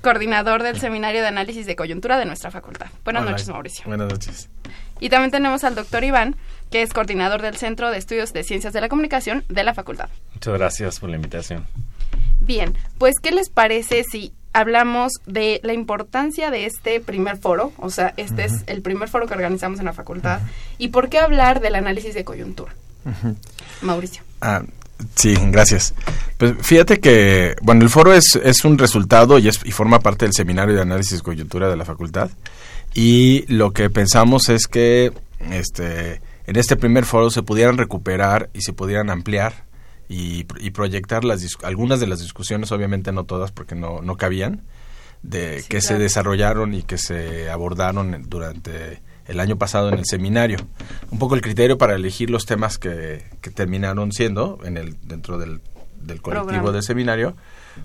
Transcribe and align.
coordinador 0.01 0.63
del 0.63 0.81
Seminario 0.81 1.21
de 1.21 1.29
Análisis 1.29 1.67
de 1.67 1.77
Coyuntura 1.77 2.17
de 2.17 2.25
nuestra 2.25 2.51
facultad. 2.51 2.87
Buenas 3.05 3.27
noches, 3.27 3.51
Mauricio. 3.51 3.85
Buenas 3.85 4.11
noches. 4.11 4.49
Y 4.99 5.11
también 5.11 5.31
tenemos 5.31 5.65
al 5.65 5.75
doctor 5.75 6.03
Iván, 6.05 6.37
que 6.71 6.81
es 6.81 6.95
coordinador 6.95 7.43
del 7.43 7.59
Centro 7.59 7.91
de 7.91 7.99
Estudios 7.99 8.33
de 8.33 8.45
Ciencias 8.45 8.73
de 8.73 8.81
la 8.81 8.89
Comunicación 8.89 9.45
de 9.51 9.63
la 9.63 9.75
facultad. 9.75 10.09
Muchas 10.33 10.55
gracias 10.55 11.01
por 11.01 11.11
la 11.11 11.17
invitación. 11.17 11.67
Bien, 12.41 12.75
pues 12.97 13.17
¿qué 13.21 13.31
les 13.31 13.51
parece 13.51 14.05
si 14.05 14.33
hablamos 14.53 15.13
de 15.27 15.61
la 15.63 15.73
importancia 15.73 16.51
de 16.51 16.67
este 16.67 17.01
primer 17.01 17.39
foro, 17.39 17.73
o 17.79 17.91
sea, 17.91 18.15
este 18.17 18.45
es 18.45 18.65
el 18.67 18.83
primer 18.83 19.09
foro 19.09 19.27
que 19.27 19.35
organizamos 19.35 19.79
en 19.79 19.87
la 19.87 19.93
facultad, 19.93 20.41
y 20.79 20.89
por 20.89 21.09
qué 21.09 21.19
hablar 21.19 21.61
del 21.61 21.75
análisis 21.75 22.15
de 22.15 22.25
coyuntura. 22.25 22.75
Mauricio. 23.81 24.23
Ah, 24.41 24.63
sí, 25.15 25.35
gracias. 25.51 25.95
Pues 26.39 26.55
fíjate 26.61 27.01
que, 27.01 27.57
bueno, 27.63 27.83
el 27.83 27.91
foro 27.91 28.13
es, 28.13 28.39
es 28.43 28.65
un 28.65 28.79
resultado 28.79 29.39
y, 29.39 29.49
es, 29.49 29.61
y 29.65 29.73
forma 29.73 30.01
parte 30.01 30.25
del 30.25 30.35
seminario 30.35 30.75
de 30.75 30.83
análisis 30.83 31.19
de 31.19 31.23
coyuntura 31.23 31.69
de 31.69 31.77
la 31.77 31.85
facultad, 31.85 32.31
y 32.95 33.45
lo 33.53 33.73
que 33.73 33.89
pensamos 33.91 34.49
es 34.51 34.67
que 34.67 35.13
este, 35.51 36.21
en 36.47 36.57
este 36.57 36.77
primer 36.77 37.05
foro 37.05 37.31
se 37.31 37.43
pudieran 37.43 37.79
recuperar 37.79 38.51
y 38.53 38.61
se 38.61 38.73
pudieran 38.73 39.09
ampliar 39.09 39.65
y, 40.13 40.71
proyectar 40.71 41.25
las 41.25 41.47
algunas 41.63 41.99
de 41.99 42.07
las 42.07 42.21
discusiones, 42.21 42.71
obviamente 42.71 43.13
no 43.13 43.25
todas 43.25 43.51
porque 43.51 43.75
no, 43.75 44.03
no 44.03 44.17
cabían, 44.17 44.63
de 45.23 45.65
que 45.69 45.81
se 45.81 45.99
desarrollaron 45.99 46.75
y 46.75 46.83
que 46.83 46.99
se 46.99 47.51
abordaron 47.51 48.25
durante 48.29 49.01
el 49.27 49.41
año 49.41 49.57
pasado 49.57 49.89
en 49.89 49.99
el 49.99 50.05
seminario. 50.05 50.59
Un 51.11 51.19
poco 51.19 51.35
el 51.35 51.41
criterio 51.41 51.79
para 51.79 51.95
elegir 51.95 52.29
los 52.29 52.45
temas 52.45 52.79
que, 52.79 53.25
que 53.41 53.51
terminaron 53.51 54.13
siendo 54.13 54.59
en 54.65 54.77
el 54.77 54.97
dentro 55.03 55.39
del, 55.39 55.61
del 56.01 56.21
colectivo 56.21 56.73
del 56.73 56.83
seminario 56.83 57.37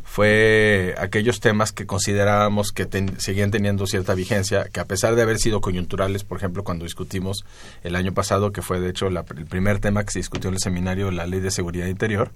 fue 0.04 0.96
aquellos 0.98 1.40
temas 1.40 1.72
que 1.72 1.86
considerábamos 1.86 2.72
que 2.72 2.88
seguían 3.18 3.52
teniendo 3.52 3.86
cierta 3.88 4.14
vigencia, 4.14 4.66
que 4.72 4.80
a 4.80 4.86
pesar 4.86 5.16
de 5.16 5.22
haber 5.22 5.40
sido 5.40 5.62
coyunturales, 5.62 6.24
por 6.24 6.38
ejemplo, 6.38 6.64
cuando 6.64 6.86
discutimos 6.86 7.46
el 7.84 7.96
año 7.96 8.14
pasado, 8.14 8.52
que 8.52 8.62
fue 8.62 8.80
de 8.80 8.90
hecho 8.90 9.08
el 9.08 9.24
primer 9.50 9.80
tema 9.80 10.04
que 10.04 10.12
se 10.12 10.20
discutió 10.20 10.50
en 10.50 10.56
el 10.56 10.60
seminario, 10.60 11.12
la 11.12 11.28
ley 11.28 11.40
de 11.40 11.52
seguridad 11.52 11.88
interior, 11.88 12.32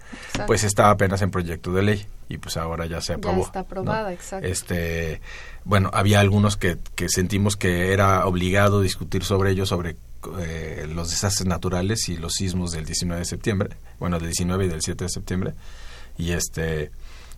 pues 0.47 0.63
estaba 0.63 0.91
apenas 0.91 1.21
en 1.21 1.31
proyecto 1.31 1.71
de 1.71 1.81
ley 1.81 2.05
y 2.29 2.37
pues 2.37 2.57
ahora 2.57 2.85
ya 2.85 3.01
se 3.01 3.13
aprobó. 3.13 3.41
Ya 3.41 3.47
está 3.47 3.59
aprobada, 3.61 4.13
exacto. 4.13 4.47
Este, 4.47 5.21
bueno, 5.65 5.89
había 5.93 6.19
algunos 6.19 6.57
que, 6.57 6.77
que 6.95 7.09
sentimos 7.09 7.57
que 7.57 7.93
era 7.93 8.25
obligado 8.25 8.81
discutir 8.81 9.23
sobre 9.23 9.51
ellos, 9.51 9.69
sobre 9.69 9.95
eh, 10.39 10.87
los 10.93 11.09
desastres 11.09 11.47
naturales 11.47 12.07
y 12.09 12.15
los 12.15 12.33
sismos 12.33 12.71
del 12.71 12.85
19 12.85 13.19
de 13.19 13.25
septiembre, 13.25 13.69
bueno, 13.99 14.19
del 14.19 14.27
19 14.27 14.65
y 14.65 14.67
del 14.67 14.81
7 14.81 15.05
de 15.05 15.09
septiembre, 15.09 15.53
y 16.17 16.31
este 16.31 16.91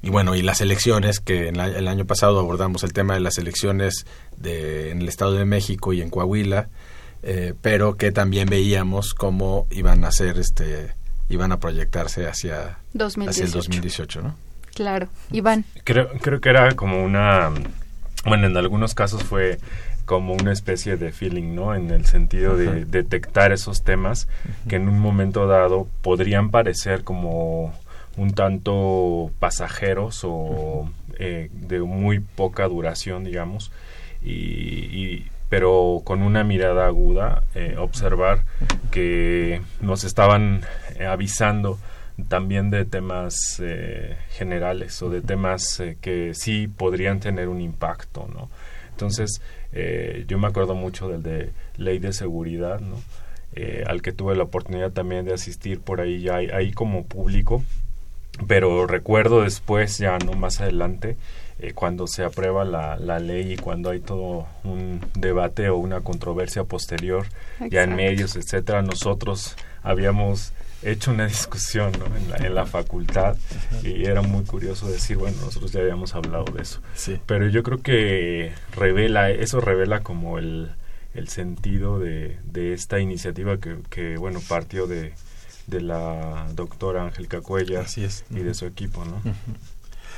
y 0.04 0.10
bueno, 0.10 0.36
y 0.36 0.42
las 0.42 0.60
elecciones, 0.60 1.22
que 1.22 1.48
en 1.48 1.56
el 1.56 1.88
año 1.88 2.04
pasado 2.04 2.38
abordamos 2.38 2.84
el 2.84 2.92
tema 2.92 3.14
de 3.14 3.22
las 3.22 3.38
elecciones 3.38 4.06
de, 4.36 4.92
en 4.92 5.02
el 5.02 5.08
Estado 5.08 5.32
de 5.32 5.46
México 5.46 5.94
y 5.94 6.02
en 6.02 6.10
Coahuila, 6.10 6.68
eh, 7.24 7.54
pero 7.62 7.96
que 7.96 8.12
también 8.12 8.50
veíamos 8.50 9.14
cómo 9.14 9.66
iban 9.72 10.04
a 10.04 10.12
ser, 10.12 10.38
este, 10.40 10.94
iban 11.30 11.54
a 11.54 11.60
proyectarse 11.62 12.28
hacia, 12.28 12.80
hacia 13.00 13.46
el 13.46 13.52
2018, 13.52 14.22
¿no? 14.22 14.36
Claro. 14.76 15.08
Iván. 15.32 15.64
Creo, 15.86 16.10
creo 16.20 16.42
que 16.42 16.50
era 16.50 16.76
como 16.76 17.02
una, 17.02 17.50
bueno, 18.26 18.48
en 18.48 18.58
algunos 18.58 18.96
casos 18.96 19.24
fue 19.24 19.58
como 20.04 20.34
una 20.34 20.52
especie 20.52 20.98
de 20.98 21.14
feeling, 21.14 21.56
¿no? 21.56 21.76
En 21.76 21.92
el 21.92 22.06
sentido 22.06 22.58
de 22.58 22.84
detectar 22.84 23.54
esos 23.54 23.84
temas 23.84 24.28
que 24.68 24.76
en 24.76 24.90
un 24.90 25.00
momento 25.00 25.48
dado 25.48 25.88
podrían 26.02 26.52
parecer 26.52 27.06
como 27.06 27.74
un 28.18 28.34
tanto 28.34 29.32
pasajeros 29.40 30.22
o 30.24 30.90
eh, 31.18 31.50
de 31.52 31.80
muy 31.82 32.20
poca 32.20 32.68
duración, 32.68 33.24
digamos, 33.24 33.72
y, 34.24 35.26
pero 35.50 36.02
con 36.04 36.24
una 36.24 36.44
mirada 36.44 36.88
aguda, 36.88 37.44
eh, 37.56 37.76
observar 37.78 38.46
que 38.92 39.62
nos 39.82 40.04
estaban 40.04 40.62
eh, 40.98 41.06
avisando 41.06 41.78
también 42.30 42.70
de 42.70 42.86
temas 42.86 43.60
generales 44.30 45.02
o 45.02 45.10
de 45.10 45.22
temas 45.22 45.82
que 46.00 46.36
sí 46.36 46.68
podrían 46.68 47.20
tener 47.20 47.48
un 47.50 47.60
impacto, 47.60 48.30
¿no? 48.32 48.50
Entonces, 48.92 49.42
yo 50.28 50.38
me 50.38 50.48
acuerdo 50.48 50.76
mucho 50.76 51.10
del 51.10 51.24
de 51.24 51.50
ley 51.78 51.98
de 51.98 52.14
seguridad, 52.14 52.80
¿no? 52.80 52.98
al 53.88 54.04
que 54.04 54.12
tuve 54.12 54.36
la 54.36 54.44
oportunidad 54.44 54.92
también 54.92 55.26
de 55.26 55.34
asistir 55.34 55.80
por 55.80 56.02
ahí, 56.02 56.22
ya 56.22 56.36
ahí 56.36 56.72
como 56.72 57.04
público, 57.06 57.64
pero 58.48 58.88
recuerdo 58.88 59.42
después, 59.42 59.98
ya 59.98 60.18
no 60.18 60.34
más 60.34 60.62
adelante, 60.62 61.18
eh, 61.60 61.74
cuando 61.74 62.08
se 62.08 62.24
aprueba 62.24 62.66
la, 62.66 62.98
la, 62.98 63.20
ley 63.20 63.54
y 63.54 63.58
cuando 63.58 63.92
hay 63.92 64.00
todo 64.00 64.48
un 64.64 65.00
debate 65.14 65.70
o 65.70 65.78
una 65.78 66.02
controversia 66.02 66.64
posterior, 66.64 67.28
ya 67.70 67.84
en 67.84 67.96
medios, 67.96 68.36
etcétera, 68.36 68.82
nosotros 68.82 69.56
habíamos 69.84 70.52
hecho 70.82 71.12
una 71.12 71.28
discusión 71.28 71.94
en, 71.94 72.30
la, 72.30 72.38
en, 72.38 72.56
la, 72.56 72.66
facultad 72.66 73.38
y 73.84 74.06
era 74.06 74.22
muy 74.22 74.44
curioso 74.44 74.90
decir, 74.90 75.18
bueno, 75.18 75.38
nosotros 75.42 75.72
ya 75.72 75.82
habíamos 75.82 76.16
hablado 76.16 76.46
de 76.46 76.64
eso. 76.64 76.82
Pero 77.26 77.48
yo 77.48 77.64
creo 77.64 77.82
que 77.82 78.52
revela, 78.76 79.30
eso 79.30 79.62
revela 79.62 80.02
como 80.02 80.40
el, 80.40 80.72
el 81.14 81.28
sentido 81.28 82.00
de, 82.00 82.40
de 82.46 82.74
esta 82.74 83.00
iniciativa 83.00 83.58
que, 83.58 83.78
que, 83.90 84.18
bueno, 84.18 84.42
partió 84.48 84.88
de, 84.88 85.14
de 85.68 85.82
la 85.82 86.48
doctora 86.54 87.04
Ángel 87.06 87.28
Cuellar 87.28 87.86
y 88.30 88.40
de 88.40 88.54
su 88.54 88.66
equipo, 88.66 89.06
¿no? 89.06 89.22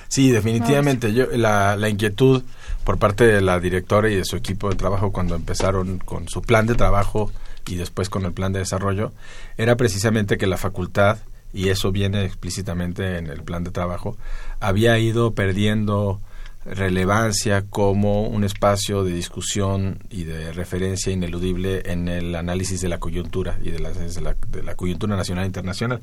Sí, 0.08 0.32
definitivamente. 0.32 1.14
Yo, 1.14 1.26
la, 1.32 1.76
la, 1.76 1.90
inquietud 1.90 2.44
por 2.84 2.98
parte 2.98 3.26
de 3.26 3.42
la 3.42 3.60
directora 3.60 4.10
y 4.10 4.16
de 4.16 4.26
su 4.26 4.36
equipo 4.36 4.70
de 4.70 4.76
trabajo 4.76 5.12
cuando 5.12 5.36
empezaron 5.36 5.98
con 6.00 6.30
su 6.30 6.42
plan 6.42 6.68
de 6.68 6.76
trabajo 6.76 7.32
y 7.68 7.76
después 7.76 8.10
con 8.10 8.26
el 8.26 8.34
plan 8.34 8.54
de 8.54 8.60
desarrollo 8.60 9.12
era 9.58 9.76
precisamente 9.76 10.38
que 10.38 10.48
la 10.48 10.58
facultad, 10.58 11.18
y 11.54 11.70
eso 11.70 11.92
viene 11.92 12.26
explícitamente 12.26 13.18
en 13.18 13.28
el 13.28 13.44
plan 13.44 13.64
de 13.64 13.72
trabajo, 13.72 14.18
había 14.60 14.98
ido 15.00 15.34
perdiendo 15.34 16.20
relevancia 16.66 17.64
como 17.70 18.28
un 18.28 18.44
espacio 18.44 19.04
de 19.04 19.14
discusión 19.14 20.00
y 20.10 20.24
de 20.24 20.52
referencia 20.52 21.14
ineludible 21.14 21.84
en 21.86 22.08
el 22.08 22.36
análisis 22.36 22.82
de 22.82 22.90
la 22.90 23.00
coyuntura 23.00 23.60
y 23.62 23.70
de 23.70 23.80
la, 23.80 23.92
de 23.92 24.64
la, 24.64 24.76
coyuntura 24.76 25.16
nacional 25.16 25.44
e 25.44 25.48
internacional, 25.48 26.02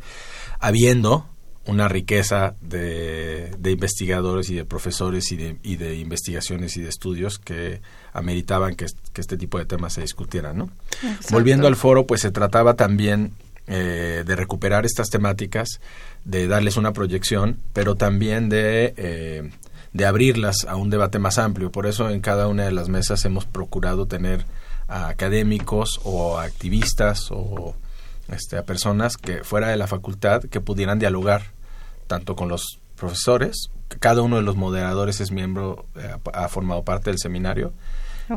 habiendo 0.61 1.27
una 1.67 1.89
riqueza 1.89 2.55
de, 2.61 3.57
investigadores 3.65 4.51
y 4.51 4.55
de 4.55 4.65
profesores 4.65 5.33
y 5.33 5.37
de, 5.37 5.57
y 5.63 5.77
de, 5.77 5.97
investigaciones 5.97 6.77
y 6.77 6.83
de 6.83 6.89
estudios 6.89 7.39
que 7.39 7.81
ameritaban 8.13 8.75
que, 8.77 8.87
este 9.17 9.37
tipo 9.37 9.59
de 9.59 9.67
temas 9.67 9.95
se 9.95 10.01
discutieran. 10.01 10.59
¿no? 10.59 10.71
Volviendo 11.31 11.67
al 11.67 11.77
foro, 11.77 12.07
pues 12.07 12.21
se 12.21 12.31
trataba 12.31 12.75
también 12.75 13.33
eh, 13.67 14.25
de 14.27 14.37
recuperar 14.37 14.85
estas 14.85 15.09
temáticas, 15.09 15.81
de 16.25 16.47
darles 16.47 16.77
una 16.77 16.93
proyección, 16.93 17.59
pero 17.73 17.95
también 17.95 18.49
de... 18.49 18.95
Eh, 18.97 19.51
de 19.93 20.07
abrirlas 20.07 20.65
a 20.67 20.77
un 20.77 20.89
debate 20.89 21.19
más 21.19 21.37
amplio. 21.37 21.71
Por 21.71 21.85
eso 21.85 22.09
en 22.09 22.23
cada 22.23 22.49
una 22.49 22.65
de 22.65 22.73
las 22.73 22.89
mesas 22.89 23.27
hemos 23.27 23.45
procurado 23.45 24.07
tener 24.07 24.47
a 24.89 25.09
académicos 25.09 26.01
o 26.03 26.39
a 26.39 26.45
activistas 26.45 27.29
o 27.31 27.75
este, 28.29 28.57
a 28.57 28.63
personas 28.65 29.19
que 29.19 29.45
fuera 29.45 29.69
de 29.69 29.77
la 29.77 29.87
facultad 29.87 30.43
que 30.45 30.63
pudieran 30.63 30.99
dialogar 30.99 31.43
tanto 32.07 32.37
con 32.37 32.49
los 32.49 32.79
profesores, 32.97 33.71
cada 33.99 34.23
uno 34.23 34.37
de 34.37 34.43
los 34.43 34.57
moderadores 34.57 35.21
es 35.21 35.31
miembro, 35.31 35.87
eh, 35.97 36.15
ha 36.33 36.49
formado 36.49 36.83
parte 36.85 37.11
del 37.11 37.19
seminario 37.19 37.73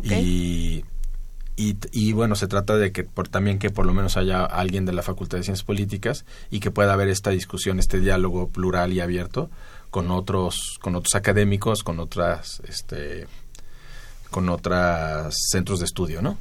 y, 0.03 0.83
y, 1.57 2.11
bueno, 2.11 2.35
se 2.35 2.47
trata 2.47 2.75
de 2.75 2.91
que 2.91 3.03
por, 3.03 3.29
también 3.29 3.59
que 3.59 3.69
por 3.69 3.85
lo 3.85 3.93
menos 3.93 4.17
haya 4.17 4.43
alguien 4.43 4.85
de 4.85 4.91
la 4.91 5.01
Facultad 5.01 5.37
de 5.37 5.43
Ciencias 5.43 5.65
Políticas 5.65 6.25
y 6.51 6.59
que 6.59 6.71
pueda 6.71 6.93
haber 6.93 7.07
esta 7.07 7.29
discusión, 7.29 7.79
este 7.79 7.99
diálogo 7.99 8.49
plural 8.49 8.91
y 8.91 8.99
abierto 8.99 9.49
con 9.89 10.11
otros 10.11 10.77
con 10.81 10.95
otros 10.95 11.15
académicos 11.15 11.81
con 11.81 12.01
otras 12.01 12.61
este 12.67 13.27
con 14.29 14.49
otros 14.49 15.33
centros 15.49 15.79
de 15.79 15.85
estudio 15.85 16.21
no 16.21 16.37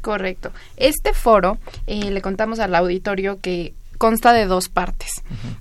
correcto 0.00 0.52
este 0.78 1.12
foro 1.12 1.58
eh, 1.86 2.10
le 2.10 2.22
contamos 2.22 2.60
al 2.60 2.74
auditorio 2.74 3.40
que 3.42 3.74
consta 3.98 4.32
de 4.32 4.46
dos 4.46 4.68
partes. 4.68 5.10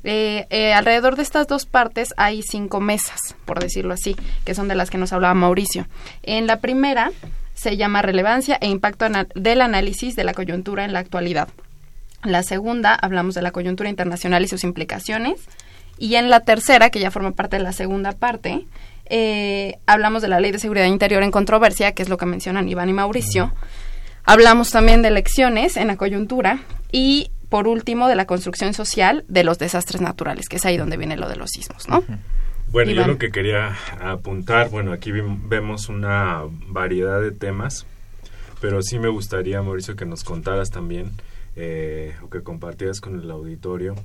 Eh, 0.04 0.46
eh, 0.52 0.72
alrededor 0.72 1.16
de 1.16 1.24
estas 1.24 1.48
dos 1.48 1.66
partes 1.66 2.14
hay 2.18 2.44
cinco 2.44 2.80
mesas, 2.80 3.36
por 3.46 3.60
decirlo 3.60 3.96
así, 3.96 4.16
que 4.46 4.54
son 4.54 4.68
de 4.68 4.76
las 4.76 4.90
que 4.90 5.00
nos 5.00 5.12
hablaba 5.12 5.34
Mauricio. 5.34 5.88
En 6.22 6.46
la 6.46 6.60
primera 6.60 7.12
se 7.58 7.76
llama 7.76 8.04
Relevancia 8.04 8.58
e 8.62 8.68
Impacto 8.68 9.08
del 9.34 9.62
Análisis 9.62 10.16
de 10.16 10.24
la 10.24 10.36
Coyuntura 10.36 10.86
en 10.86 10.94
la 10.94 11.00
Actualidad. 11.00 11.50
La 12.24 12.44
segunda 12.44 12.94
hablamos 12.94 13.34
de 13.34 13.42
la 13.42 13.52
coyuntura 13.52 13.90
internacional 13.90 14.44
y 14.44 14.48
sus 14.48 14.64
implicaciones. 14.64 15.42
Y 15.98 16.16
en 16.16 16.30
la 16.30 16.42
tercera, 16.42 16.92
que 16.92 17.00
ya 17.00 17.10
forma 17.10 17.32
parte 17.32 17.58
de 17.58 17.64
la 17.64 17.74
segunda 17.74 18.12
parte, 18.12 18.66
eh, 19.08 19.80
hablamos 19.88 20.22
de 20.22 20.28
la 20.28 20.40
Ley 20.40 20.52
de 20.52 20.60
Seguridad 20.60 20.86
Interior 20.86 21.24
en 21.24 21.32
controversia, 21.32 21.94
que 21.94 22.04
es 22.04 22.10
lo 22.10 22.18
que 22.18 22.28
mencionan 22.28 22.70
Iván 22.70 22.90
y 22.90 22.94
Mauricio. 22.94 23.52
Hablamos 24.24 24.70
también 24.70 25.02
de 25.02 25.08
elecciones 25.08 25.78
en 25.78 25.88
la 25.88 25.98
coyuntura 25.98 26.60
y, 26.92 27.32
por 27.50 27.68
último, 27.68 28.08
de 28.08 28.16
la 28.16 28.26
construcción 28.26 28.76
social 28.76 29.26
de 29.28 29.44
los 29.44 29.58
desastres 29.58 30.00
naturales, 30.00 30.48
que 30.48 30.58
es 30.58 30.66
ahí 30.66 30.78
donde 30.78 30.98
viene 30.98 31.18
lo 31.18 31.28
de 31.28 31.38
los 31.38 31.50
sismos, 31.50 31.90
¿no? 31.90 32.04
Bueno, 32.72 32.92
yo 32.92 33.08
lo 33.08 33.18
que 33.18 33.32
quería 33.32 33.76
apuntar, 34.00 34.70
bueno, 34.70 34.92
aquí 34.92 35.12
vemos 35.12 35.90
una 35.90 36.44
variedad 36.68 37.22
de 37.22 37.32
temas, 37.32 37.86
pero 38.62 38.82
sí 38.82 39.00
me 39.00 39.08
gustaría, 39.08 39.62
Mauricio, 39.62 39.96
que 39.96 40.06
nos 40.06 40.24
contaras 40.24 40.70
también 40.70 41.12
eh, 41.56 42.16
o 42.24 42.30
que 42.30 42.44
compartieras 42.44 43.02
con 43.02 43.20
el 43.20 43.32
auditorio 43.32 43.96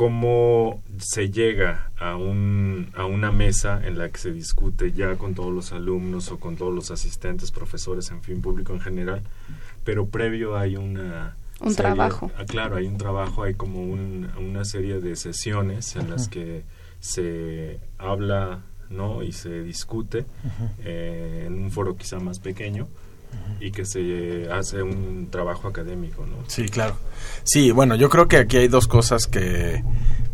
cómo 0.00 0.82
se 0.98 1.30
llega 1.30 1.90
a, 1.98 2.16
un, 2.16 2.90
a 2.94 3.04
una 3.04 3.30
mesa 3.32 3.86
en 3.86 3.98
la 3.98 4.08
que 4.08 4.18
se 4.18 4.32
discute 4.32 4.92
ya 4.92 5.16
con 5.16 5.34
todos 5.34 5.52
los 5.52 5.72
alumnos 5.72 6.32
o 6.32 6.40
con 6.40 6.56
todos 6.56 6.74
los 6.74 6.90
asistentes, 6.90 7.50
profesores, 7.50 8.10
en 8.10 8.22
fin, 8.22 8.40
público 8.40 8.72
en 8.72 8.80
general, 8.80 9.20
pero 9.84 10.06
previo 10.06 10.56
hay 10.56 10.76
una... 10.76 11.36
Un 11.60 11.76
trabajo. 11.76 12.30
Ah, 12.38 12.46
claro, 12.46 12.76
hay 12.76 12.86
un 12.86 12.96
trabajo, 12.96 13.42
hay 13.42 13.52
como 13.52 13.82
una 13.82 14.64
serie 14.64 15.00
de 15.00 15.16
sesiones 15.16 15.94
en 15.96 16.08
las 16.08 16.28
que 16.28 16.62
se 17.00 17.80
habla 17.98 18.62
¿no? 18.90 19.22
y 19.22 19.32
se 19.32 19.62
discute 19.62 20.26
eh, 20.84 21.44
en 21.46 21.54
un 21.54 21.70
foro 21.70 21.96
quizá 21.96 22.18
más 22.18 22.38
pequeño 22.38 22.88
y 23.60 23.70
que 23.70 23.84
se 23.84 24.48
hace 24.50 24.82
un 24.82 25.28
trabajo 25.30 25.68
académico, 25.68 26.26
¿no? 26.26 26.36
Sí, 26.48 26.68
claro. 26.68 26.96
Sí, 27.44 27.70
bueno, 27.70 27.94
yo 27.94 28.08
creo 28.08 28.26
que 28.26 28.38
aquí 28.38 28.56
hay 28.56 28.68
dos 28.68 28.88
cosas 28.88 29.26
que, 29.26 29.84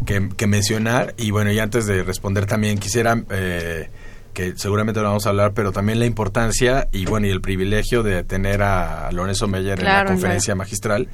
que, 0.07 0.47
mencionar 0.47 1.15
y 1.19 1.31
bueno, 1.31 1.53
y 1.53 1.59
antes 1.59 1.87
de 1.87 2.03
responder 2.03 2.47
también 2.47 2.79
quisiera... 2.79 3.23
Eh, 3.31 3.91
que 4.33 4.53
seguramente 4.55 5.01
lo 5.01 5.09
vamos 5.09 5.25
a 5.25 5.31
hablar, 5.31 5.55
pero 5.55 5.73
también 5.73 5.99
la 5.99 6.05
importancia 6.05 6.89
y 6.93 7.07
bueno, 7.07 7.27
y 7.27 7.31
el 7.31 7.41
privilegio 7.41 8.03
de 8.03 8.23
tener 8.23 8.61
a 8.61 9.11
Lorenzo 9.11 9.49
Meyer 9.49 9.79
en 9.79 9.87
la 9.87 10.05
conferencia 10.05 10.55
magistral, 10.55 11.09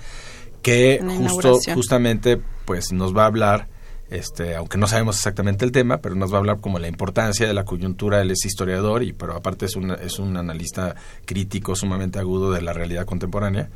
que 0.60 1.00
justo, 1.00 1.60
justamente 1.72 2.40
pues 2.64 2.90
nos 2.90 3.16
va 3.16 3.22
a 3.22 3.26
hablar 3.26 3.69
este, 4.12 4.54
aunque 4.54 4.78
no 4.78 4.86
sabemos 4.86 5.16
exactamente 5.16 5.64
el 5.64 5.72
tema, 5.72 5.98
pero 5.98 6.14
nos 6.14 6.30
va 6.30 6.36
a 6.36 6.38
hablar 6.40 6.60
como 6.60 6.78
la 6.78 6.88
importancia 6.88 7.46
de 7.46 7.54
la 7.54 7.64
coyuntura. 7.64 8.20
Él 8.20 8.30
es 8.30 8.44
historiador, 8.44 9.02
y 9.02 9.12
pero 9.12 9.34
aparte 9.34 9.66
es 9.66 9.76
un, 9.76 9.90
es 9.90 10.18
un 10.18 10.36
analista 10.36 10.94
crítico 11.24 11.74
sumamente 11.74 12.18
agudo 12.18 12.52
de 12.52 12.62
la 12.62 12.72
realidad 12.72 13.06
contemporánea. 13.06 13.70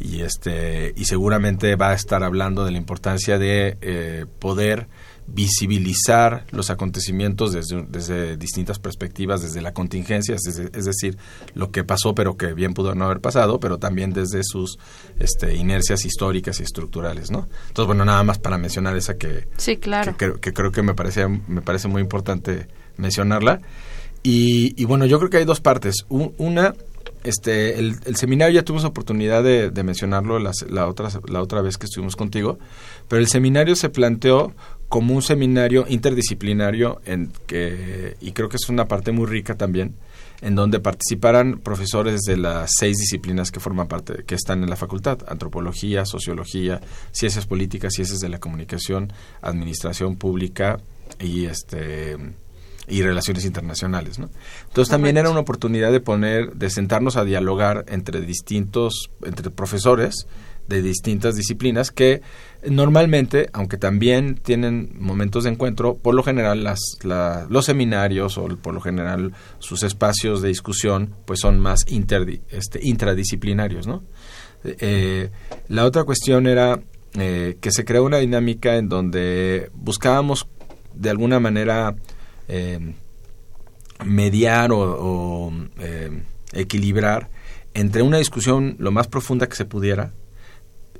Y, 0.00 0.22
este, 0.22 0.92
y 0.96 1.04
seguramente 1.04 1.76
va 1.76 1.90
a 1.90 1.94
estar 1.94 2.24
hablando 2.24 2.64
de 2.64 2.72
la 2.72 2.78
importancia 2.78 3.38
de 3.38 3.78
eh, 3.80 4.26
poder 4.38 4.88
visibilizar 5.26 6.44
los 6.50 6.70
acontecimientos 6.70 7.52
desde, 7.52 7.82
desde 7.88 8.36
distintas 8.36 8.78
perspectivas, 8.78 9.42
desde 9.42 9.62
la 9.62 9.72
contingencia, 9.72 10.34
es 10.34 10.84
decir, 10.84 11.16
lo 11.54 11.70
que 11.70 11.82
pasó 11.82 12.14
pero 12.14 12.36
que 12.36 12.52
bien 12.52 12.74
pudo 12.74 12.94
no 12.94 13.06
haber 13.06 13.20
pasado, 13.20 13.58
pero 13.58 13.78
también 13.78 14.12
desde 14.12 14.42
sus 14.44 14.78
este, 15.18 15.54
inercias 15.56 16.04
históricas 16.04 16.60
y 16.60 16.62
estructurales, 16.62 17.30
¿no? 17.30 17.48
Entonces, 17.68 17.86
bueno, 17.86 18.04
nada 18.04 18.22
más 18.22 18.38
para 18.38 18.58
mencionar 18.58 18.96
esa 18.96 19.16
que, 19.16 19.48
sí, 19.56 19.76
claro. 19.78 20.16
que, 20.16 20.32
creo 20.52 20.72
que 20.72 20.82
me 20.82 20.94
parece, 20.94 21.26
me 21.26 21.62
parece 21.62 21.88
muy 21.88 22.02
importante 22.02 22.68
mencionarla. 22.96 23.60
Y, 24.22 24.80
y 24.80 24.84
bueno, 24.86 25.04
yo 25.04 25.18
creo 25.18 25.30
que 25.30 25.36
hay 25.38 25.44
dos 25.44 25.60
partes. 25.60 26.06
una 26.08 26.74
este, 27.24 27.78
el, 27.78 28.16
seminario 28.16 28.54
ya 28.54 28.64
tuvimos 28.64 28.84
oportunidad 28.84 29.42
de, 29.42 29.70
mencionarlo 29.82 30.38
la, 30.38 30.86
otra, 30.86 31.08
la 31.26 31.40
otra 31.40 31.62
vez 31.62 31.78
que 31.78 31.86
estuvimos 31.86 32.16
contigo, 32.16 32.58
pero 33.08 33.20
el 33.20 33.28
seminario 33.28 33.74
se 33.76 33.88
planteó 33.88 34.52
como 34.88 35.14
un 35.14 35.22
seminario 35.22 35.86
interdisciplinario 35.88 37.00
en 37.04 37.32
que, 37.46 38.16
y 38.20 38.32
creo 38.32 38.48
que 38.48 38.56
es 38.56 38.68
una 38.68 38.86
parte 38.86 39.12
muy 39.12 39.26
rica 39.26 39.54
también, 39.56 39.94
en 40.40 40.54
donde 40.54 40.78
participaran 40.78 41.58
profesores 41.58 42.20
de 42.26 42.36
las 42.36 42.70
seis 42.78 42.98
disciplinas 42.98 43.50
que 43.50 43.60
forman 43.60 43.88
parte, 43.88 44.24
que 44.24 44.34
están 44.34 44.62
en 44.62 44.70
la 44.70 44.76
facultad, 44.76 45.18
antropología, 45.26 46.04
sociología, 46.04 46.80
ciencias 47.12 47.46
políticas, 47.46 47.94
ciencias 47.94 48.20
de 48.20 48.28
la 48.28 48.38
comunicación, 48.38 49.12
administración 49.40 50.16
pública 50.16 50.80
y 51.18 51.46
este 51.46 52.18
y 52.86 53.00
relaciones 53.02 53.46
internacionales, 53.46 54.18
¿no? 54.18 54.28
Entonces 54.68 54.90
también 54.90 55.16
era 55.16 55.30
una 55.30 55.40
oportunidad 55.40 55.90
de 55.90 56.00
poner, 56.00 56.52
de 56.52 56.68
sentarnos 56.68 57.16
a 57.16 57.24
dialogar 57.24 57.86
entre 57.88 58.20
distintos, 58.20 59.10
entre 59.24 59.50
profesores 59.50 60.26
de 60.68 60.82
distintas 60.82 61.36
disciplinas 61.36 61.90
que 61.90 62.20
normalmente, 62.70 63.48
aunque 63.52 63.76
también 63.76 64.36
tienen 64.36 64.94
momentos 64.98 65.44
de 65.44 65.50
encuentro, 65.50 65.96
por 65.96 66.14
lo 66.14 66.22
general 66.22 66.64
las, 66.64 66.80
los 67.02 67.64
seminarios 67.64 68.38
o 68.38 68.46
por 68.56 68.74
lo 68.74 68.80
general 68.80 69.32
sus 69.58 69.82
espacios 69.82 70.42
de 70.42 70.48
discusión 70.48 71.14
pues 71.24 71.40
son 71.40 71.58
más 71.58 71.80
este, 71.88 72.80
intradisciplinarios, 72.82 73.86
¿no? 73.86 74.02
Eh, 74.64 75.30
la 75.68 75.84
otra 75.84 76.04
cuestión 76.04 76.46
era 76.46 76.80
eh, 77.18 77.58
que 77.60 77.70
se 77.70 77.84
creó 77.84 78.04
una 78.04 78.18
dinámica 78.18 78.76
en 78.76 78.88
donde 78.88 79.70
buscábamos 79.74 80.48
de 80.94 81.10
alguna 81.10 81.38
manera 81.38 81.94
eh, 82.48 82.94
mediar 84.04 84.70
o, 84.72 85.52
equilibrar 86.52 87.28
entre 87.74 88.02
una 88.02 88.18
discusión 88.18 88.76
lo 88.78 88.90
más 88.90 89.08
profunda 89.08 89.48
que 89.48 89.56
se 89.56 89.64
pudiera 89.64 90.12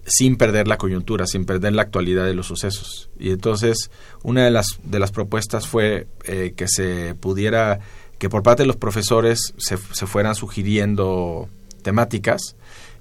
sin 0.06 0.36
perder 0.36 0.68
la 0.68 0.76
coyuntura, 0.76 1.26
sin 1.26 1.44
perder 1.44 1.72
la 1.72 1.82
actualidad 1.82 2.26
de 2.26 2.34
los 2.34 2.46
sucesos. 2.46 3.10
Y 3.18 3.30
entonces 3.30 3.90
una 4.22 4.44
de 4.44 4.50
las, 4.50 4.78
de 4.84 4.98
las 4.98 5.12
propuestas 5.12 5.66
fue 5.66 6.06
eh, 6.24 6.54
que 6.56 6.66
se 6.68 7.14
pudiera, 7.14 7.80
que 8.18 8.28
por 8.28 8.42
parte 8.42 8.62
de 8.62 8.66
los 8.66 8.76
profesores 8.76 9.54
se, 9.56 9.76
se 9.76 10.06
fueran 10.06 10.34
sugiriendo 10.34 11.48
temáticas 11.82 12.56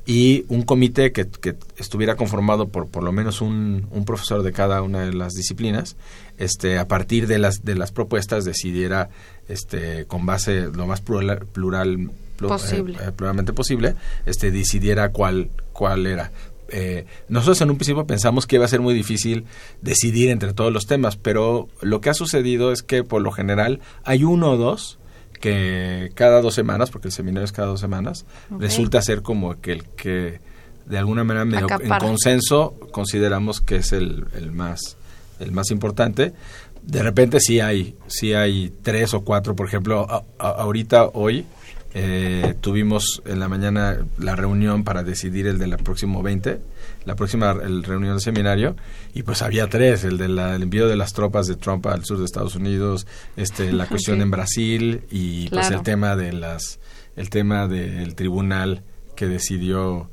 y 0.06 0.46
un 0.50 0.64
comité 0.64 1.12
que, 1.14 1.28
que, 1.28 1.56
estuviera 1.78 2.16
conformado 2.16 2.68
por 2.68 2.90
por 2.90 3.04
lo 3.04 3.12
menos 3.12 3.42
un, 3.42 3.88
un, 3.92 4.04
profesor 4.04 4.44
de 4.44 4.52
cada 4.52 4.82
una 4.82 5.06
de 5.06 5.14
las 5.14 5.34
disciplinas, 5.34 5.96
este, 6.38 6.78
a 6.78 6.88
partir 6.88 7.28
de 7.28 7.40
las, 7.40 7.64
de 7.64 7.76
las 7.76 7.94
propuestas 7.94 8.44
decidiera 8.44 9.10
este, 9.48 10.06
con 10.06 10.26
base 10.26 10.68
lo 10.74 10.88
más 10.88 11.00
plural, 11.00 11.46
plural 11.46 12.12
posible. 12.38 12.98
Eh, 13.02 13.12
pluralmente 13.16 13.54
posible, 13.54 13.96
este, 14.26 14.52
decidiera 14.52 15.10
cuál, 15.10 15.50
cuál 15.72 16.06
era. 16.06 16.32
Eh, 16.70 17.06
nosotros 17.30 17.62
en 17.62 17.70
un 17.70 17.78
principio 17.78 18.06
pensamos 18.06 18.48
que 18.48 18.56
iba 18.56 18.66
a 18.66 18.70
ser 18.70 18.82
muy 18.82 18.94
difícil 18.94 19.46
decidir 19.82 20.30
entre 20.30 20.54
todos 20.54 20.72
los 20.72 20.86
temas, 20.86 21.18
pero 21.18 21.68
lo 21.82 22.02
que 22.02 22.10
ha 22.10 22.14
sucedido 22.14 22.72
es 22.72 22.84
que 22.84 23.04
por 23.04 23.22
lo 23.22 23.32
general 23.32 23.80
hay 24.04 24.24
uno 24.24 24.52
o 24.52 24.58
dos 24.58 24.98
que 25.40 26.12
cada 26.16 26.42
dos 26.42 26.56
semanas, 26.56 26.90
porque 26.90 27.10
el 27.10 27.12
seminario 27.12 27.44
es 27.44 27.52
cada 27.52 27.68
dos 27.68 27.82
semanas, 27.82 28.26
resulta 28.60 29.02
ser 29.02 29.22
como 29.22 29.60
que 29.60 29.74
el 29.74 29.84
que 29.84 30.40
de 30.86 30.98
alguna 30.98 31.24
manera 31.24 31.46
medio 31.46 31.68
en 31.82 32.00
consenso 32.00 32.76
consideramos 32.92 33.62
que 33.62 33.78
es 33.78 33.92
el, 33.92 34.26
el 34.36 34.52
más 34.52 34.98
el 35.40 35.52
más 35.52 35.72
importante. 35.72 36.34
De 36.82 37.04
repente 37.04 37.40
sí 37.40 37.60
hay 37.60 37.96
sí 38.08 38.34
hay 38.34 38.74
tres 38.84 39.14
o 39.14 39.22
cuatro 39.22 39.56
por 39.56 39.68
ejemplo 39.68 40.08
ahorita 40.38 41.10
hoy 41.14 41.46
eh, 41.96 42.56
tuvimos 42.60 43.22
en 43.26 43.40
la 43.40 43.48
mañana 43.48 44.00
la 44.18 44.36
reunión 44.36 44.84
para 44.84 45.04
decidir 45.04 45.46
el 45.46 45.60
de 45.60 45.68
la 45.68 45.78
próximo 45.78 46.24
20, 46.24 46.60
la 47.06 47.16
próxima 47.16 47.52
el 47.64 47.84
reunión 47.84 48.14
del 48.14 48.22
seminario, 48.22 48.76
y 49.14 49.24
pues 49.24 49.42
había 49.44 49.68
tres, 49.68 50.04
el 50.04 50.18
del 50.18 50.40
envío 50.40 50.88
de 50.88 50.96
las 50.96 51.14
tropas 51.14 51.46
de 51.48 51.56
Trump 51.56 51.86
al 51.86 52.04
sur 52.04 52.18
de 52.18 52.26
Estados 52.26 52.56
Unidos, 52.56 53.06
este, 53.38 53.72
la 53.72 53.86
cuestión 53.90 54.22
en 54.22 54.32
Brasil 54.32 55.02
y 55.12 55.50
pues 55.50 55.70
el 55.70 55.84
tema 55.84 56.16
de 56.16 56.34
las, 56.34 56.80
el 57.16 57.30
tema 57.30 57.68
del 57.68 58.16
tribunal 58.16 58.82
que 59.16 59.28
decidió 59.28 60.10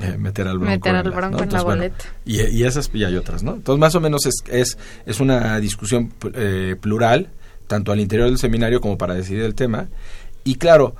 eh, 0.00 0.16
meter 0.16 0.48
al 0.48 0.58
bronco, 0.58 0.70
meter 0.70 0.94
al 0.94 1.10
bronco 1.10 1.42
en 1.42 1.52
la, 1.52 1.62
boleta. 1.62 2.04
y, 2.24 2.40
y, 2.40 2.64
esas 2.64 2.90
y 2.94 3.04
hay 3.04 3.16
otras, 3.16 3.42
¿no? 3.42 3.56
Entonces 3.56 3.78
más 3.78 3.94
o 3.94 4.00
menos 4.00 4.24
es, 4.24 4.36
es, 4.48 4.78
es 5.04 5.20
una 5.20 5.60
discusión 5.60 6.14
eh, 6.32 6.76
plural, 6.80 7.28
tanto 7.66 7.92
al 7.92 8.00
interior 8.00 8.28
del 8.28 8.38
seminario 8.38 8.80
como 8.80 8.96
para 8.96 9.14
decidir 9.14 9.42
el 9.42 9.54
tema, 9.54 9.88
y 10.44 10.56
claro, 10.56 10.94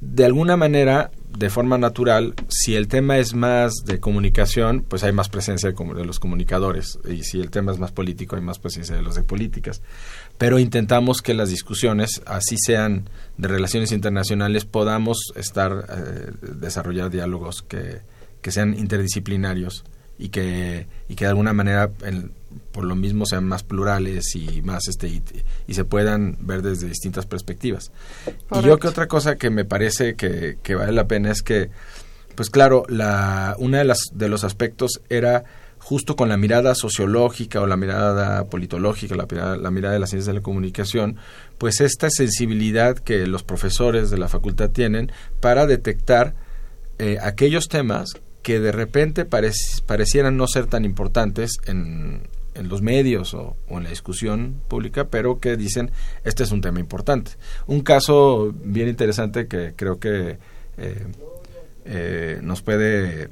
de 0.00 0.24
alguna 0.24 0.56
manera, 0.56 1.10
de 1.36 1.50
forma 1.50 1.78
natural, 1.78 2.34
si 2.48 2.74
el 2.74 2.88
tema 2.88 3.18
es 3.18 3.34
más 3.34 3.72
de 3.84 3.98
comunicación, 3.98 4.84
pues 4.86 5.04
hay 5.04 5.12
más 5.12 5.28
presencia 5.28 5.70
de, 5.70 6.04
los 6.04 6.18
comunicadores. 6.18 6.98
Y 7.08 7.24
si 7.24 7.40
el 7.40 7.50
tema 7.50 7.72
es 7.72 7.78
más 7.78 7.92
político, 7.92 8.36
hay 8.36 8.42
más 8.42 8.58
presencia 8.58 8.94
de 8.94 9.02
los 9.02 9.14
de 9.14 9.22
políticas. 9.22 9.82
Pero 10.38 10.58
intentamos 10.58 11.22
que 11.22 11.34
las 11.34 11.48
discusiones, 11.48 12.22
así 12.26 12.56
sean 12.58 13.08
de 13.36 13.48
relaciones 13.48 13.92
internacionales, 13.92 14.64
podamos 14.64 15.32
estar, 15.34 15.86
eh, 15.88 16.30
desarrollar 16.54 17.10
diálogos 17.10 17.62
que, 17.62 18.00
que 18.40 18.50
sean 18.50 18.78
interdisciplinarios 18.78 19.84
y 20.18 20.28
que, 20.28 20.86
y 21.08 21.14
que 21.14 21.24
de 21.24 21.30
alguna 21.30 21.52
manera 21.52 21.90
por 22.72 22.84
lo 22.84 22.94
mismo 22.94 23.26
sean 23.26 23.44
más 23.44 23.62
plurales 23.62 24.34
y 24.34 24.62
más 24.62 24.88
este 24.88 25.08
y, 25.08 25.74
se 25.74 25.84
puedan 25.84 26.36
ver 26.40 26.62
desde 26.62 26.88
distintas 26.88 27.26
perspectivas. 27.26 27.92
Y 28.52 28.62
yo 28.62 28.78
que 28.78 28.88
otra 28.88 29.06
cosa 29.06 29.36
que 29.36 29.50
me 29.50 29.64
parece 29.64 30.14
que, 30.14 30.58
que, 30.62 30.74
vale 30.74 30.92
la 30.92 31.06
pena 31.06 31.30
es 31.30 31.42
que, 31.42 31.70
pues 32.34 32.50
claro, 32.50 32.84
la, 32.88 33.56
una 33.58 33.78
de, 33.78 33.84
las, 33.84 34.00
de 34.12 34.28
los 34.28 34.44
aspectos 34.44 35.00
era 35.08 35.44
justo 35.78 36.16
con 36.16 36.28
la 36.28 36.36
mirada 36.36 36.74
sociológica 36.74 37.60
o 37.60 37.66
la 37.66 37.76
mirada 37.76 38.44
politológica, 38.46 39.14
la, 39.14 39.56
la 39.56 39.70
mirada 39.70 39.94
de 39.94 40.00
las 40.00 40.10
ciencias 40.10 40.26
de 40.26 40.40
la 40.40 40.42
comunicación, 40.42 41.16
pues 41.58 41.80
esta 41.80 42.10
sensibilidad 42.10 42.98
que 42.98 43.26
los 43.26 43.44
profesores 43.44 44.10
de 44.10 44.18
la 44.18 44.28
facultad 44.28 44.70
tienen 44.70 45.12
para 45.40 45.66
detectar 45.66 46.34
eh, 46.98 47.18
aquellos 47.22 47.68
temas 47.68 48.14
que 48.42 48.60
de 48.60 48.72
repente 48.72 49.24
parecieran 49.24 50.36
no 50.36 50.46
ser 50.46 50.66
tan 50.66 50.84
importantes 50.84 51.56
en, 51.66 52.22
en 52.58 52.68
los 52.68 52.82
medios 52.82 53.34
o, 53.34 53.56
en 53.68 53.84
la 53.84 53.90
discusión 53.90 54.60
pública, 54.68 55.08
pero 55.08 55.38
que 55.38 55.56
dicen, 55.56 55.90
este 56.24 56.42
es 56.42 56.52
un 56.52 56.60
tema 56.60 56.80
importante. 56.80 57.32
Un 57.66 57.80
caso 57.80 58.52
bien 58.64 58.88
interesante 58.88 59.46
que 59.46 59.74
creo 59.76 59.98
que 59.98 60.38
eh, 60.78 61.06
eh, 61.84 62.40
nos, 62.42 62.62
puede, 62.62 63.30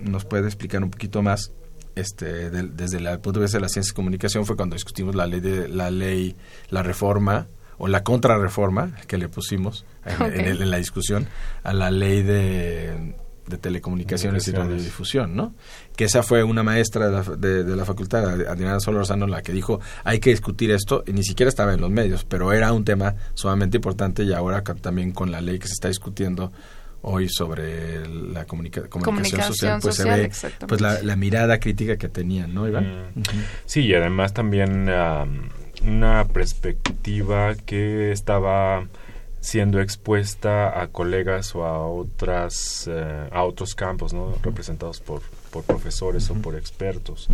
nos, 0.00 0.24
puede 0.24 0.46
explicar 0.46 0.82
un 0.82 0.90
poquito 0.90 1.22
más 1.22 1.52
este, 1.94 2.50
desde 2.50 2.98
el 2.98 3.20
punto 3.20 3.38
de 3.38 3.44
vista 3.44 3.58
de 3.58 3.62
la 3.62 3.68
ciencia 3.68 3.92
de 3.92 3.96
comunicación 3.96 4.46
fue 4.46 4.56
cuando 4.56 4.74
discutimos 4.74 5.14
la 5.14 5.26
ley, 5.26 5.40
de, 5.40 5.68
la, 5.68 5.90
ley 5.90 6.36
la 6.70 6.82
reforma 6.82 7.46
o 7.78 7.88
la 7.88 8.02
contrarreforma 8.02 8.96
que 9.06 9.16
le 9.18 9.28
pusimos 9.28 9.84
en 10.04 10.70
la 10.70 10.76
discusión 10.76 11.26
a 11.62 11.72
la 11.72 11.90
ley 11.90 12.22
de 12.22 13.14
de 13.46 13.58
telecomunicaciones 13.58 14.48
y 14.48 14.52
radiodifusión, 14.52 15.36
¿no? 15.36 15.54
Que 15.96 16.04
esa 16.04 16.22
fue 16.22 16.42
una 16.42 16.62
maestra 16.62 17.08
de 17.08 17.76
la, 17.76 17.84
facultad, 17.84 18.24
Adriana 18.48 18.80
Solorzano, 18.80 19.26
la 19.26 19.42
que 19.42 19.52
dijo, 19.52 19.80
hay 20.02 20.18
que 20.18 20.30
discutir 20.30 20.70
esto, 20.70 21.04
y 21.06 21.12
ni 21.12 21.22
siquiera 21.22 21.48
estaba 21.48 21.74
en 21.74 21.80
los 21.80 21.90
medios, 21.90 22.24
pero 22.24 22.52
era 22.52 22.72
un 22.72 22.84
tema 22.84 23.14
sumamente 23.34 23.76
importante 23.76 24.24
y 24.24 24.32
ahora 24.32 24.62
también 24.62 25.12
con 25.12 25.30
la 25.30 25.40
ley 25.40 25.58
que 25.58 25.66
se 25.66 25.74
está 25.74 25.88
discutiendo 25.88 26.52
hoy 27.02 27.28
sobre 27.28 28.08
la 28.08 28.46
comunicación, 28.46 28.90
social, 29.52 29.78
pues 29.80 29.96
se 29.96 30.04
ve 30.04 30.30
pues 30.66 30.80
la, 30.80 31.16
mirada 31.16 31.60
crítica 31.60 31.96
que 31.96 32.08
tenían, 32.08 32.54
¿no, 32.54 32.66
Iván? 32.66 33.10
Mm. 33.14 33.22
Sí, 33.66 33.82
y 33.82 33.94
además 33.94 34.32
también 34.32 34.88
una 35.84 36.24
perspectiva 36.32 37.54
que 37.54 38.10
estaba 38.10 38.86
siendo 39.44 39.78
expuesta 39.82 40.80
a 40.80 40.86
colegas 40.86 41.54
o 41.54 41.66
a 41.66 41.86
otras 41.86 42.88
eh, 42.90 43.28
a 43.30 43.44
otros 43.44 43.74
campos 43.74 44.14
no 44.14 44.34
representados 44.42 45.00
por, 45.00 45.20
por 45.50 45.64
profesores 45.64 46.30
o 46.30 46.34
por 46.34 46.56
expertos. 46.56 47.28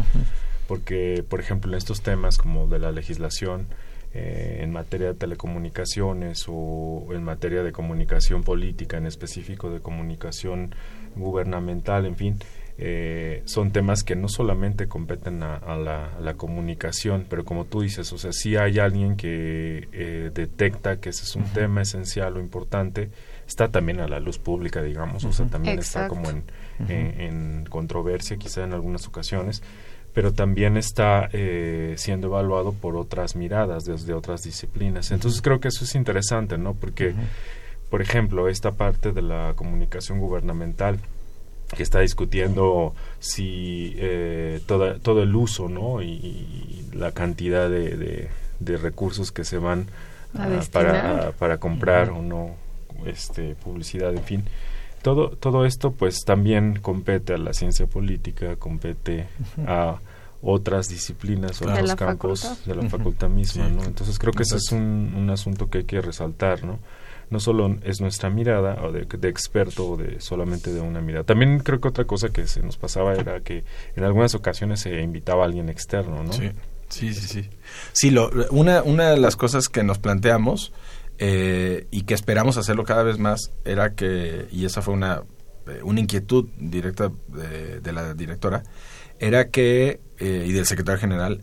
Porque 0.66 1.24
por 1.26 1.38
ejemplo 1.38 1.70
en 1.70 1.78
estos 1.78 2.02
temas 2.02 2.36
como 2.36 2.66
de 2.66 2.80
la 2.80 2.90
legislación 2.90 3.68
eh, 4.12 4.58
en 4.60 4.72
materia 4.72 5.06
de 5.06 5.14
telecomunicaciones 5.14 6.46
o 6.48 7.06
en 7.12 7.22
materia 7.22 7.62
de 7.62 7.70
comunicación 7.70 8.42
política 8.42 8.96
en 8.96 9.06
específico 9.06 9.70
de 9.70 9.78
comunicación 9.78 10.74
gubernamental 11.14 12.06
en 12.06 12.16
fin 12.16 12.40
eh, 12.82 13.42
son 13.44 13.72
temas 13.72 14.02
que 14.04 14.16
no 14.16 14.26
solamente 14.26 14.88
competen 14.88 15.42
a, 15.42 15.76
la, 15.76 16.34
comunicación, 16.38 17.26
pero 17.28 17.44
como 17.44 17.66
tú 17.66 17.82
dices, 17.82 18.10
o 18.14 18.16
sea, 18.16 18.32
si 18.32 18.56
hay 18.56 18.78
alguien 18.78 19.16
que 19.16 19.86
eh, 19.92 20.30
detecta 20.32 20.98
que 20.98 21.10
ese 21.10 21.24
es 21.24 21.36
un 21.36 21.44
tema 21.44 21.82
esencial 21.82 22.38
o 22.38 22.40
importante, 22.40 23.10
está 23.46 23.68
también 23.68 24.00
a 24.00 24.08
la 24.08 24.18
luz 24.18 24.38
pública, 24.38 24.80
digamos, 24.80 25.26
o 25.26 25.32
sea, 25.32 25.44
también 25.46 25.78
está 25.78 26.08
como 26.08 26.30
en, 26.30 26.44
en, 26.88 27.66
controversia 27.68 28.38
quizá 28.38 28.64
en 28.64 28.72
algunas 28.72 29.06
ocasiones, 29.06 29.62
pero 30.14 30.32
también 30.32 30.78
está 30.78 31.28
eh, 31.34 31.96
siendo 31.98 32.28
evaluado 32.28 32.72
por 32.72 32.96
otras 32.96 33.36
miradas 33.36 33.84
desde 33.84 34.14
otras 34.14 34.40
disciplinas. 34.40 35.10
Entonces 35.10 35.42
creo 35.42 35.60
que 35.60 35.68
eso 35.68 35.84
es 35.84 35.94
interesante, 35.94 36.56
¿no? 36.56 36.72
Porque, 36.72 37.12
por 37.90 38.00
ejemplo, 38.00 38.48
esta 38.48 38.72
parte 38.72 39.12
de 39.12 39.20
la 39.20 39.52
comunicación 39.54 40.18
gubernamental, 40.18 40.98
que 41.76 41.82
está 41.82 42.00
discutiendo 42.00 42.94
si 43.18 43.94
eh, 43.96 44.60
todo 44.66 45.22
el 45.22 45.34
uso 45.34 45.68
¿no? 45.68 46.02
y, 46.02 46.86
la 46.92 47.12
cantidad 47.12 47.70
de, 47.70 48.28
de, 48.58 48.76
recursos 48.76 49.30
que 49.30 49.44
se 49.44 49.58
van 49.58 49.86
para, 50.72 51.32
para 51.38 51.58
comprar 51.58 52.10
o 52.10 52.20
no 52.20 52.56
este, 53.06 53.54
publicidad, 53.54 54.12
en 54.12 54.24
fin. 54.24 54.44
Todo, 55.02 55.30
todo 55.30 55.64
esto 55.64 55.92
pues 55.92 56.24
también 56.24 56.78
compete 56.80 57.34
a 57.34 57.38
la 57.38 57.54
ciencia 57.54 57.86
política, 57.86 58.56
compete 58.56 59.28
a 59.66 59.98
otras 60.42 60.88
disciplinas, 60.88 61.62
otros 61.62 61.94
campos 61.94 62.66
de 62.66 62.74
la 62.74 62.88
facultad 62.88 63.28
misma, 63.28 63.68
¿no? 63.68 63.84
Entonces 63.84 64.18
creo 64.18 64.32
que 64.32 64.42
ese 64.42 64.56
es 64.56 64.72
un, 64.72 65.14
un 65.16 65.30
asunto 65.30 65.70
que 65.70 65.78
hay 65.78 65.84
que 65.84 66.00
resaltar, 66.02 66.64
¿no? 66.64 66.78
No 67.30 67.40
solo 67.40 67.76
es 67.84 68.00
nuestra 68.00 68.28
mirada 68.28 68.82
o 68.82 68.92
de, 68.92 69.06
experto 69.28 69.90
o 69.90 69.96
de 69.96 70.20
solamente 70.20 70.72
de 70.72 70.80
una 70.80 71.00
mirada. 71.00 71.24
También 71.24 71.60
creo 71.60 71.80
que 71.80 71.88
otra 71.88 72.04
cosa 72.04 72.30
que 72.30 72.46
se 72.46 72.60
nos 72.60 72.76
pasaba 72.76 73.14
era 73.14 73.40
que 73.40 73.64
en 73.96 74.04
algunas 74.04 74.34
ocasiones 74.34 74.80
se 74.80 75.00
invitaba 75.00 75.44
a 75.44 75.46
alguien 75.46 75.68
externo, 75.68 76.22
¿no? 76.22 76.32
Sí, 76.32 77.14
sí, 77.14 77.14
sí. 77.14 77.48
Sí, 77.92 78.10
lo, 78.10 78.30
una, 78.50 78.82
una 78.82 79.10
de 79.10 79.16
las 79.16 79.36
cosas 79.36 79.68
que 79.68 79.84
nos 79.84 79.98
planteamos 79.98 80.72
eh, 81.22 81.86
y 81.90 82.02
que 82.02 82.14
esperamos 82.14 82.56
hacerlo 82.56 82.84
cada 82.84 83.02
vez 83.02 83.18
más 83.18 83.52
era 83.64 83.94
que, 83.94 84.48
y 84.50 84.64
esa 84.64 84.82
fue 84.82 84.94
una, 84.94 85.22
eh, 85.68 85.80
una 85.82 86.00
inquietud 86.00 86.48
directa 86.58 87.12
de, 87.28 87.92
la 87.92 88.14
directora, 88.14 88.64
era 89.18 89.48
que, 89.48 90.00
eh, 90.18 90.46
y 90.48 90.52
del 90.52 90.64
secretario 90.64 90.98
general, 90.98 91.42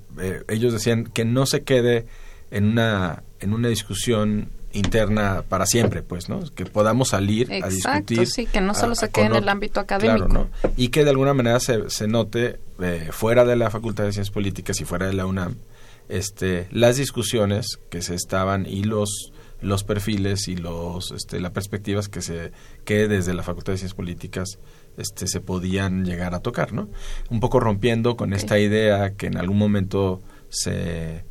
ellos 0.49 0.73
decían 0.73 1.05
que 1.05 1.25
no 1.25 1.45
se 1.45 1.61
quede 1.61 2.07
en 2.49 2.65
una, 2.65 3.23
en 3.39 3.53
una 3.53 3.67
discusión 3.69 4.49
interna 4.77 5.43
para 5.47 5.65
siempre, 5.65 6.03
pues, 6.03 6.29
¿no? 6.29 6.41
Que 6.55 6.65
podamos 6.65 7.09
salir 7.09 7.51
a 7.63 7.69
discutir. 7.69 8.27
sí, 8.27 8.45
que 8.45 8.61
no 8.61 8.73
solo 8.73 8.95
se 8.95 9.09
quede 9.09 9.25
en 9.25 9.35
el 9.35 9.49
ámbito 9.49 9.79
académico. 9.79 10.27
Claro, 10.27 10.49
¿no? 10.61 10.71
Y 10.77 10.89
que 10.89 11.03
de 11.03 11.09
alguna 11.09 11.33
manera 11.33 11.59
se, 11.59 11.89
se 11.89 12.07
note 12.07 12.59
eh, 12.79 13.09
fuera 13.11 13.45
de 13.45 13.55
la 13.55 13.69
Facultad 13.69 14.05
de 14.05 14.13
Ciencias 14.13 14.33
Políticas 14.33 14.79
y 14.81 14.85
fuera 14.85 15.07
de 15.07 15.13
la 15.13 15.25
UNAM 15.25 15.55
este, 16.09 16.67
las 16.71 16.97
discusiones 16.97 17.79
que 17.89 18.01
se 18.01 18.15
estaban 18.15 18.65
y 18.65 18.83
los 18.83 19.31
los 19.59 19.83
perfiles 19.83 20.47
y 20.47 20.55
los 20.55 21.11
este, 21.11 21.39
las 21.39 21.51
perspectivas 21.51 22.09
que 22.09 22.21
se 22.21 22.51
que 22.85 23.07
desde 23.07 23.33
la 23.33 23.41
Facultad 23.41 23.73
de 23.73 23.77
Ciencias 23.79 23.95
Políticas 23.95 24.59
este, 24.97 25.27
se 25.27 25.41
podían 25.41 26.05
llegar 26.05 26.35
a 26.35 26.39
tocar, 26.39 26.73
¿no? 26.73 26.89
Un 27.29 27.39
poco 27.39 27.59
rompiendo 27.59 28.15
con 28.15 28.33
esta 28.33 28.59
idea 28.59 29.13
que 29.15 29.27
en 29.27 29.37
algún 29.37 29.57
momento 29.57 30.21
se 30.49 31.23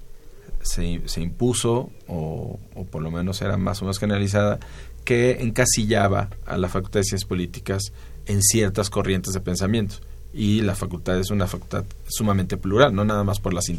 se, 0.67 1.21
impuso, 1.21 1.91
o, 2.07 2.59
por 2.91 3.03
lo 3.03 3.11
menos 3.11 3.41
era 3.43 3.57
más 3.57 3.81
o 3.81 3.85
menos 3.85 3.99
generalizada, 3.99 4.59
que 5.05 5.43
encasillaba 5.43 6.31
a 6.47 6.57
la 6.57 6.69
Facultad 6.69 7.01
de 7.01 7.05
Ciencias 7.05 7.29
Políticas 7.29 7.93
en 8.27 8.43
ciertas 8.43 8.91
corrientes 8.91 9.33
de 9.33 9.41
pensamiento. 9.41 9.97
y 10.35 10.61
la 10.61 10.75
facultad 10.75 11.19
es 11.19 11.31
una 11.31 11.47
facultad 11.47 11.85
sumamente 12.09 12.59
plural, 12.59 12.95
no 12.95 13.05
nada 13.07 13.25
más 13.25 13.41
por 13.41 13.55
las 13.55 13.71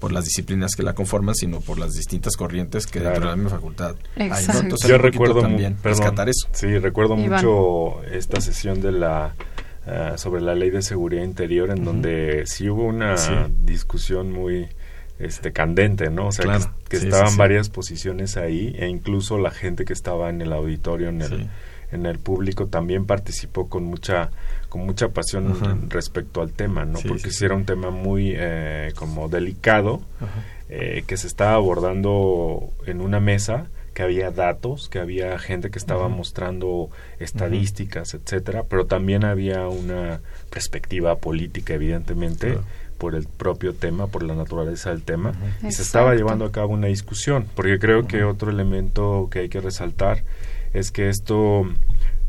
por 0.00 0.10
las 0.10 0.24
disciplinas 0.24 0.74
que 0.74 0.82
la 0.82 0.92
conforman, 0.92 1.36
sino 1.36 1.60
por 1.60 1.78
las 1.78 1.92
distintas 1.92 2.36
corrientes 2.36 2.86
que 2.86 2.98
dentro 2.98 3.20
de 3.20 3.26
la 3.26 3.36
misma 3.36 3.50
facultad 3.50 3.94
hay. 4.16 4.44
Yo 4.88 4.98
recuerdo 4.98 5.40
también 5.40 5.76
rescatar 5.82 6.28
eso. 6.28 6.48
Sí, 6.52 6.78
recuerdo 6.78 7.16
mucho 7.16 8.02
esta 8.04 8.40
sesión 8.40 8.80
de 8.80 8.92
la 8.92 9.34
eh, 9.86 10.14
sobre 10.16 10.40
la 10.40 10.54
ley 10.54 10.70
de 10.70 10.80
seguridad 10.80 11.22
interior 11.22 11.70
en 11.70 11.84
donde 11.84 12.44
sí 12.46 12.70
hubo 12.70 12.84
una 12.84 13.16
discusión 13.60 14.32
muy 14.32 14.66
este 15.18 15.52
candente, 15.52 16.10
¿no? 16.10 16.28
O 16.28 16.32
sea, 16.32 16.58
que, 16.88 16.96
estaban 16.96 17.36
varias 17.36 17.68
posiciones 17.68 18.36
ahí 18.36 18.74
e 18.78 18.88
incluso 18.88 19.38
la 19.38 19.50
gente 19.50 19.84
que 19.84 19.92
estaba 19.92 20.28
en 20.30 20.40
el 20.42 20.52
auditorio, 20.52 21.08
en 21.08 21.22
el, 21.22 21.48
en 21.92 22.06
el 22.06 22.18
público, 22.18 22.66
también 22.66 23.06
participó 23.06 23.68
con 23.68 23.84
mucha 23.84 24.30
con 24.68 24.84
mucha 24.86 25.10
pasión 25.10 25.88
respecto 25.88 26.42
al 26.42 26.50
tema, 26.52 26.84
¿no? 26.84 26.98
Porque 27.06 27.30
sí, 27.30 27.44
era 27.44 27.54
un 27.54 27.64
tema 27.64 27.90
muy 27.90 28.32
eh, 28.34 28.92
como 28.96 29.28
delicado 29.28 30.02
eh, 30.68 31.04
que 31.06 31.16
se 31.16 31.28
estaba 31.28 31.54
abordando 31.54 32.72
en 32.84 33.00
una 33.00 33.20
mesa 33.20 33.66
que 33.94 34.02
había 34.02 34.32
datos, 34.32 34.88
que 34.88 34.98
había 34.98 35.38
gente 35.38 35.70
que 35.70 35.78
estaba 35.78 36.08
mostrando 36.08 36.90
estadísticas, 37.20 38.14
etcétera, 38.14 38.64
pero 38.68 38.86
también 38.86 39.24
había 39.24 39.68
una 39.68 40.20
perspectiva 40.50 41.18
política, 41.18 41.74
evidentemente, 41.74 42.58
por 43.04 43.14
el 43.14 43.26
propio 43.26 43.74
tema, 43.74 44.06
por 44.06 44.22
la 44.22 44.34
naturaleza 44.34 44.88
del 44.88 45.02
tema, 45.02 45.34
y 45.62 45.72
se 45.72 45.82
estaba 45.82 46.14
llevando 46.14 46.46
a 46.46 46.52
cabo 46.52 46.72
una 46.72 46.86
discusión, 46.86 47.46
porque 47.54 47.78
creo 47.78 48.06
que 48.06 48.24
otro 48.24 48.50
elemento 48.50 49.28
que 49.30 49.40
hay 49.40 49.50
que 49.50 49.60
resaltar 49.60 50.24
es 50.72 50.90
que 50.90 51.10
esto, 51.10 51.68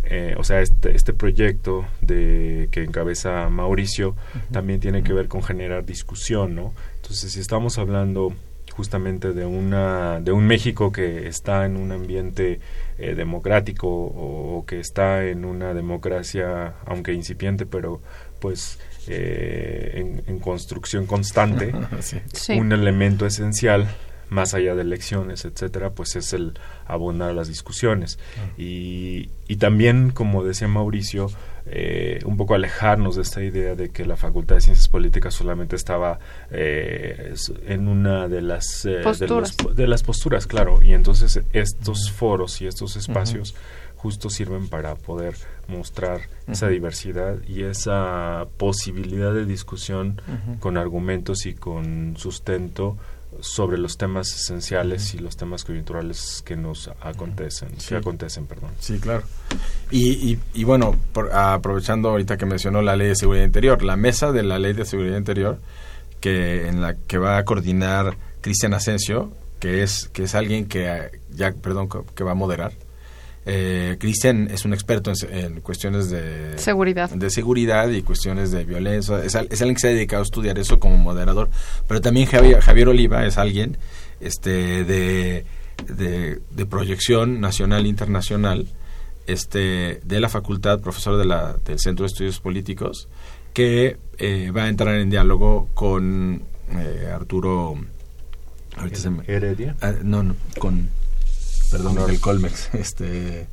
eh, 0.03 0.35
o 0.37 0.43
sea, 0.43 0.59
este, 0.59 0.93
este 0.93 1.13
proyecto 1.13 1.85
de 2.01 2.67
que 2.71 2.83
encabeza 2.83 3.47
Mauricio 3.47 4.17
también 4.51 4.81
tiene 4.81 5.01
que 5.01 5.13
ver 5.13 5.29
con 5.29 5.41
generar 5.43 5.85
discusión, 5.85 6.55
¿no? 6.55 6.73
Entonces, 6.97 7.31
si 7.31 7.39
estamos 7.39 7.77
hablando 7.77 8.33
justamente 8.75 9.33
de 9.33 9.45
una 9.45 10.19
de 10.19 10.31
un 10.31 10.45
México 10.47 10.91
que 10.91 11.27
está 11.27 11.65
en 11.65 11.77
un 11.77 11.91
ambiente 11.91 12.59
eh, 12.97 13.15
democrático 13.15 13.87
o, 13.87 14.65
que 14.67 14.79
está 14.79 15.25
en 15.25 15.45
una 15.45 15.73
democracia 15.73 16.73
aunque 16.85 17.13
incipiente 17.13 17.65
pero 17.65 18.01
pues 18.39 18.79
eh, 19.07 20.21
en, 20.27 20.39
construcción 20.39 21.05
constante, 21.05 21.73
un 22.49 22.71
elemento 22.71 23.25
esencial 23.25 23.87
más 24.29 24.53
allá 24.53 24.75
de 24.75 24.81
elecciones, 24.81 25.45
etcétera, 25.45 25.91
pues 25.91 26.15
es 26.15 26.33
el 26.33 26.57
abonar 26.87 27.33
las 27.33 27.47
discusiones. 27.47 28.19
Ah. 28.37 28.49
Y, 28.57 29.29
y 29.47 29.57
también, 29.57 30.11
como 30.11 30.43
decía 30.43 30.67
Mauricio, 30.67 31.29
eh, 31.67 32.19
un 32.25 32.37
poco 32.37 32.53
alejarnos 32.53 33.15
de 33.15 33.23
esta 33.23 33.43
idea 33.43 33.73
de 33.73 33.89
que 33.89 34.05
la 34.05 34.17
Facultad 34.17 34.55
de 34.55 34.61
Ciencias 34.61 34.87
Políticas 34.87 35.33
solamente 35.33 35.75
estaba 35.75 36.19
eh, 36.51 37.33
en 37.65 37.87
una 37.87 38.27
de 38.27 38.41
las, 38.41 38.83
de, 38.83 39.87
las 39.87 40.03
posturas, 40.03 40.45
claro. 40.45 40.83
Y 40.83 40.93
entonces 40.93 41.41
estos 41.53 42.11
foros 42.11 42.61
y 42.61 42.67
estos 42.67 42.95
espacios 42.97 43.55
justo 43.95 44.29
sirven 44.29 44.67
para 44.67 44.93
poder 44.93 45.33
mostrar 45.67 46.21
esa 46.47 46.67
diversidad 46.67 47.37
y 47.47 47.63
esa 47.63 48.45
posibilidad 48.57 49.33
de 49.33 49.45
discusión 49.45 50.21
con 50.59 50.77
argumentos 50.77 51.47
y 51.47 51.55
con 51.55 52.15
sustento 52.15 52.97
sobre 53.39 53.77
los 53.77 53.97
temas 53.97 54.33
esenciales 54.33 55.13
y 55.13 55.19
los 55.19 55.37
temas 55.37 55.63
coyunturales 55.63 56.41
que 56.45 56.55
nos 56.55 56.89
acontecen, 57.01 57.69
sí. 57.79 57.95
acontecen, 57.95 58.45
perdón. 58.45 58.71
Sí, 58.79 58.99
claro. 58.99 59.23
Y, 59.91 60.37
y, 60.53 60.63
bueno, 60.63 60.95
aprovechando 61.33 62.09
ahorita 62.09 62.37
que 62.37 62.45
mencionó 62.45 62.81
la 62.81 62.95
Ley 62.95 63.09
de 63.09 63.15
Seguridad 63.15 63.45
Interior, 63.45 63.83
la 63.83 63.95
mesa 63.95 64.31
de 64.31 64.43
la 64.43 64.59
Ley 64.59 64.73
de 64.73 64.85
Seguridad 64.85 65.17
Interior 65.17 65.59
que 66.19 66.67
en 66.67 66.81
la 66.81 66.95
que 66.95 67.17
va 67.17 67.37
a 67.37 67.45
coordinar 67.45 68.17
Cristian 68.41 68.73
Asensio, 68.73 69.31
que 69.59 69.83
es 69.83 70.09
que 70.11 70.23
es 70.23 70.35
alguien 70.35 70.65
que 70.65 71.11
ya 71.35 71.51
perdón 71.51 71.87
que 72.15 72.23
va 72.23 72.31
a 72.31 72.35
moderar 72.35 72.71
eh, 73.47 73.97
Cristian 73.99 74.49
es 74.51 74.65
un 74.65 74.73
experto 74.73 75.11
en, 75.29 75.61
cuestiones 75.61 76.09
de 76.09 76.57
seguridad. 76.57 77.11
de 77.11 77.29
seguridad 77.29 77.89
y 77.89 78.01
cuestiones 78.01 78.51
de 78.51 78.65
violencia. 78.65 79.23
Es, 79.23 79.35
alguien 79.35 79.75
que 79.75 79.81
se 79.81 79.87
ha 79.87 79.91
dedicado 79.91 80.21
a 80.21 80.25
estudiar 80.25 80.57
eso 80.57 80.79
como 80.79 80.97
moderador. 80.97 81.49
Pero 81.87 82.01
también 82.01 82.25
Javier, 82.27 82.89
Oliva 82.89 83.25
es 83.25 83.37
alguien 83.37 83.77
este, 84.19 84.83
de, 84.83 85.45
de, 85.87 86.65
proyección 86.65 87.39
nacional 87.39 87.85
e 87.85 87.89
internacional 87.89 88.67
este, 89.27 90.01
de 90.03 90.19
la 90.19 90.29
facultad, 90.29 90.79
profesor 90.79 91.17
de 91.17 91.25
la, 91.25 91.55
del 91.65 91.79
Centro 91.79 92.03
de 92.03 92.07
Estudios 92.07 92.39
Políticos, 92.39 93.07
que 93.53 93.97
eh, 94.17 94.51
va 94.55 94.63
a 94.63 94.69
entrar 94.69 94.95
en 94.95 95.09
diálogo 95.11 95.69
con 95.75 96.41
eh, 96.71 97.11
Arturo... 97.13 97.75
Heredia. 99.27 99.75
Ah, 99.79 99.93
no, 100.03 100.21
no, 100.21 100.35
con 100.59 100.89
perdón, 101.75 102.07
del 102.07 102.19
Colmex, 102.21 102.69
este, 102.73 103.47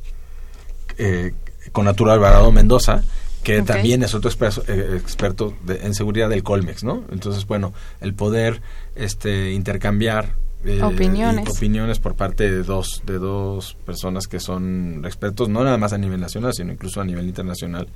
eh, 0.97 1.33
con 1.73 1.87
Arturo 1.87 2.11
Alvarado 2.11 2.51
Mendoza, 2.51 3.03
que 3.43 3.61
también 3.63 4.01
es 4.03 4.13
otro 4.13 4.31
eh, 4.67 4.97
experto, 4.97 5.53
en 5.67 5.93
seguridad 5.93 6.29
del 6.29 6.43
Colmex, 6.43 6.85
¿no? 6.85 7.03
Entonces, 7.11 7.45
bueno, 7.45 7.73
el 7.99 8.13
poder 8.13 8.61
este, 8.95 9.51
intercambiar 9.51 10.35
eh, 10.63 10.81
opiniones. 10.81 11.49
opiniones 11.49 11.99
por 11.99 12.15
parte 12.15 12.49
de 12.49 12.63
dos, 12.63 13.03
de 13.05 13.17
dos 13.17 13.75
personas 13.85 14.27
que 14.27 14.39
son 14.39 15.03
expertos, 15.03 15.49
no 15.49 15.65
nada 15.65 15.77
más 15.77 15.91
a 15.91 15.97
nivel 15.97 16.21
nacional, 16.21 16.53
sino 16.53 16.71
incluso 16.71 17.01
a 17.01 17.03
nivel 17.03 17.25
internacional, 17.27 17.89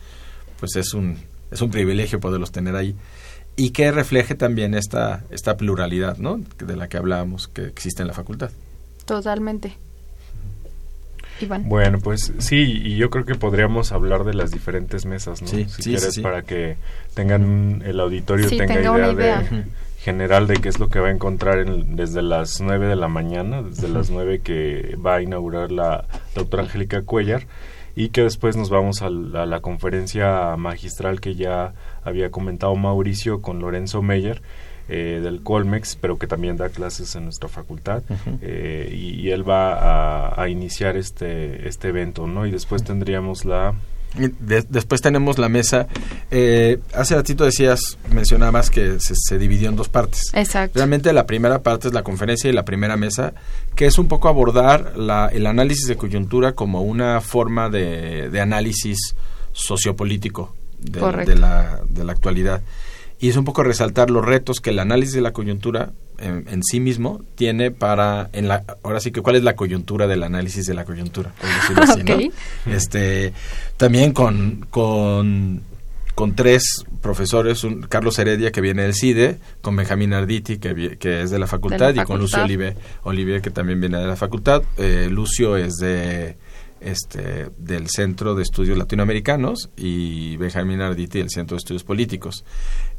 pues 0.59 0.75
es 0.75 0.93
un, 0.93 1.17
es 1.51 1.61
un 1.61 1.71
privilegio 1.71 2.19
poderlos 2.19 2.51
tener 2.51 2.75
ahí 2.75 2.93
y 3.55 3.69
que 3.69 3.91
refleje 3.91 4.35
también 4.35 4.73
esta, 4.73 5.23
esta 5.29 5.55
pluralidad, 5.55 6.17
¿no? 6.17 6.41
De 6.57 6.75
la 6.75 6.89
que 6.89 6.97
hablábamos 6.97 7.47
que 7.47 7.63
existe 7.63 8.01
en 8.01 8.09
la 8.09 8.13
facultad. 8.13 8.51
Totalmente. 9.05 9.77
Bueno, 11.65 11.99
pues 11.99 12.33
sí, 12.39 12.81
y 12.83 12.95
yo 12.95 13.09
creo 13.09 13.25
que 13.25 13.35
podríamos 13.35 13.91
hablar 13.91 14.23
de 14.23 14.33
las 14.33 14.51
diferentes 14.51 15.05
mesas, 15.05 15.41
¿no? 15.41 15.47
si 15.47 15.65
quieres, 15.65 16.19
para 16.19 16.41
que 16.41 16.77
tengan 17.13 17.81
el 17.85 17.99
auditorio 17.99 18.49
tenga, 18.49 18.81
idea, 18.81 19.13
de 19.13 19.63
general 19.99 20.47
de 20.47 20.55
qué 20.55 20.69
es 20.69 20.79
lo 20.79 20.89
que 20.89 20.99
va 20.99 21.09
a 21.09 21.11
encontrar 21.11 21.65
desde 21.65 22.21
las 22.21 22.61
9 22.61 22.87
de 22.87 22.95
la 22.95 23.07
mañana, 23.09 23.61
desde 23.61 23.89
las 23.89 24.09
9 24.09 24.39
que 24.39 24.95
va 25.05 25.15
a 25.15 25.21
inaugurar 25.21 25.71
la 25.71 26.05
doctora 26.33 26.63
Angélica 26.63 27.01
Cuellar 27.01 27.45
y 27.95 28.09
que 28.09 28.21
después 28.21 28.55
nos 28.55 28.69
vamos 28.69 29.01
a 29.01 29.09
la, 29.09 29.59
conferencia 29.59 30.55
magistral 30.55 31.19
que 31.19 31.35
ya 31.35 31.73
había 32.03 32.29
comentado 32.29 32.75
Mauricio 32.75 33.41
con 33.41 33.59
Lorenzo 33.59 34.01
Meyer 34.01 34.41
eh, 34.89 35.19
del 35.21 35.41
Colmex, 35.41 35.97
pero 35.99 36.17
que 36.17 36.27
también 36.27 36.55
da 36.55 36.69
clases 36.69 37.15
en 37.15 37.25
nuestra 37.25 37.49
facultad, 37.49 38.03
eh, 38.41 38.89
y, 38.93 39.29
él 39.31 39.47
va 39.47 40.41
a, 40.41 40.47
iniciar 40.47 40.95
este, 40.95 41.67
este 41.67 41.89
evento, 41.89 42.25
¿no? 42.25 42.45
Y 42.45 42.51
después 42.51 42.85
tendríamos 42.85 43.43
la... 43.43 43.73
después 44.39 45.01
tenemos 45.01 45.39
la 45.39 45.49
mesa. 45.49 45.87
Eh, 46.31 46.79
hace 46.93 47.15
ratito 47.15 47.43
decías, 47.43 47.97
mencionabas 48.11 48.69
que 48.69 48.97
se, 48.99 49.37
dividió 49.37 49.67
en 49.67 49.75
dos 49.75 49.89
partes. 49.89 50.31
Exacto. 50.33 50.77
Realmente 50.77 51.11
la 51.11 51.25
primera 51.25 51.61
parte 51.63 51.89
es 51.89 51.93
la 51.93 52.03
conferencia 52.03 52.49
y 52.49 52.53
la 52.53 52.63
primera 52.63 52.95
mesa, 52.95 53.33
que 53.75 53.87
es 53.87 53.97
un 53.97 54.07
poco 54.07 54.29
abordar 54.29 54.97
la, 54.97 55.27
el 55.27 55.47
análisis 55.47 55.87
de 55.87 55.97
coyuntura 55.97 56.53
como 56.53 56.81
una 56.81 57.19
forma 57.19 57.69
de, 57.69 58.29
de 58.29 58.39
análisis 58.39 59.15
sociopolítico 59.51 60.55
de, 60.79 61.25
de, 61.25 61.35
la, 61.35 61.81
de 61.89 62.03
la 62.03 62.11
actualidad 62.13 62.61
y 63.19 63.29
es 63.29 63.35
un 63.35 63.45
poco 63.45 63.63
resaltar 63.63 64.09
los 64.09 64.23
retos 64.23 64.59
que 64.59 64.69
el 64.69 64.79
análisis 64.79 65.15
de 65.15 65.21
la 65.21 65.33
coyuntura 65.33 65.91
en, 66.19 66.63
sí 66.63 66.79
mismo 66.79 67.21
tiene 67.35 67.69
para 67.69 68.29
en 68.33 68.47
la 68.47 68.63
ahora 68.83 68.99
sí 68.99 69.11
que 69.11 69.21
cuál 69.21 69.35
es 69.35 69.43
la 69.43 69.55
coyuntura 69.55 70.07
del 70.07 70.23
análisis 70.23 70.65
de 70.65 70.73
la 70.73 70.83
coyuntura 70.83 71.31
este 72.65 73.33
también 73.77 74.13
con 74.13 74.65
con 74.71 75.61
con 76.17 76.33
tres 76.33 76.83
profesores, 76.99 77.63
un, 77.63 77.83
Carlos 77.83 78.17
Heredia 78.17 78.51
que 78.51 78.59
viene 78.59 78.81
del 78.81 78.95
CIDE, 78.95 79.37
con 79.61 79.75
Benjamín 79.75 80.13
Arditi 80.13 80.57
que, 80.57 80.97
que 80.97 81.21
es 81.21 81.29
de 81.29 81.37
la 81.37 81.45
facultad, 81.45 81.93
y 81.93 82.03
con 82.03 82.19
Lucio 82.19 82.41
Olive, 82.41 82.75
Olive 83.03 83.39
que 83.39 83.51
también 83.51 83.79
viene 83.79 83.99
de 83.99 84.07
la 84.07 84.15
facultad. 84.15 84.63
Eh, 84.79 85.09
Lucio 85.11 85.55
es 85.57 85.75
de 85.75 86.35
este, 86.81 87.49
del 87.57 87.87
Centro 87.89 88.33
de 88.33 88.43
Estudios 88.43 88.77
Latinoamericanos 88.77 89.69
y 89.77 90.37
Benjamín 90.37 90.81
Arditi 90.81 91.19
del 91.19 91.29
Centro 91.29 91.55
de 91.55 91.59
Estudios 91.59 91.83
Políticos, 91.83 92.43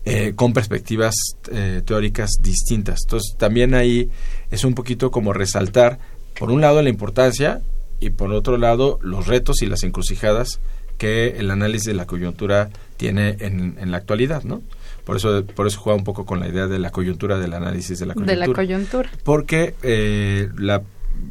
eh, 0.09 0.33
con 0.35 0.53
perspectivas 0.53 1.14
eh, 1.53 1.83
teóricas 1.85 2.31
distintas. 2.40 3.01
Entonces, 3.05 3.37
también 3.37 3.75
ahí 3.75 4.11
es 4.51 4.64
un 4.64 4.75
poquito 4.75 5.11
como 5.11 5.33
resaltar, 5.33 5.99
por 6.38 6.51
un 6.51 6.61
lado, 6.61 6.81
la 6.83 6.88
importancia 6.88 7.61
y 8.01 8.11
por 8.11 8.33
otro 8.33 8.57
lado, 8.57 8.99
los 9.03 9.27
retos 9.27 9.62
y 9.62 9.66
las 9.66 9.83
encrucijadas 9.83 10.61
que 10.97 11.37
el 11.38 11.51
análisis 11.51 11.87
de 11.87 11.94
la 11.94 12.07
coyuntura 12.07 12.71
tiene 12.97 13.37
en, 13.40 13.77
en 13.79 13.90
la 13.90 13.99
actualidad, 13.99 14.42
¿no? 14.44 14.62
Por 15.05 15.16
eso, 15.16 15.44
por 15.44 15.66
eso 15.66 15.81
juega 15.81 15.97
un 15.97 16.05
poco 16.05 16.27
con 16.27 16.40
la 16.40 16.49
idea 16.49 16.66
de 16.66 16.79
la 16.79 16.90
coyuntura, 16.90 17.38
del 17.38 17.55
análisis 17.55 17.99
de 17.99 18.07
la 18.07 18.14
coyuntura. 18.14 18.40
De 18.40 18.47
la 18.47 18.55
coyuntura. 18.55 19.11
Porque 19.25 19.75
eh, 19.83 20.49
la 20.57 20.83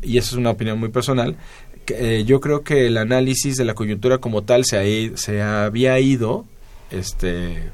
y 0.02 0.18
esa 0.18 0.30
es 0.30 0.34
una 0.34 0.52
opinión 0.52 0.80
muy 0.80 0.90
personal, 0.90 1.36
eh, 1.88 2.24
yo 2.26 2.42
creo 2.42 2.63
que 2.63 2.88
el 2.88 2.98
análisis 2.98 3.56
de 3.56 3.66
la 3.66 3.74
coyuntura 3.74 4.18
como 4.18 4.44
tal 4.44 4.66
se, 4.66 5.16
se 5.16 5.42
había 5.42 6.00
ido 6.00 6.46
este, 6.92 7.70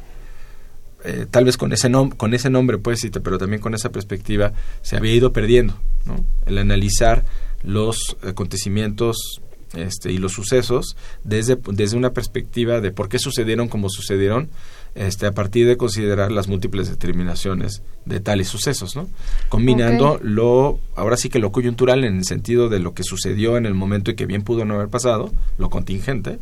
eh, 1.03 1.25
tal 1.29 1.45
vez 1.45 1.57
con 1.57 1.73
ese, 1.73 1.91
con 2.17 2.33
ese 2.33 2.49
nombre, 2.49 2.77
pues, 2.77 3.07
pero 3.23 3.37
también 3.37 3.61
con 3.61 3.73
esa 3.73 3.91
perspectiva, 3.91 4.53
se 4.81 4.95
había 4.95 5.13
ido 5.13 5.33
perdiendo, 5.33 5.77
¿no? 6.05 6.23
El 6.45 6.57
analizar 6.57 7.25
los 7.63 8.17
acontecimientos 8.23 9.41
este, 9.73 10.11
y 10.11 10.17
los 10.17 10.33
sucesos 10.33 10.95
desde, 11.23 11.57
desde 11.71 11.97
una 11.97 12.11
perspectiva 12.11 12.79
de 12.79 12.91
por 12.91 13.09
qué 13.09 13.17
sucedieron 13.17 13.67
como 13.67 13.89
sucedieron, 13.89 14.49
este, 14.95 15.25
a 15.25 15.31
partir 15.31 15.67
de 15.67 15.77
considerar 15.77 16.31
las 16.31 16.47
múltiples 16.47 16.87
determinaciones 16.87 17.81
de 18.05 18.19
tales 18.19 18.47
sucesos, 18.47 18.95
¿no? 18.95 19.09
Combinando 19.49 20.19
lo, 20.21 20.79
ahora 20.95 21.17
sí 21.17 21.29
que 21.29 21.39
lo 21.39 21.51
coyuntural 21.51 22.03
en 22.03 22.17
el 22.17 22.25
sentido 22.25 22.69
de 22.69 22.79
lo 22.79 22.93
que 22.93 23.03
sucedió 23.03 23.57
en 23.57 23.65
el 23.65 23.73
momento 23.73 24.11
y 24.11 24.15
que 24.15 24.27
bien 24.27 24.43
pudo 24.43 24.65
no 24.65 24.75
haber 24.75 24.89
pasado, 24.89 25.31
lo 25.57 25.69
contingente, 25.71 26.37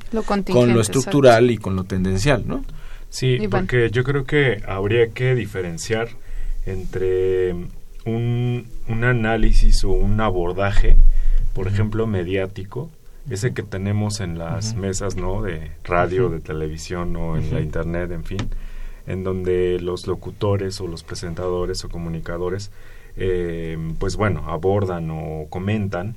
con 0.52 0.74
lo 0.74 0.82
estructural 0.82 1.50
y 1.50 1.58
con 1.58 1.78
lo 1.78 1.86
tendencial, 1.86 2.44
¿no? 2.46 2.66
Sí, 3.12 3.48
porque 3.50 3.92
yo 3.92 4.04
creo 4.06 4.24
que 4.24 4.64
habría 4.66 5.10
que 5.10 5.36
diferenciar 5.36 6.08
entre 6.66 7.54
un, 8.06 8.68
un 8.88 9.04
análisis 9.04 9.84
o 9.84 9.92
un 9.92 10.20
abordaje, 10.22 10.96
por 11.54 11.68
ejemplo, 11.68 12.08
mediático, 12.08 12.90
ese 13.30 13.54
que 13.54 13.64
tenemos 13.64 14.22
en 14.22 14.40
las 14.40 14.76
mesas, 14.76 15.18
¿no? 15.18 15.42
De 15.42 15.72
radio, 15.84 16.30
de 16.30 16.40
televisión 16.40 17.16
o 17.18 17.38
en 17.38 17.54
la 17.54 17.60
internet, 17.60 18.12
en 18.12 18.24
fin, 18.24 18.40
en 19.06 19.26
donde 19.26 19.80
los 19.82 20.08
locutores 20.08 20.80
o 20.80 20.88
los 20.88 21.04
presentadores 21.04 21.84
o 21.84 21.90
comunicadores, 21.90 22.72
eh, 23.18 23.78
pues 24.00 24.16
bueno, 24.16 24.46
abordan 24.48 25.10
o 25.12 25.48
comentan, 25.50 26.16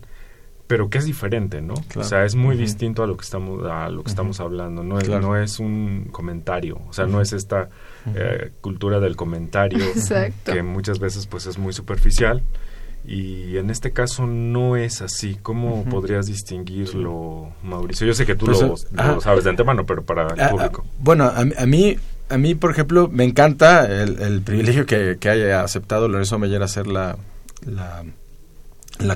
pero 0.66 0.88
que 0.88 0.98
es 0.98 1.04
diferente, 1.04 1.60
¿no? 1.60 1.74
O 1.96 2.04
sea, 2.04 2.24
es 2.24 2.34
muy 2.34 2.56
distinto 2.56 3.02
a 3.02 3.06
lo 3.06 3.16
que 3.16 3.24
estamos 3.24 3.64
a 3.70 3.88
lo 3.88 4.02
que 4.02 4.10
estamos 4.10 4.40
hablando. 4.40 4.82
No 4.82 4.98
es, 4.98 5.08
no 5.08 5.36
es 5.36 5.58
un 5.60 6.08
comentario, 6.10 6.80
o 6.88 6.92
sea, 6.92 7.06
no 7.06 7.20
es 7.20 7.32
esta 7.32 7.68
eh, 8.14 8.50
cultura 8.60 9.00
del 9.00 9.16
comentario 9.16 9.84
que 10.44 10.62
muchas 10.62 10.98
veces 10.98 11.26
pues 11.26 11.46
es 11.46 11.58
muy 11.58 11.72
superficial 11.72 12.42
y 13.06 13.58
en 13.58 13.68
este 13.68 13.92
caso 13.92 14.26
no 14.26 14.76
es 14.76 15.02
así. 15.02 15.36
¿Cómo 15.42 15.84
podrías 15.84 16.26
distinguirlo, 16.26 17.52
Mauricio? 17.62 18.06
Yo 18.06 18.14
sé 18.14 18.24
que 18.24 18.34
tú 18.34 18.46
pues, 18.46 18.60
lo, 18.60 18.74
ah, 18.96 19.18
sabes 19.20 19.44
de 19.44 19.50
antemano, 19.50 19.84
pero 19.84 20.02
para 20.02 20.32
el 20.32 20.40
ah, 20.40 20.48
público. 20.48 20.84
Ah, 20.86 20.90
bueno, 21.00 21.24
a, 21.24 21.66
mí, 21.66 21.98
a 22.30 22.38
mí, 22.38 22.54
por 22.54 22.70
ejemplo, 22.70 23.08
me 23.12 23.24
encanta 23.24 23.84
el, 23.84 24.40
privilegio 24.40 24.86
que, 24.86 25.18
haya 25.28 25.62
aceptado 25.62 26.08
Lorenzo 26.08 26.38
Meyer 26.38 26.62
hacer 26.62 26.86
la, 26.86 27.18
la, 27.66 28.04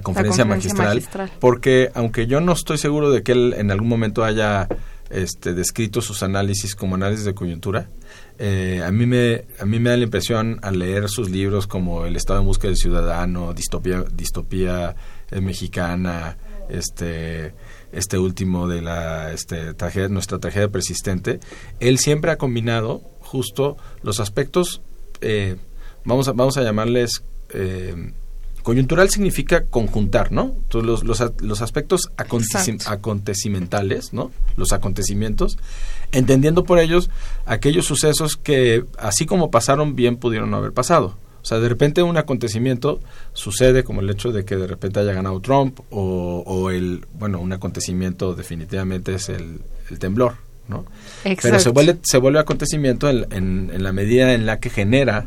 conferencia, 0.03 0.45
magistral, 0.45 1.03
porque 1.41 1.91
aunque 1.95 2.27
yo 2.27 2.41
no 2.41 2.53
estoy 2.53 2.79
seguro 2.79 3.11
de 3.11 3.23
que 3.23 3.33
él 3.33 3.55
en 3.57 3.71
algún 3.71 3.89
momento 3.89 4.25
haya 4.25 4.69
este, 5.11 5.55
descrito 5.55 6.01
sus 6.01 6.23
análisis 6.23 6.75
como 6.75 6.97
análisis 6.97 7.25
de 7.25 7.35
coyuntura, 7.35 7.89
eh, 8.39 8.83
a, 8.85 8.91
mí 8.91 9.07
me, 9.07 9.45
a 9.59 9.65
mí 9.65 9.79
me 9.81 9.91
da 9.91 9.97
la 9.97 10.05
impresión 10.05 10.59
al 10.63 10.79
leer 10.79 11.09
sus 11.09 11.31
libros 11.31 11.67
como 11.67 12.07
El 12.07 12.17
Estado 12.17 12.41
en 12.41 12.47
Busca 12.47 12.69
del 12.69 12.77
Ciudadano, 12.77 13.53
Distopía, 13.53 14.05
distopía 14.13 14.95
eh, 15.31 15.41
Mexicana, 15.41 16.37
este, 16.69 17.55
este 17.93 18.19
último 18.19 18.69
de 18.69 18.83
la 18.83 19.33
este, 19.33 19.75
tragedia, 19.75 20.09
nuestra 20.09 20.39
tragedia 20.39 20.69
persistente, 20.69 21.41
él 21.81 21.99
siempre 21.99 22.31
ha 22.31 22.37
combinado 22.37 23.03
justo 23.21 23.77
los 24.03 24.21
aspectos, 24.21 24.83
eh, 25.21 25.57
vamos, 26.05 26.29
a, 26.29 26.33
vamos 26.33 26.57
a 26.59 26.63
llamarles 26.63 27.23
Coyuntural 28.69 29.09
significa 29.09 29.65
conjuntar, 29.65 30.31
¿no? 30.31 30.53
Entonces, 30.65 30.87
los, 30.87 31.03
los, 31.03 31.23
los 31.41 31.63
aspectos 31.63 32.11
acontecimentales, 32.19 34.13
¿no? 34.13 34.31
Los 34.59 34.75
acontecimientos, 34.75 35.57
entendiendo 36.13 36.65
por 36.65 36.79
ellos 36.79 37.09
aquellos 37.47 37.87
sucesos 37.87 38.37
que, 38.37 38.85
así 38.99 39.25
como 39.25 39.51
pasaron, 39.51 39.97
bien 39.97 40.19
pudieron 40.19 40.51
no 40.51 40.59
haber 40.59 40.73
pasado. 40.73 41.17
O 41.41 41.47
sea, 41.47 41.61
de 41.61 41.69
repente 41.71 42.03
un 42.03 42.19
acontecimiento 42.19 43.01
sucede, 43.33 43.85
como 43.85 44.03
el 44.03 44.11
hecho 44.11 44.33
de 44.33 44.45
que 44.45 44.57
de 44.57 44.67
repente 44.67 45.01
haya 45.01 45.15
ganado 45.15 45.41
Trump, 45.41 45.81
o, 45.89 46.43
o 46.47 46.69
el, 46.69 47.07
bueno, 47.15 47.41
un 47.41 47.55
acontecimiento 47.55 48.35
definitivamente 48.35 49.15
es 49.15 49.31
el, 49.31 49.63
el 49.89 49.99
temblor, 49.99 50.35
¿no? 50.69 50.85
Pero 51.25 51.59
se 51.59 51.71
vuelve, 51.71 51.97
se 52.03 52.19
vuelve 52.19 52.39
acontecimiento 52.39 53.09
en, 53.09 53.25
en, 53.31 53.71
en 53.73 53.83
la 53.83 53.95
medida 53.95 54.35
en 54.35 54.45
la 54.45 54.61
que 54.61 54.69
genera 54.69 55.25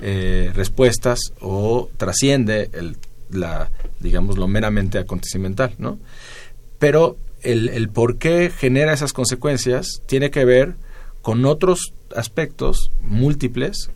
eh, 0.00 0.50
respuestas 0.54 1.20
o 1.40 1.88
trasciende 1.96 2.70
el, 2.72 2.96
la, 3.30 3.70
digamos, 4.00 4.38
lo 4.38 4.48
meramente 4.48 4.98
acontecimental, 4.98 5.74
¿no? 5.78 5.98
Pero 6.78 7.16
el, 7.42 7.68
el 7.68 7.88
por 7.88 8.18
qué 8.18 8.50
genera 8.50 8.92
esas 8.92 9.12
consecuencias 9.12 10.00
tiene 10.06 10.30
que 10.30 10.44
ver 10.44 10.74
con 11.22 11.44
otros 11.44 11.92
aspectos 12.14 12.90
múltiples 13.00 13.90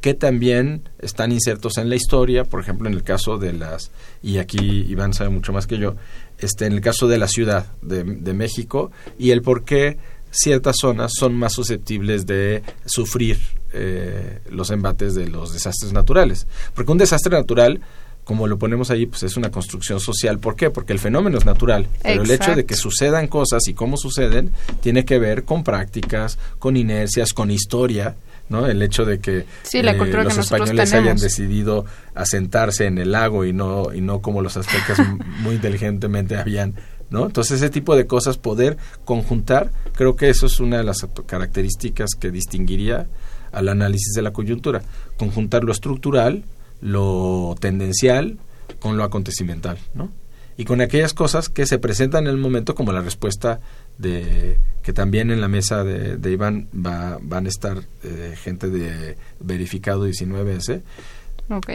que 0.00 0.14
también 0.14 0.82
están 0.98 1.30
insertos 1.30 1.76
en 1.76 1.88
la 1.88 1.96
historia, 1.96 2.44
por 2.44 2.60
ejemplo, 2.60 2.88
en 2.88 2.94
el 2.94 3.02
caso 3.02 3.38
de 3.38 3.52
las, 3.52 3.90
y 4.22 4.38
aquí 4.38 4.86
Iván 4.88 5.12
sabe 5.12 5.30
mucho 5.30 5.52
más 5.52 5.66
que 5.66 5.78
yo, 5.78 5.96
este, 6.38 6.66
en 6.66 6.72
el 6.72 6.80
caso 6.80 7.06
de 7.06 7.18
la 7.18 7.28
Ciudad 7.28 7.66
de, 7.82 8.04
de 8.04 8.32
México 8.32 8.90
y 9.18 9.30
el 9.32 9.42
por 9.42 9.64
qué 9.64 9.98
ciertas 10.30 10.76
zonas 10.80 11.12
son 11.18 11.34
más 11.34 11.52
susceptibles 11.52 12.26
de 12.26 12.62
sufrir 12.86 13.38
eh, 13.72 14.40
los 14.50 14.70
embates 14.70 15.14
de 15.14 15.28
los 15.28 15.52
desastres 15.52 15.92
naturales. 15.92 16.46
Porque 16.74 16.92
un 16.92 16.98
desastre 16.98 17.36
natural, 17.36 17.80
como 18.24 18.46
lo 18.46 18.58
ponemos 18.58 18.90
ahí, 18.90 19.06
pues 19.06 19.22
es 19.22 19.36
una 19.36 19.50
construcción 19.50 20.00
social. 20.00 20.38
¿Por 20.38 20.56
qué? 20.56 20.70
Porque 20.70 20.92
el 20.92 20.98
fenómeno 20.98 21.38
es 21.38 21.44
natural. 21.44 21.86
Pero 22.02 22.22
el 22.22 22.30
hecho 22.30 22.54
de 22.54 22.64
que 22.64 22.74
sucedan 22.74 23.28
cosas 23.28 23.66
y 23.68 23.74
cómo 23.74 23.96
suceden 23.96 24.52
tiene 24.80 25.04
que 25.04 25.18
ver 25.18 25.44
con 25.44 25.64
prácticas, 25.64 26.38
con 26.58 26.76
inercias, 26.76 27.32
con 27.32 27.50
historia. 27.50 28.16
¿no? 28.48 28.66
El 28.66 28.82
hecho 28.82 29.04
de 29.04 29.20
que, 29.20 29.38
eh, 29.38 30.24
los 30.24 30.38
españoles 30.38 30.92
hayan 30.92 31.16
decidido 31.16 31.84
asentarse 32.16 32.86
en 32.86 32.98
el 32.98 33.12
lago 33.12 33.44
y 33.44 33.52
no, 33.52 33.94
y 33.94 34.00
no 34.00 34.20
como 34.20 34.42
los 34.42 34.56
aztecas 34.56 34.98
muy 35.42 35.54
inteligentemente 35.54 36.36
habían 36.36 36.74
¿no? 37.10 37.26
Entonces 37.26 37.56
ese 37.56 37.70
tipo 37.70 37.96
de 37.96 38.06
cosas, 38.06 38.38
poder 38.38 38.76
conjuntar, 39.04 39.70
creo 39.94 40.16
que 40.16 40.30
eso 40.30 40.46
es 40.46 40.60
una 40.60 40.78
de 40.78 40.84
las 40.84 41.06
características 41.26 42.10
que 42.18 42.30
distinguiría 42.30 43.06
al 43.52 43.68
análisis 43.68 44.12
de 44.14 44.22
la 44.22 44.32
coyuntura, 44.32 44.82
conjuntar 45.16 45.64
lo 45.64 45.72
estructural, 45.72 46.44
lo 46.80 47.54
tendencial 47.60 48.38
con 48.78 48.96
lo 48.96 49.04
acontecimental, 49.04 49.78
¿no? 49.94 50.10
Y 50.56 50.64
con 50.64 50.80
aquellas 50.80 51.14
cosas 51.14 51.48
que 51.48 51.64
se 51.64 51.78
presentan 51.78 52.26
en 52.26 52.30
el 52.30 52.36
momento 52.36 52.74
como 52.74 52.92
la 52.92 53.00
respuesta 53.00 53.60
de 53.96 54.58
que 54.82 54.92
también 54.92 55.30
en 55.30 55.40
la 55.40 55.48
mesa 55.48 55.84
de, 55.84 56.30
Iván 56.30 56.68
va, 56.74 57.18
van 57.22 57.46
a 57.46 57.48
estar 57.48 57.78
eh, 58.02 58.34
gente 58.36 58.68
de 58.68 59.16
verificado 59.40 60.06
19S, 60.06 60.82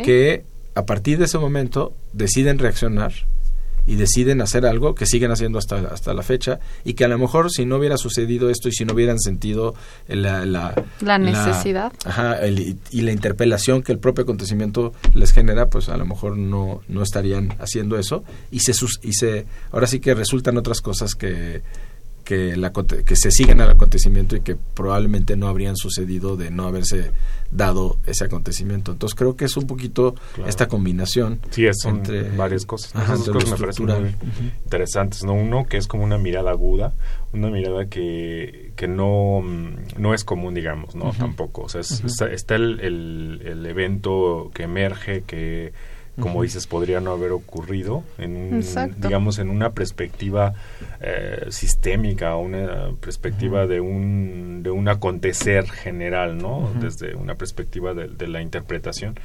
que 0.04 0.44
a 0.76 0.86
partir 0.86 1.18
de 1.18 1.26
ese 1.26 1.38
momento 1.38 1.94
deciden 2.14 2.60
reaccionar 2.60 3.14
y 3.86 3.96
deciden 3.96 4.42
hacer 4.42 4.66
algo 4.66 4.96
que 4.96 5.06
siguen 5.06 5.32
haciendo 5.32 5.60
hasta, 5.60 5.78
hasta 5.78 6.14
la 6.14 6.24
fecha 6.24 6.60
y 6.84 6.94
que 6.94 7.06
a 7.06 7.08
lo 7.08 7.18
mejor 7.18 7.52
si 7.52 7.66
no 7.66 7.78
hubiera 7.78 7.98
sucedido 7.98 8.50
esto 8.50 8.70
y 8.70 8.72
si 8.72 8.86
no 8.86 8.94
hubieran 8.94 9.20
sentido 9.20 9.76
la, 10.08 10.46
la, 10.46 11.18
necesidad. 11.18 11.92
Y 12.92 13.02
la 13.02 13.12
interpelación 13.12 13.84
que 13.84 13.92
el 13.92 14.00
propio 14.00 14.24
acontecimiento 14.24 14.94
les 15.14 15.32
genera, 15.32 15.68
pues 15.68 15.90
a 15.90 15.98
lo 15.98 16.06
mejor 16.06 16.38
no, 16.38 16.82
no 16.88 17.04
estarían 17.04 17.54
haciendo 17.60 17.98
eso 17.98 18.24
y 18.52 18.60
se, 18.60 18.74
y 19.04 19.14
se 19.14 19.46
ahora 19.72 19.88
sí 19.88 20.00
que 20.00 20.14
resultan 20.14 20.58
otras 20.58 20.82
cosas 20.82 21.16
que 21.16 21.62
que, 22.26 22.58
la, 22.58 22.74
que 22.74 23.16
se 23.16 23.32
siguen 23.32 23.62
al 23.62 23.70
acontecimiento 23.70 24.36
y 24.36 24.42
que 24.42 24.56
probablemente 24.56 25.38
no 25.38 25.48
habrían 25.48 25.78
sucedido 25.78 26.36
de 26.36 26.52
no 26.52 26.66
haberse 26.66 27.12
dado 27.52 27.98
ese 28.06 28.26
acontecimiento. 28.26 28.92
Entonces 28.92 29.16
creo 29.16 29.36
que 29.38 29.46
es 29.46 29.56
un 29.56 29.68
poquito 29.68 30.16
esta 30.46 30.68
combinación. 30.68 31.40
Sí, 31.52 31.68
entre 31.86 32.36
varias 32.36 32.66
cosas. 32.66 32.96
Esas 32.96 33.30
cosas 33.30 33.52
me 33.52 33.58
parecen 33.58 33.86
muy 33.86 34.16
interesantes. 34.64 35.24
¿no? 35.24 35.34
Uno 35.34 35.66
que 35.66 35.78
es 35.78 35.88
como 35.88 36.04
una 36.04 36.18
mirada 36.18 36.52
aguda, 36.52 36.94
una 37.32 37.50
mirada 37.50 37.86
que, 37.86 38.72
que 38.76 38.88
no, 38.88 39.42
mm, 39.42 40.00
no 40.02 40.14
es 40.14 40.24
común, 40.24 40.56
digamos, 40.56 40.96
¿no? 40.96 41.12
Tampoco. 41.12 41.64
O 41.64 41.70
sea, 41.70 41.82
está, 41.82 42.56
el, 42.56 42.80
el, 42.80 43.42
el 43.46 43.66
evento 43.68 44.52
que 44.54 44.64
emerge, 44.64 45.22
que 45.22 45.74
como 46.20 46.44
dices, 46.44 46.66
podría 46.66 47.02
no 47.02 47.12
haber 47.12 47.32
ocurrido, 47.32 48.04
en 48.18 48.64
digamos, 48.98 49.38
en 49.40 49.50
una 49.50 49.72
perspectiva 49.72 50.54
eh, 51.02 51.48
sistémica, 51.50 52.38
una 52.38 52.92
perspectiva 53.02 53.68
de, 53.68 53.82
un, 53.82 54.62
de 54.64 54.72
un 54.72 54.88
acontecer 54.88 55.70
general, 55.70 56.38
¿no? 56.38 56.72
Desde 56.80 57.16
una 57.16 57.36
perspectiva 57.36 57.94
de, 57.94 58.28
la 58.28 58.42
interpretación, 58.42 59.20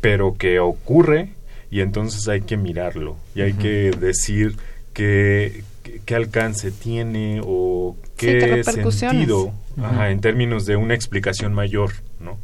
pero 0.00 0.34
que 0.34 0.60
ocurre 0.60 1.30
y 1.70 1.80
entonces 1.80 2.28
hay 2.28 2.42
que 2.42 2.56
mirarlo 2.56 3.16
y 3.34 3.42
hay 3.42 3.52
que 3.54 3.90
decir 3.90 4.56
qué, 4.92 5.64
qué 6.04 6.14
alcance 6.14 6.70
tiene 6.70 7.40
o 7.44 7.96
qué, 8.16 8.62
sentido 8.64 9.52
en 9.76 10.20
términos 10.20 10.64
de 10.64 10.76
una 10.76 10.94
explicación 10.94 11.52
mayor, 11.52 11.92
¿no? 12.20 12.38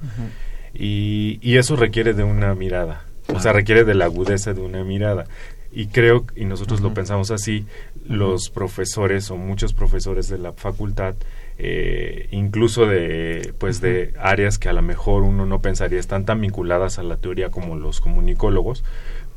y, 0.75 1.39
y 1.41 1.57
eso 1.57 1.77
requiere 1.77 2.15
de 2.15 2.25
una 2.25 2.55
mirada 2.55 3.05
o 3.35 3.41
sea, 3.41 3.53
requiere 3.53 3.85
de 3.85 3.95
la 3.95 4.07
agudeza 4.07 4.55
de 4.55 4.61
una 4.61 4.85
mirada. 4.85 5.27
Y 5.73 5.87
creo, 5.87 6.27
y 6.35 6.47
nosotros 6.47 6.81
lo 6.81 6.95
pensamos 6.95 7.31
así, 7.31 7.65
los 8.09 8.51
profesores 8.51 9.31
o 9.31 9.37
muchos 9.37 9.73
profesores 9.73 10.29
de 10.29 10.39
la 10.39 10.53
facultad 10.53 11.15
eh, 11.63 12.27
incluso 12.31 12.87
de 12.87 13.53
pues 13.59 13.83
de 13.83 14.15
áreas 14.19 14.57
que 14.57 14.71
a 14.71 14.73
lo 14.73 14.81
mejor 14.81 15.25
uno 15.25 15.45
no 15.45 15.61
pensaría 15.61 16.01
están 16.01 16.25
tan 16.25 16.41
vinculadas 16.41 16.99
a 16.99 17.03
la 17.03 17.19
teoría 17.19 17.51
como 17.51 17.77
los 17.77 18.01
comunicólogos 18.01 18.83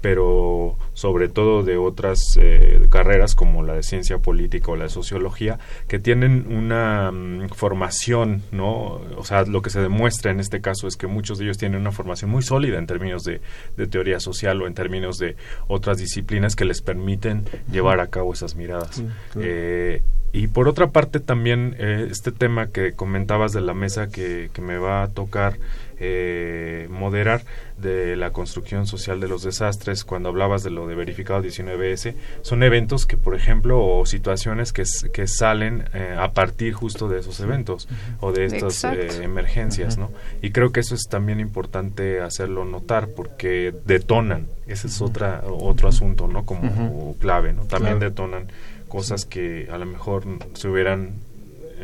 pero 0.03 0.75
sobre 0.93 1.29
todo 1.29 1.63
de 1.63 1.77
otras 1.77 2.37
eh, 2.37 2.87
carreras 2.89 3.35
como 3.35 3.63
la 3.63 3.75
de 3.75 3.83
ciencia 3.83 4.17
política 4.17 4.69
o 4.69 4.75
la 4.75 4.83
de 4.83 4.89
sociología, 4.89 5.59
que 5.87 5.97
tienen 5.97 6.45
una 6.53 7.09
mm, 7.09 7.47
formación, 7.55 8.43
¿no? 8.51 8.99
O 9.15 9.23
sea, 9.23 9.43
lo 9.43 9.61
que 9.61 9.69
se 9.69 9.79
demuestra 9.79 10.31
en 10.31 10.41
este 10.41 10.59
caso 10.59 10.89
es 10.89 10.97
que 10.97 11.07
muchos 11.07 11.37
de 11.37 11.45
ellos 11.45 11.57
tienen 11.57 11.79
una 11.79 11.93
formación 11.93 12.29
muy 12.29 12.43
sólida 12.43 12.79
en 12.79 12.85
términos 12.85 13.23
de, 13.23 13.39
teoría 13.87 14.19
social 14.19 14.61
o 14.61 14.67
en 14.67 14.73
términos 14.73 15.19
de 15.19 15.37
otras 15.69 15.99
disciplinas 15.99 16.57
que 16.57 16.65
les 16.65 16.81
permiten 16.81 17.45
llevar 17.71 18.01
a 18.01 18.07
cabo 18.07 18.33
esas 18.33 18.55
miradas. 18.55 19.01
Eh, 19.39 20.01
y 20.33 20.47
por 20.47 20.67
otra 20.67 20.87
parte 20.87 21.19
también 21.19 21.75
eh, 21.77 22.07
este 22.09 22.31
tema 22.31 22.67
que 22.67 22.93
comentabas 22.93 23.53
de 23.53 23.61
la 23.61 23.75
mesa 23.75 24.09
que, 24.09 24.49
que 24.51 24.61
me 24.61 24.77
va 24.77 25.03
a 25.03 25.07
tocar 25.07 25.57
eh, 25.99 26.87
moderar 26.89 27.43
de 27.77 28.15
la 28.15 28.31
construcción 28.31 28.87
social 28.87 29.19
de 29.19 29.27
los 29.29 29.43
desastres, 29.43 30.03
cuando 30.03 30.29
hablabas 30.29 30.63
de 30.63 30.69
lo 30.69 30.85
de 30.87 30.95
verificado 30.95 31.41
19S, 31.41 32.15
son 32.41 32.63
eventos 32.63 33.05
que, 33.05 33.15
por 33.15 33.35
ejemplo, 33.35 33.83
o 33.85 34.05
situaciones 34.05 34.73
que, 34.73 34.83
que 35.13 35.27
salen 35.27 35.85
eh, 35.93 36.15
a 36.19 36.31
partir 36.31 36.73
justo 36.73 37.07
de 37.07 37.19
esos 37.19 37.39
eventos 37.39 37.87
o 38.19 38.31
de 38.31 38.45
estas 38.45 38.83
eh, 38.83 39.23
emergencias, 39.23 39.97
¿no? 39.97 40.11
Y 40.41 40.51
creo 40.51 40.71
que 40.71 40.81
eso 40.81 40.93
es 40.93 41.07
también 41.09 41.39
importante 41.39 42.21
hacerlo 42.21 42.65
notar 42.65 43.07
porque 43.07 43.73
detonan, 43.85 44.47
ese 44.67 44.87
es 44.87 45.01
otra, 45.01 45.43
otro 45.45 45.87
asunto, 45.87 46.27
¿no? 46.27 46.45
Como 46.45 47.15
clave, 47.19 47.53
¿no? 47.53 47.63
También 47.63 47.99
detonan 47.99 48.47
cosas 48.93 49.25
que 49.25 49.67
a 49.71 49.79
lo 49.79 49.87
mejor 49.87 50.23
se 50.53 50.69
hubieran 50.69 51.15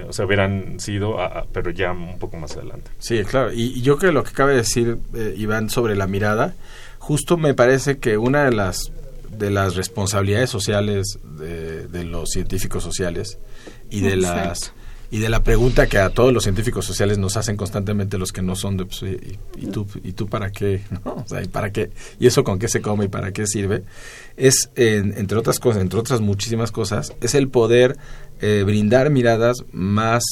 o 0.08 0.13
sea, 0.13 0.26
hubieran 0.28 0.80
sido, 0.80 1.17
pero 1.52 1.72
ya 1.72 1.91
un 1.91 2.19
poco 2.19 2.38
más 2.38 2.56
adelante. 2.56 2.91
Sí, 3.00 3.24
claro. 3.24 3.52
Y, 3.52 3.82
yo 3.82 3.98
creo 3.98 4.12
que 4.12 4.13
lo 4.13 4.24
que 4.24 4.32
cabe 4.32 4.56
decir, 4.56 5.00
eh, 5.15 5.34
Iván, 5.36 5.72
sobre 5.72 5.95
la 5.95 6.06
mirada, 6.06 6.54
justo 7.00 7.36
me 7.36 7.56
parece 7.56 7.98
que 7.98 8.19
una 8.19 8.45
de 8.45 8.52
las 8.52 8.91
de 9.32 9.50
las 9.50 9.76
responsabilidades 9.76 10.52
sociales 10.52 11.17
de, 11.24 11.88
de 11.88 12.04
los 12.04 12.30
científicos 12.30 12.84
sociales 12.84 13.39
y 13.89 14.02
de 14.02 14.15
las 14.15 14.72
y 15.12 15.19
de 15.19 15.30
la 15.30 15.43
pregunta 15.43 15.88
que 15.88 15.98
a 15.98 16.10
todos 16.10 16.32
los 16.32 16.43
científicos 16.43 16.86
sociales 16.86 17.17
nos 17.17 17.36
hacen 17.38 17.58
constantemente 17.58 18.17
los 18.17 18.32
que 18.32 18.41
no 18.41 18.56
son 18.56 18.78
de 18.78 18.86
pues, 18.86 19.02
y, 19.58 19.67
tú 19.67 19.88
y 20.04 20.12
tú 20.13 20.28
para 20.28 20.52
qué 20.52 20.82
no 21.06 21.13
o 21.13 21.26
sea, 21.28 21.41
y 21.43 21.48
para 21.48 21.72
qué 21.72 21.89
y 22.19 22.28
eso 22.28 22.43
con 22.43 22.60
qué 22.60 22.67
se 22.67 22.82
come 22.82 23.06
y 23.06 23.08
para 23.08 23.32
qué 23.32 23.48
sirve 23.48 23.84
es 24.38 24.69
entre 24.76 25.38
otras 25.38 25.60
cosas 25.60 25.82
entre 25.82 26.00
otras 26.00 26.22
muchísimas 26.22 26.72
cosas 26.72 27.13
es 27.22 27.34
el 27.34 27.50
poder 27.50 27.98
eh, 28.41 28.63
brindar 28.65 29.10
miradas 29.10 29.58
más 29.72 30.24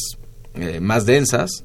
eh, 0.55 0.79
más 0.79 1.05
densas 1.05 1.63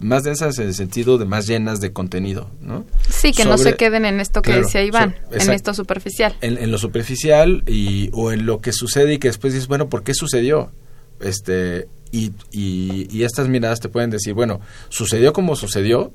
más 0.00 0.24
densas 0.24 0.58
en 0.58 0.68
el 0.68 0.74
sentido 0.74 1.16
de 1.16 1.24
más 1.24 1.46
llenas 1.46 1.80
de 1.80 1.92
contenido, 1.92 2.50
¿no? 2.60 2.84
Sí, 3.08 3.32
que 3.32 3.46
no 3.46 3.56
se 3.56 3.76
queden 3.76 4.04
en 4.04 4.20
esto 4.20 4.42
que 4.42 4.52
decía 4.52 4.82
Iván, 4.82 5.16
en 5.30 5.50
esto 5.50 5.72
superficial. 5.72 6.36
En, 6.42 6.58
en, 6.58 6.70
lo 6.70 6.76
superficial 6.76 7.64
y, 7.66 8.10
o 8.12 8.30
en 8.30 8.44
lo 8.44 8.60
que 8.60 8.72
sucede 8.72 9.14
y 9.14 9.18
que 9.18 9.28
después 9.28 9.54
dices, 9.54 9.68
bueno, 9.68 9.88
¿por 9.88 10.02
qué 10.02 10.12
sucedió? 10.12 10.70
Este, 11.20 11.88
y, 12.12 12.32
y, 12.52 13.22
estas 13.22 13.48
miradas 13.48 13.80
te 13.80 13.88
pueden 13.88 14.10
decir, 14.10 14.34
bueno, 14.34 14.60
sucedió 14.88 15.32
como 15.32 15.56
sucedió. 15.56 16.12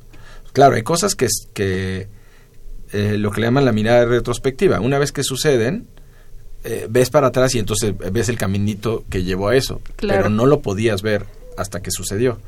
Claro, 0.53 0.75
hay 0.75 0.83
cosas 0.83 1.15
que, 1.15 1.27
que 1.53 2.07
eh, 2.93 3.17
lo 3.17 3.31
que 3.31 3.41
le 3.41 3.47
llaman 3.47 3.65
la 3.65 3.71
mirada 3.71 4.05
retrospectiva. 4.05 4.79
Una 4.79 4.99
vez 4.99 5.11
que 5.11 5.23
suceden, 5.23 5.87
eh, 6.63 6.87
ves 6.89 7.09
para 7.09 7.27
atrás 7.27 7.55
y 7.55 7.59
entonces 7.59 7.93
ves 8.11 8.29
el 8.29 8.37
caminito 8.37 9.03
que 9.09 9.23
llevó 9.23 9.49
a 9.49 9.55
eso. 9.55 9.81
Pero 9.97 10.29
no 10.29 10.45
lo 10.45 10.61
podías 10.61 11.01
ver 11.01 11.25
hasta 11.57 11.81
que 11.81 11.91
sucedió. 11.91 12.39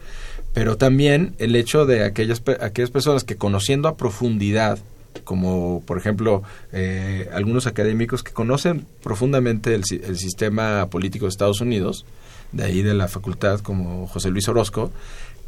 Pero 0.54 0.78
también 0.78 1.34
el 1.40 1.56
hecho 1.56 1.86
de 1.86 2.04
aquellas, 2.04 2.42
aquellas 2.60 2.92
personas 2.92 3.24
que 3.24 3.38
conociendo 3.38 3.88
a 3.88 3.98
profundidad, 3.98 4.80
como 5.24 5.82
por 5.86 5.98
ejemplo 5.98 6.44
eh, 6.72 7.30
algunos 7.34 7.66
académicos 7.66 8.24
que 8.24 8.32
conocen 8.32 8.86
profundamente 9.02 9.74
el, 9.74 9.84
el 10.04 10.18
sistema 10.18 10.88
político 10.90 11.26
de 11.26 11.30
Estados 11.30 11.62
Unidos, 11.62 12.06
de 12.54 12.64
ahí 12.64 12.82
de 12.82 12.94
la 12.94 13.08
facultad 13.08 13.60
como 13.60 14.08
José 14.08 14.30
Luis 14.30 14.48
Orozco, 14.48 14.92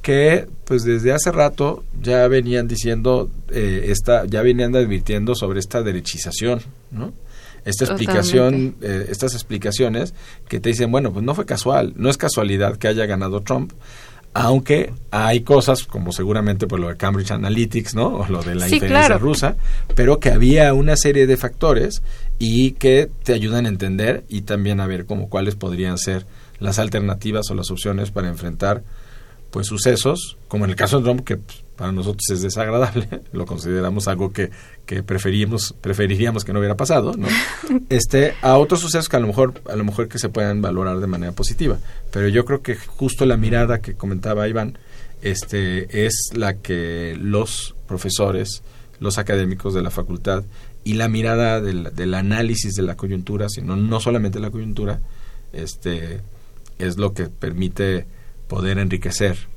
que 0.01 0.47
pues 0.65 0.83
desde 0.83 1.13
hace 1.13 1.31
rato 1.31 1.83
ya 2.01 2.27
venían 2.27 2.67
diciendo, 2.67 3.29
eh, 3.49 3.85
esta, 3.87 4.25
ya 4.25 4.41
venían 4.41 4.75
advirtiendo 4.75 5.33
sobre 5.33 5.59
esta 5.59 5.81
derechización, 5.81 6.61
¿no? 6.91 7.13
Esta 7.65 7.85
explicación, 7.85 8.75
eh, 8.81 9.07
estas 9.09 9.33
explicaciones 9.33 10.13
que 10.47 10.59
te 10.59 10.69
dicen, 10.69 10.91
bueno, 10.91 11.11
pues 11.11 11.25
no 11.25 11.33
fue 11.33 11.47
casual, 11.47 11.93
no 11.95 12.11
es 12.11 12.17
casualidad 12.17 12.77
que 12.77 12.87
haya 12.87 13.07
ganado 13.07 13.41
Trump, 13.41 13.71
aunque 14.35 14.93
hay 15.11 15.41
cosas 15.41 15.85
como 15.85 16.11
seguramente 16.11 16.67
por 16.67 16.79
lo 16.79 16.89
de 16.89 16.97
Cambridge 16.97 17.31
Analytics, 17.31 17.95
¿no? 17.95 18.17
O 18.17 18.27
lo 18.27 18.43
de 18.43 18.53
la 18.53 18.69
inferencia 18.69 19.17
rusa, 19.17 19.55
pero 19.95 20.19
que 20.19 20.29
había 20.29 20.73
una 20.73 20.97
serie 20.97 21.25
de 21.25 21.37
factores 21.37 22.03
y 22.37 22.73
que 22.73 23.09
te 23.23 23.33
ayudan 23.33 23.65
a 23.65 23.69
entender 23.69 24.25
y 24.29 24.41
también 24.41 24.81
a 24.81 24.87
ver 24.87 25.05
como 25.05 25.29
cuáles 25.29 25.55
podrían 25.55 25.97
ser 25.97 26.27
las 26.59 26.79
alternativas 26.79 27.49
o 27.49 27.55
las 27.55 27.71
opciones 27.71 28.11
para 28.11 28.27
enfrentar 28.27 28.83
pues 29.55 29.67
sucesos, 29.67 30.35
como 30.49 30.65
en 30.65 30.71
el 30.71 30.75
caso 30.75 30.97
de 30.97 31.03
Trump, 31.05 31.23
que 31.23 31.37
pues, 31.37 31.63
para 31.77 31.93
nosotros 31.93 32.23
es 32.29 32.41
desagradable, 32.41 33.07
lo 33.31 33.45
consideramos 33.45 34.09
algo 34.09 34.33
que, 34.33 34.51
que 34.85 35.01
preferíamos, 35.01 35.73
preferiríamos 35.79 36.43
que 36.43 36.51
no 36.51 36.59
hubiera 36.59 36.75
pasado, 36.75 37.13
¿no? 37.17 37.29
Este, 37.89 38.33
a 38.41 38.57
otros 38.57 38.81
sucesos 38.81 39.07
que 39.07 39.15
a 39.15 39.19
lo 39.21 39.27
mejor, 39.27 39.61
a 39.69 39.77
lo 39.77 39.85
mejor 39.85 40.09
que 40.09 40.19
se 40.19 40.27
puedan 40.27 40.61
valorar 40.61 40.99
de 40.99 41.07
manera 41.07 41.31
positiva. 41.31 41.77
Pero 42.11 42.27
yo 42.27 42.43
creo 42.43 42.61
que 42.61 42.75
justo 42.75 43.25
la 43.25 43.37
mirada 43.37 43.79
que 43.79 43.93
comentaba 43.93 44.47
Iván, 44.49 44.77
este, 45.21 46.05
es 46.05 46.31
la 46.33 46.55
que 46.55 47.17
los 47.17 47.75
profesores, 47.87 48.61
los 48.99 49.17
académicos 49.17 49.73
de 49.73 49.81
la 49.81 49.89
facultad 49.89 50.43
y 50.83 50.95
la 50.95 51.07
mirada 51.07 51.61
del, 51.61 51.95
del 51.95 52.13
análisis 52.13 52.75
de 52.75 52.83
la 52.83 52.95
coyuntura, 52.95 53.47
sino 53.47 53.77
no 53.77 54.01
solamente 54.01 54.41
la 54.41 54.51
coyuntura, 54.51 54.99
este, 55.53 56.19
es 56.79 56.97
lo 56.97 57.13
que 57.13 57.25
permite 57.25 58.05
poder 58.47 58.79
enriquecer 58.79 59.47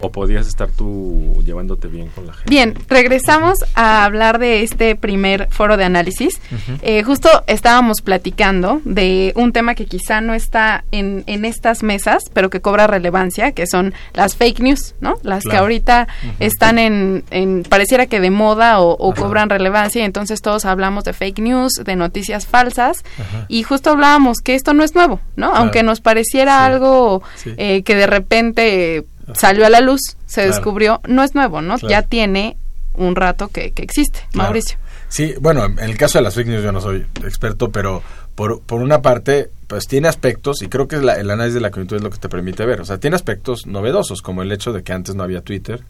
O 0.00 0.12
podías 0.12 0.46
estar 0.46 0.70
tú 0.70 1.42
llevándote 1.44 1.88
bien 1.88 2.08
con 2.08 2.26
la 2.26 2.32
gente. 2.32 2.48
Bien, 2.48 2.74
regresamos 2.88 3.54
a 3.74 4.04
hablar 4.04 4.38
de 4.38 4.62
este 4.62 4.94
primer 4.94 5.48
foro 5.50 5.76
de 5.76 5.84
análisis. 5.84 6.40
Eh, 6.82 7.02
justo 7.02 7.28
estábamos 7.48 8.00
platicando 8.00 8.80
de 8.84 9.32
un 9.34 9.52
tema 9.52 9.74
que 9.74 9.86
quizá 9.86 10.20
no 10.20 10.34
está 10.34 10.84
en, 10.92 11.24
en 11.26 11.44
estas 11.44 11.82
mesas, 11.82 12.22
pero 12.32 12.48
que 12.48 12.60
cobra 12.60 12.86
relevancia, 12.86 13.50
que 13.50 13.66
son 13.66 13.92
las 14.14 14.36
fake 14.36 14.60
news, 14.60 14.94
¿no? 15.00 15.18
Las 15.24 15.42
que 15.42 15.56
ahorita 15.56 16.06
están 16.38 16.78
en, 16.78 17.24
en, 17.32 17.64
pareciera 17.64 18.06
que 18.06 18.20
de 18.20 18.30
moda 18.30 18.80
o, 18.80 19.12
cobran 19.14 19.50
relevancia, 19.50 20.02
y 20.02 20.04
entonces 20.04 20.40
todos 20.40 20.64
hablamos 20.64 21.02
de 21.02 21.12
fake 21.12 21.40
news, 21.40 21.72
de 21.84 21.96
noticias 21.96 22.46
falsas, 22.46 23.04
y 23.48 23.64
justo 23.64 23.90
hablábamos 23.90 24.38
que 24.38 24.54
esto 24.54 24.74
no 24.74 24.84
es 24.84 24.94
nuevo, 24.94 25.20
¿no? 25.34 25.52
Aunque 25.56 25.82
nos 25.82 26.00
pareciera 26.00 26.64
algo 26.64 27.22
eh, 27.56 27.82
que 27.82 27.96
de 27.96 28.06
repente 28.06 29.04
salió 29.34 29.66
a 29.66 29.70
la 29.70 29.80
luz, 29.80 30.00
se 30.26 30.46
descubrió, 30.46 31.00
no 31.06 31.22
es 31.22 31.34
nuevo, 31.34 31.62
¿no? 31.62 31.76
Ya 31.78 32.02
tiene 32.02 32.56
un 32.94 33.16
rato 33.16 33.48
que, 33.48 33.72
que 33.72 33.82
existe. 33.82 34.20
Mauricio. 34.34 34.78
Sí, 35.08 35.34
bueno, 35.40 35.64
en 35.64 35.78
el 35.78 35.96
caso 35.96 36.18
de 36.18 36.24
las 36.24 36.34
fake 36.34 36.48
news 36.48 36.62
yo 36.62 36.72
no 36.72 36.80
soy 36.80 37.06
experto, 37.24 37.70
pero 37.70 38.02
por, 38.34 38.60
por 38.60 38.82
una 38.82 39.00
parte, 39.00 39.50
pues 39.66 39.86
tiene 39.86 40.08
aspectos, 40.08 40.62
y 40.62 40.68
creo 40.68 40.86
que 40.86 40.96
el 40.96 41.08
análisis 41.08 41.54
de 41.54 41.60
la 41.60 41.70
coyuntura 41.70 41.96
es 41.96 42.04
lo 42.04 42.10
que 42.10 42.18
te 42.18 42.28
permite 42.28 42.66
ver, 42.66 42.80
o 42.80 42.84
sea, 42.84 42.98
tiene 42.98 43.16
aspectos 43.16 43.66
novedosos, 43.66 44.20
como 44.20 44.42
el 44.42 44.52
hecho 44.52 44.72
de 44.72 44.82
que 44.82 44.92
antes 44.92 45.14
no 45.14 45.22
había 45.22 45.40
Twitter, 45.40 45.82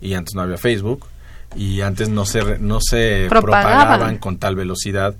y 0.00 0.14
antes 0.14 0.34
no 0.34 0.42
había 0.42 0.56
Facebook, 0.56 1.06
y 1.56 1.80
antes 1.80 2.08
no 2.08 2.24
se, 2.24 2.58
no 2.58 2.78
se 2.80 3.26
propagaban 3.28 4.18
con 4.18 4.38
tal 4.38 4.54
velocidad, 4.54 5.16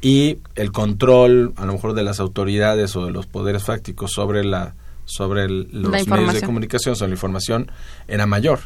y 0.00 0.38
el 0.54 0.72
control, 0.72 1.54
a 1.56 1.66
lo 1.66 1.72
mejor, 1.72 1.94
de 1.94 2.02
las 2.02 2.20
autoridades 2.20 2.94
o 2.96 3.04
de 3.04 3.12
los 3.12 3.26
poderes 3.26 3.64
fácticos 3.64 4.12
sobre 4.12 4.44
la 4.44 4.74
sobre 5.12 5.48
los 5.48 6.06
medios 6.06 6.34
de 6.34 6.42
comunicación, 6.42 6.96
sobre 6.96 7.10
la 7.10 7.16
información, 7.16 7.70
era 8.08 8.26
mayor. 8.26 8.60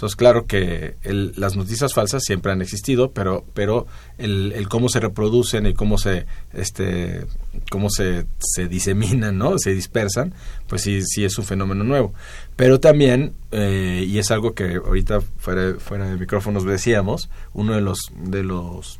Entonces, 0.00 0.16
claro 0.16 0.46
que 0.46 0.94
las 1.04 1.56
noticias 1.56 1.92
falsas 1.92 2.22
siempre 2.24 2.50
han 2.50 2.62
existido, 2.62 3.10
pero, 3.10 3.44
pero 3.52 3.86
el, 4.16 4.66
cómo 4.70 4.88
se 4.88 4.98
reproducen 4.98 5.66
y 5.66 5.74
cómo 5.74 5.98
se, 5.98 6.24
este, 6.54 7.26
cómo 7.70 7.90
se, 7.90 8.24
se 8.38 8.66
diseminan, 8.66 9.36
¿no? 9.36 9.58
Se 9.58 9.74
dispersan, 9.74 10.32
pues 10.68 10.80
sí, 10.80 11.02
sí 11.02 11.22
es 11.26 11.36
un 11.36 11.44
fenómeno 11.44 11.84
nuevo. 11.84 12.14
Pero 12.56 12.80
también, 12.80 13.34
eh, 13.50 14.06
y 14.08 14.16
es 14.16 14.30
algo 14.30 14.54
que 14.54 14.76
ahorita 14.76 15.20
fuera, 15.36 15.74
fuera 15.78 16.08
de 16.08 16.16
micrófonos 16.16 16.64
decíamos, 16.64 17.28
uno 17.52 17.74
de 17.74 17.82
los, 17.82 17.98
de 18.24 18.42
los 18.42 18.98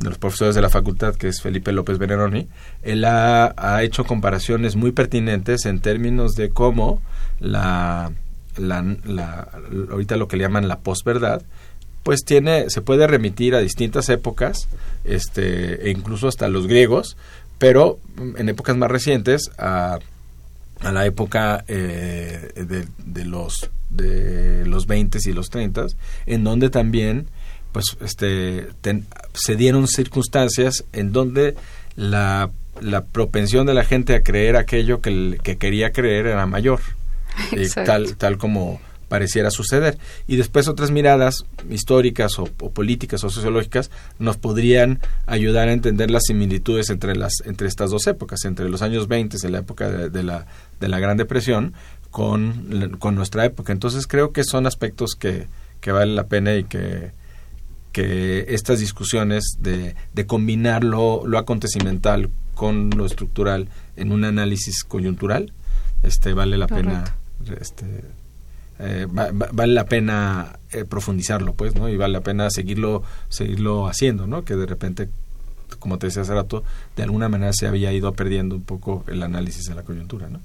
de 0.00 0.08
los 0.08 0.18
profesores 0.18 0.54
de 0.54 0.62
la 0.62 0.70
facultad, 0.70 1.14
que 1.14 1.28
es 1.28 1.42
Felipe 1.42 1.72
López 1.72 1.98
Veneroni, 1.98 2.48
él 2.82 3.04
ha, 3.04 3.82
hecho 3.82 4.04
comparaciones 4.04 4.76
muy 4.76 4.92
pertinentes 4.92 5.66
en 5.66 5.80
términos 5.80 6.34
de 6.34 6.50
cómo 6.50 7.02
la, 7.38 8.10
la, 8.56 9.48
ahorita 9.90 10.16
lo 10.16 10.26
que 10.26 10.36
le 10.36 10.44
llaman 10.44 10.68
la 10.68 10.78
posverdad, 10.78 11.42
pues 12.02 12.24
tiene, 12.24 12.70
se 12.70 12.80
puede 12.80 13.06
remitir 13.06 13.54
a 13.54 13.60
distintas 13.60 14.08
épocas, 14.08 14.68
este, 15.04 15.86
e 15.86 15.90
incluso 15.90 16.28
hasta 16.28 16.48
los 16.48 16.66
griegos, 16.66 17.16
pero 17.58 17.98
en 18.36 18.48
épocas 18.48 18.76
más 18.76 18.90
recientes 18.90 19.50
a, 19.58 19.98
a 20.80 20.92
la 20.92 21.04
época 21.04 21.62
eh, 21.68 22.52
de, 22.56 22.86
de, 23.04 23.24
los 23.26 23.68
de 23.90 24.64
los 24.64 24.86
20 24.86 25.18
y 25.22 25.32
los 25.32 25.50
30, 25.50 25.86
en 26.24 26.44
donde 26.44 26.70
también 26.70 27.26
pues 27.72 27.96
este 28.00 28.68
se 29.32 29.56
dieron 29.56 29.86
circunstancias 29.86 30.84
en 30.92 31.12
donde 31.12 31.54
la, 31.96 32.50
la, 32.80 33.04
propensión 33.04 33.66
de 33.66 33.74
la 33.74 33.84
gente 33.84 34.14
a 34.14 34.22
creer 34.22 34.56
aquello 34.56 35.00
que, 35.00 35.38
que 35.42 35.56
quería 35.56 35.92
creer 35.92 36.26
era 36.26 36.46
mayor 36.46 36.80
eh, 37.52 37.68
tal 37.84 38.16
tal 38.16 38.38
como 38.38 38.80
pareciera 39.10 39.50
suceder. 39.50 39.98
Y 40.28 40.36
después 40.36 40.68
otras 40.68 40.92
miradas 40.92 41.44
históricas 41.68 42.38
o, 42.38 42.44
políticas 42.44 43.24
o 43.24 43.28
sociológicas 43.28 43.90
nos 44.20 44.36
podrían 44.36 45.00
ayudar 45.26 45.68
a 45.68 45.72
entender 45.72 46.12
las 46.12 46.22
similitudes 46.26 46.90
entre 46.90 47.16
las 47.16 47.32
entre 47.44 47.66
estas 47.66 47.90
dos 47.90 48.06
épocas 48.06 48.44
entre 48.44 48.68
los 48.68 48.82
años 48.82 49.08
20 49.08 49.36
en 49.42 49.52
la 49.52 49.58
época 49.58 49.90
de, 49.90 50.22
la 50.22 50.46
de 50.78 50.88
la 50.88 51.00
Gran 51.00 51.16
Depresión 51.16 51.74
con, 52.10 52.96
con 52.98 53.16
nuestra 53.16 53.44
época. 53.44 53.72
Entonces 53.72 54.06
creo 54.06 54.32
que 54.32 54.44
son 54.44 54.66
aspectos 54.66 55.16
que 55.18 55.48
que 55.80 55.92
vale 55.92 56.14
la 56.14 56.26
pena 56.26 56.54
y 56.54 56.64
que 56.64 57.10
que 57.92 58.46
estas 58.48 58.80
discusiones 58.80 59.56
de, 59.58 59.94
de 60.14 60.26
combinar 60.26 60.84
lo, 60.84 61.24
acontecimental 61.36 62.30
con 62.54 62.90
lo 62.90 63.06
estructural 63.06 63.68
en 63.96 64.12
un 64.12 64.24
análisis 64.24 64.84
coyuntural 64.84 65.52
este 66.02 66.32
vale 66.32 66.56
la 66.56 66.66
pena 66.66 67.16
este 67.60 68.04
eh, 68.78 69.06
vale 69.10 69.72
la 69.72 69.84
pena 69.84 70.58
eh, 70.70 70.84
profundizarlo 70.84 71.54
pues 71.54 71.74
no 71.74 71.88
y 71.88 71.96
vale 71.96 72.12
la 72.12 72.20
pena 72.20 72.50
seguirlo 72.50 73.02
seguirlo 73.28 73.86
haciendo 73.86 74.26
no 74.26 74.44
que 74.44 74.56
de 74.56 74.66
repente 74.66 75.08
como 75.78 75.98
te 75.98 76.06
decía 76.06 76.22
hace 76.22 76.34
rato 76.34 76.64
de 76.96 77.02
alguna 77.02 77.28
manera 77.28 77.52
se 77.52 77.66
había 77.66 77.92
ido 77.92 78.12
perdiendo 78.12 78.54
un 78.56 78.62
poco 78.62 79.04
el 79.08 79.22
análisis 79.22 79.66
de 79.66 79.74
la 79.74 79.82
coyuntura 79.82 80.28
no 80.28 80.40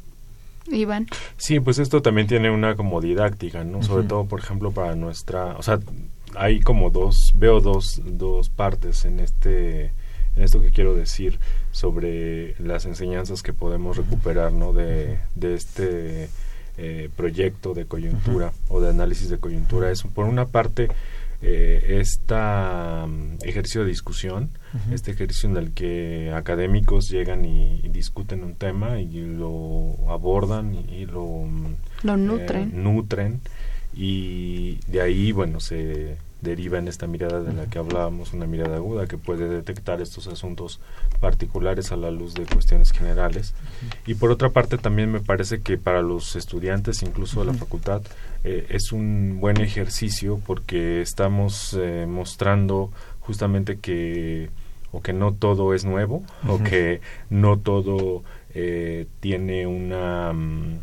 Iván. 0.72 1.08
Sí, 1.38 1.60
pues 1.60 1.78
esto 1.78 2.02
también 2.02 2.28
tiene 2.28 2.50
una 2.50 2.76
como 2.76 3.00
didáctica, 3.00 3.64
¿no? 3.64 3.84
Sobre 3.84 4.08
todo, 4.08 4.26
por 4.26 4.40
ejemplo, 4.40 4.72
para 4.72 4.96
nuestra, 4.96 5.56
o 5.58 5.62
sea, 5.62 5.80
hay 6.38 6.60
como 6.60 6.90
dos, 6.90 7.34
veo 7.38 7.62
dos, 7.62 8.02
dos 8.04 8.50
partes 8.50 9.06
en 9.06 9.20
este 9.20 9.92
en 10.36 10.44
esto 10.44 10.62
que 10.62 10.72
quiero 10.72 10.96
decir 10.96 11.40
sobre 11.72 12.56
las 12.60 12.86
enseñanzas 12.86 13.42
que 13.42 13.54
podemos 13.54 13.96
recuperar 13.96 14.52
¿no? 14.52 14.74
de, 14.74 15.18
de 15.36 15.54
este 15.54 16.30
eh, 16.78 17.10
proyecto 17.16 17.74
de 17.74 17.86
coyuntura 17.86 18.52
o 18.68 18.82
de 18.82 18.90
análisis 18.90 19.30
de 19.30 19.38
coyuntura. 19.38 19.92
Es 19.92 20.04
por 20.04 20.26
una 20.26 20.48
parte 20.48 20.90
eh, 21.42 22.00
este 22.02 22.36
ejercicio 23.48 23.84
de 23.84 23.88
discusión, 23.88 24.50
este 24.92 25.12
ejercicio 25.12 25.50
en 25.50 25.56
el 25.56 25.72
que 25.72 26.34
académicos 26.36 27.08
llegan 27.10 27.46
y, 27.46 27.82
discuten 27.88 28.44
un 28.44 28.56
tema 28.56 29.00
y 29.00 29.22
lo 29.22 29.96
abordan 30.10 30.76
y, 30.76 31.06
lo, 31.06 31.48
lo 32.04 32.18
nutren. 32.18 32.64
Eh, 32.64 32.72
nutren 32.74 33.40
y 33.94 34.80
de 34.88 35.02
ahí, 35.02 35.32
bueno, 35.32 35.62
se 35.62 36.18
deriva 36.46 36.78
en 36.78 36.88
esta 36.88 37.08
mirada 37.08 37.42
de 37.42 37.52
la 37.52 37.66
que 37.66 37.80
hablábamos, 37.80 38.32
una 38.32 38.46
mirada 38.46 38.78
aguda 38.78 39.08
que 39.08 39.18
puede 39.18 39.50
detectar 39.50 40.02
estos 40.02 40.28
asuntos 40.28 40.80
particulares 41.20 41.92
a 41.92 41.98
la 41.98 42.12
luz 42.12 42.34
de 42.34 42.46
cuestiones 42.46 42.92
generales. 42.92 43.54
Y 44.06 44.14
por 44.14 44.32
otra 44.32 44.50
parte 44.50 44.78
también 44.78 45.12
me 45.12 45.20
parece 45.20 45.62
que 45.62 45.78
para 45.78 46.02
los 46.02 46.38
estudiantes, 46.38 47.04
incluso 47.04 47.42
de 47.42 47.48
la 47.48 47.54
facultad, 47.54 48.02
eh, 48.44 48.68
es 48.70 48.94
un 48.94 49.40
buen 49.42 49.60
ejercicio 49.60 50.40
porque 50.46 51.02
estamos 51.02 51.76
eh, 51.78 52.06
mostrando 52.08 52.92
justamente 53.20 53.78
que 53.80 54.50
o 54.92 55.02
que 55.02 55.12
no 55.12 55.34
todo 55.34 55.74
es 55.74 55.84
nuevo 55.84 56.24
o 56.48 56.64
que 56.64 57.02
no 57.30 57.58
todo 57.58 58.24
eh, 58.54 59.08
tiene 59.20 59.68
una 59.68 60.32
mm, 60.32 60.80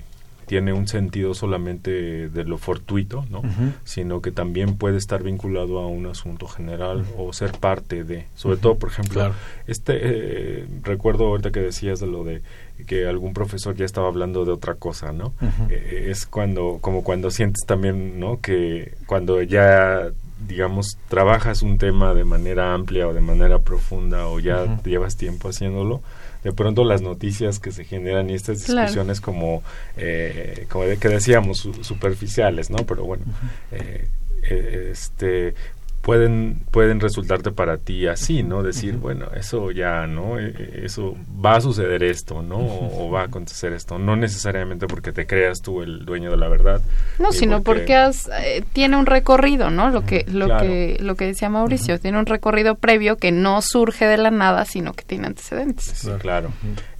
tiene 0.52 0.74
un 0.74 0.86
sentido 0.86 1.32
solamente 1.32 2.28
de 2.28 2.44
lo 2.44 2.58
fortuito, 2.58 3.24
¿no? 3.30 3.40
Sino 3.84 4.20
que 4.20 4.32
también 4.32 4.76
puede 4.76 4.98
estar 4.98 5.22
vinculado 5.22 5.78
a 5.78 5.86
un 5.86 6.04
asunto 6.04 6.46
general 6.46 7.06
o 7.16 7.32
ser 7.32 7.52
parte 7.52 8.04
de, 8.04 8.26
sobre 8.34 8.58
todo, 8.58 8.74
por 8.74 8.90
ejemplo, 8.90 9.32
este 9.66 9.94
eh, 10.02 10.66
recuerdo 10.82 11.28
ahorita 11.28 11.52
que 11.52 11.60
decías 11.60 12.00
de 12.00 12.06
lo 12.06 12.22
de 12.22 12.42
que 12.86 13.06
algún 13.06 13.32
profesor 13.32 13.74
ya 13.76 13.86
estaba 13.86 14.08
hablando 14.08 14.44
de 14.44 14.52
otra 14.52 14.74
cosa, 14.74 15.10
¿no? 15.10 15.32
Eh, 15.70 16.08
es 16.10 16.26
cuando 16.26 16.80
como 16.82 17.02
cuando 17.02 17.30
sientes 17.30 17.64
también, 17.66 18.20
¿no? 18.20 18.38
Que 18.42 18.92
cuando 19.06 19.40
ya 19.40 20.10
digamos, 20.46 20.98
trabajas 21.08 21.62
un 21.62 21.78
tema 21.78 22.12
de 22.12 22.24
manera 22.24 22.74
amplia 22.74 23.08
o 23.08 23.14
de 23.14 23.22
manera 23.22 23.60
profunda 23.60 24.26
o 24.26 24.38
ya 24.38 24.82
llevas 24.84 25.16
tiempo 25.16 25.48
haciéndolo, 25.48 26.02
de 26.42 26.52
pronto 26.52 26.84
las 26.84 27.02
noticias 27.02 27.58
que 27.58 27.72
se 27.72 27.84
generan 27.84 28.30
y 28.30 28.34
estas 28.34 28.66
discusiones 28.66 29.20
como, 29.20 29.62
eh, 29.96 30.66
como 30.68 30.84
de, 30.84 30.96
que 30.96 31.08
decíamos, 31.08 31.68
superficiales, 31.82 32.70
¿no? 32.70 32.78
Pero 32.78 33.04
bueno, 33.04 33.24
eh, 33.70 34.06
eh, 34.42 34.88
este 34.92 35.54
pueden 36.02 36.64
pueden 36.70 37.00
resultarte 37.00 37.52
para 37.52 37.78
ti 37.78 38.08
así, 38.08 38.42
¿no? 38.42 38.62
Decir, 38.62 38.96
bueno, 38.96 39.28
eso 39.36 39.70
ya, 39.70 40.06
¿no? 40.06 40.38
E, 40.38 40.48
e, 40.48 40.84
eso 40.84 41.16
va 41.44 41.56
a 41.56 41.60
suceder 41.60 42.02
esto, 42.02 42.42
¿no? 42.42 42.58
O, 42.58 43.10
va 43.10 43.22
a 43.22 43.24
acontecer 43.24 43.72
esto, 43.72 43.98
no 43.98 44.16
necesariamente 44.16 44.86
porque 44.86 45.12
te 45.12 45.26
creas 45.26 45.62
tú 45.62 45.80
el 45.80 46.04
dueño 46.04 46.30
de 46.30 46.36
la 46.36 46.48
verdad. 46.48 46.82
No, 47.18 47.32
sino 47.32 47.62
porque, 47.62 47.94
has, 47.94 48.28
eh, 48.42 48.64
tiene 48.72 48.96
un 48.96 49.06
recorrido, 49.06 49.70
¿no? 49.70 49.90
Lo 49.90 50.04
que 50.04 50.24
lo 50.28 50.48
que 50.58 50.98
lo 51.00 51.14
que 51.14 51.26
decía 51.26 51.48
Mauricio, 51.48 52.00
tiene 52.00 52.18
un 52.18 52.26
recorrido 52.26 52.74
previo 52.74 53.16
que 53.16 53.30
no 53.30 53.62
surge 53.62 54.06
de 54.06 54.16
la 54.16 54.30
nada, 54.30 54.64
sino 54.64 54.94
que 54.94 55.04
tiene 55.04 55.28
antecedentes. 55.28 55.84
Sí, 55.84 56.10
claro. 56.18 56.50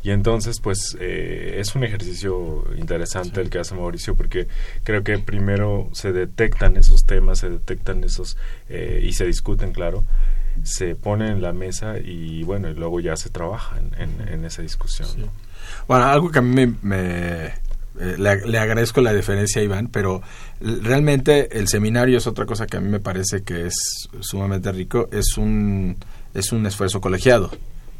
Y 0.02 0.10
entonces, 0.10 0.60
pues, 0.60 0.96
eh, 1.00 1.56
es 1.58 1.74
un 1.74 1.84
ejercicio 1.84 2.64
interesante 2.76 3.40
el 3.40 3.50
que 3.50 3.60
hace 3.60 3.74
Mauricio, 3.74 4.16
porque 4.16 4.48
creo 4.82 5.04
que 5.04 5.18
primero 5.18 5.88
se 5.92 6.12
detectan 6.12 6.76
esos 6.76 7.04
temas, 7.04 7.38
se 7.38 7.50
detectan 7.50 8.02
esos, 8.02 8.36
eh, 8.68 9.00
y 9.04 9.12
se 9.12 9.26
discuten, 9.26 9.72
claro, 9.72 10.04
se 10.64 10.96
ponen 10.96 11.32
en 11.32 11.42
la 11.42 11.52
mesa 11.52 11.98
y, 11.98 12.42
bueno, 12.42 12.68
y 12.68 12.74
luego 12.74 13.00
ya 13.00 13.16
se 13.16 13.30
trabaja 13.30 13.78
en, 13.78 14.44
esa 14.44 14.62
discusión. 14.62 15.08
Bueno, 15.86 16.04
algo 16.04 16.30
que 16.30 16.40
a 16.40 16.42
mí 16.42 16.74
me, 16.82 17.46
eh, 18.00 18.16
le, 18.18 18.58
agradezco 18.58 19.00
la 19.00 19.12
deferencia 19.12 19.60
a 19.60 19.64
Iván, 19.64 19.88
pero 19.88 20.22
realmente 20.60 21.58
el 21.58 21.68
seminario 21.68 22.18
es 22.18 22.26
otra 22.26 22.44
cosa 22.46 22.66
que 22.66 22.76
a 22.76 22.80
mí 22.80 22.88
me 22.88 23.00
parece 23.00 23.42
que 23.42 23.66
es 23.66 24.08
sumamente 24.20 24.72
rico, 24.72 25.08
es 25.12 25.36
un, 25.36 25.96
es 26.34 26.52
un 26.52 26.66
esfuerzo 26.66 27.00
colegiado, 27.00 27.50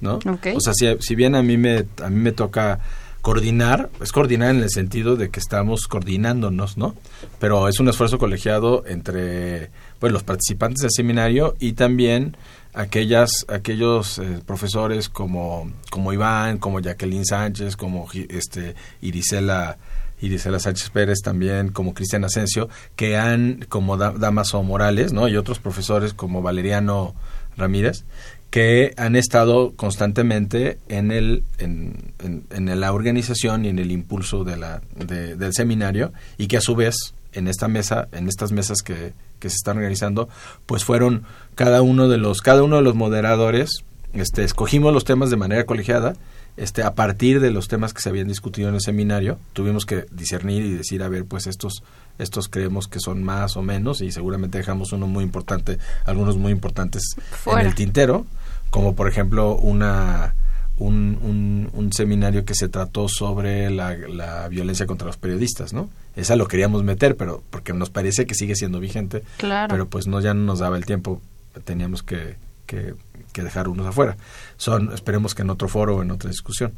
¿no? 0.03 0.19
O 0.55 0.61
sea, 0.61 0.75
si, 0.75 0.87
si, 1.01 1.15
bien 1.15 1.35
a 1.35 1.43
mí, 1.43 1.57
me, 1.57 1.87
a 2.03 2.11
mí 2.11 2.21
me 2.21 2.33
toca 2.33 2.81
coordinar, 3.23 3.89
es 4.03 4.13
coordinar 4.13 4.55
en 4.55 4.63
el 4.63 4.71
sentido 4.71 5.17
de 5.17 5.31
que 5.31 5.39
estamos 5.39 5.87
coordinándonos, 5.87 6.77
¿no? 6.77 6.95
Pero 7.39 7.69
es 7.69 7.79
un 7.79 7.89
esfuerzo 7.89 8.19
colegiado 8.19 8.85
entre 8.87 9.71
pues, 10.01 10.13
los 10.13 10.25
participantes 10.25 10.83
del 10.83 10.91
seminario 10.91 11.55
y 11.61 11.73
también 11.73 12.37
aquellas 12.75 13.31
aquellos 13.49 14.19
eh, 14.19 14.41
profesores 14.45 15.09
como 15.09 15.71
como 15.91 16.13
Iván, 16.13 16.59
como 16.59 16.81
Jacqueline 16.81 17.25
Sánchez, 17.25 17.77
como 17.77 18.09
este 18.29 18.75
Irisela 19.03 19.79
Irisela 20.21 20.59
Sánchez 20.59 20.91
Pérez 20.91 21.19
también, 21.23 21.71
como 21.71 21.95
Cristian 21.95 22.25
Asensio, 22.25 22.69
que 22.95 23.17
han, 23.17 23.67
como 23.69 23.97
Damaso 23.97 24.63
Morales, 24.63 25.13
¿no? 25.13 25.27
Y 25.29 25.37
otros 25.37 25.59
profesores 25.59 26.15
como 26.15 26.43
Valeriano 26.43 27.15
Ramírez, 27.57 28.05
que 28.53 28.93
han 28.99 29.17
estado 29.17 29.73
constantemente 29.77 30.79
en 30.89 31.11
el 31.11 31.43
en, 31.57 32.13
en, 32.19 32.81
la 32.81 32.93
organización 32.93 33.65
y 33.65 33.69
en 33.69 33.79
el 33.79 33.91
impulso 33.91 34.45
de 34.45 34.59
la 34.59 34.83
del 34.95 35.55
seminario 35.55 36.13
y 36.37 36.49
que 36.49 36.59
a 36.59 36.61
su 36.61 36.77
vez 36.77 37.15
en 37.33 37.49
esta 37.49 37.67
mesa 37.67 38.09
en 38.13 38.29
estas 38.29 38.53
mesas 38.53 38.83
que, 38.85 39.15
que 39.39 39.49
se 39.49 39.57
están 39.57 39.79
organizando 39.79 40.29
pues 40.67 40.85
fueron 40.85 41.23
cada 41.55 41.81
uno 41.81 42.11
de 42.11 42.19
los 42.19 42.43
cada 42.43 42.63
uno 42.63 42.77
de 42.77 42.83
los 42.83 42.95
moderadores 42.95 43.85
este 44.13 44.45
escogimos 44.45 44.93
los 44.93 45.05
temas 45.07 45.31
de 45.31 45.37
manera 45.37 45.65
colegiada 45.65 46.13
este 46.59 46.83
a 46.83 46.95
partir 46.95 47.41
de 47.41 47.53
los 47.53 47.69
temas 47.69 47.95
que 47.95 48.03
se 48.03 48.11
habían 48.11 48.29
discutido 48.29 48.69
en 48.69 48.75
el 48.75 48.83
seminario 48.83 49.39
tuvimos 49.55 49.87
que 49.87 50.05
discernir 50.11 50.63
y 50.67 50.75
decir 50.75 51.03
a 51.03 51.09
ver 51.09 51.25
pues 51.25 51.47
estos 51.47 51.83
estos 52.19 52.49
creemos 52.49 52.87
que 52.87 53.01
son 53.01 53.23
más 53.25 53.57
o 53.57 53.63
menos 53.63 54.03
y 54.03 54.13
seguramente 54.13 54.59
dejamos 54.59 54.93
uno 54.93 55.07
muy 55.07 55.25
importante 55.25 55.79
algunos 56.05 56.37
muy 56.37 56.53
importantes 56.53 57.17
en 57.47 57.67
el 57.67 57.75
tintero 57.75 58.27
como 58.73 58.97
por 58.97 59.07
ejemplo 59.07 59.55
una 59.55 60.35
un, 60.79 61.69
un, 61.75 61.93
seminario 61.93 62.47
que 62.47 62.55
se 62.55 62.69
trató 62.69 63.07
sobre 63.07 63.71
la, 63.71 64.49
violencia 64.49 64.87
contra 64.87 65.07
los 65.07 65.19
periodistas, 65.19 65.75
¿no? 65.75 65.91
Esa 66.17 66.37
lo 66.37 66.49
queríamos 66.49 66.83
meter, 66.83 67.15
pero 67.17 67.43
porque 67.51 67.75
nos 67.75 67.91
parece 67.91 68.27
que 68.27 68.35
sigue 68.35 68.57
siendo 68.57 68.81
vigente, 68.81 69.23
pero 69.39 69.87
pues 69.87 70.07
no 70.07 70.21
ya 70.21 70.33
no 70.33 70.41
nos 70.43 70.61
daba 70.61 70.79
el 70.79 70.87
tiempo, 70.87 71.21
teníamos 71.65 72.03
que, 72.03 72.37
que, 72.67 72.95
dejar 73.43 73.69
unos 73.69 73.87
afuera. 73.87 74.17
Son, 74.57 74.91
esperemos 74.93 75.35
que 75.35 75.43
en 75.43 75.51
otro 75.51 75.69
foro 75.69 75.99
o 75.99 76.03
en 76.03 76.11
otra 76.11 76.31
discusión. 76.31 76.73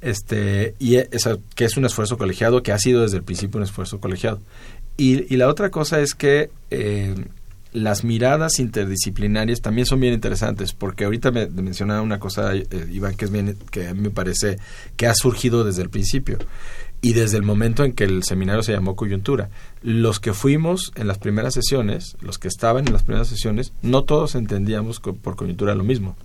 Este, 0.00 0.76
y 0.78 0.94
esa, 0.94 1.36
que 1.56 1.64
es 1.64 1.76
un 1.76 1.84
esfuerzo 1.84 2.16
colegiado, 2.16 2.62
que 2.62 2.70
ha 2.70 2.78
sido 2.78 3.02
desde 3.02 3.16
el 3.16 3.24
principio 3.24 3.58
un 3.58 3.64
esfuerzo 3.64 4.00
colegiado. 4.00 4.40
Y, 4.96 5.32
y 5.32 5.36
la 5.36 5.48
otra 5.48 5.70
cosa 5.70 6.00
es 6.00 6.14
que 6.14 6.50
eh, 6.70 7.14
las 7.72 8.04
miradas 8.04 8.58
interdisciplinarias 8.58 9.60
también 9.60 9.86
son 9.86 10.00
bien 10.00 10.14
interesantes, 10.14 10.72
porque 10.72 11.04
ahorita 11.04 11.30
me 11.30 11.46
mencionaba 11.46 12.02
una 12.02 12.18
cosa, 12.18 12.54
eh, 12.54 12.66
Iván, 12.90 13.16
que, 13.16 13.24
es 13.24 13.30
bien, 13.30 13.56
que 13.70 13.88
a 13.88 13.94
me 13.94 14.10
parece 14.10 14.58
que 14.96 15.06
ha 15.06 15.14
surgido 15.14 15.64
desde 15.64 15.82
el 15.82 15.90
principio 15.90 16.38
y 17.00 17.14
desde 17.14 17.36
el 17.36 17.42
momento 17.42 17.84
en 17.84 17.92
que 17.92 18.04
el 18.04 18.22
seminario 18.22 18.62
se 18.62 18.72
llamó 18.72 18.94
coyuntura. 18.94 19.50
Los 19.82 20.20
que 20.20 20.32
fuimos 20.32 20.92
en 20.94 21.08
las 21.08 21.18
primeras 21.18 21.54
sesiones, 21.54 22.16
los 22.20 22.38
que 22.38 22.48
estaban 22.48 22.86
en 22.86 22.92
las 22.92 23.02
primeras 23.02 23.28
sesiones, 23.28 23.72
no 23.82 24.04
todos 24.04 24.34
entendíamos 24.34 25.00
por 25.00 25.34
coyuntura 25.34 25.74
lo 25.74 25.82
mismo. 25.82 26.16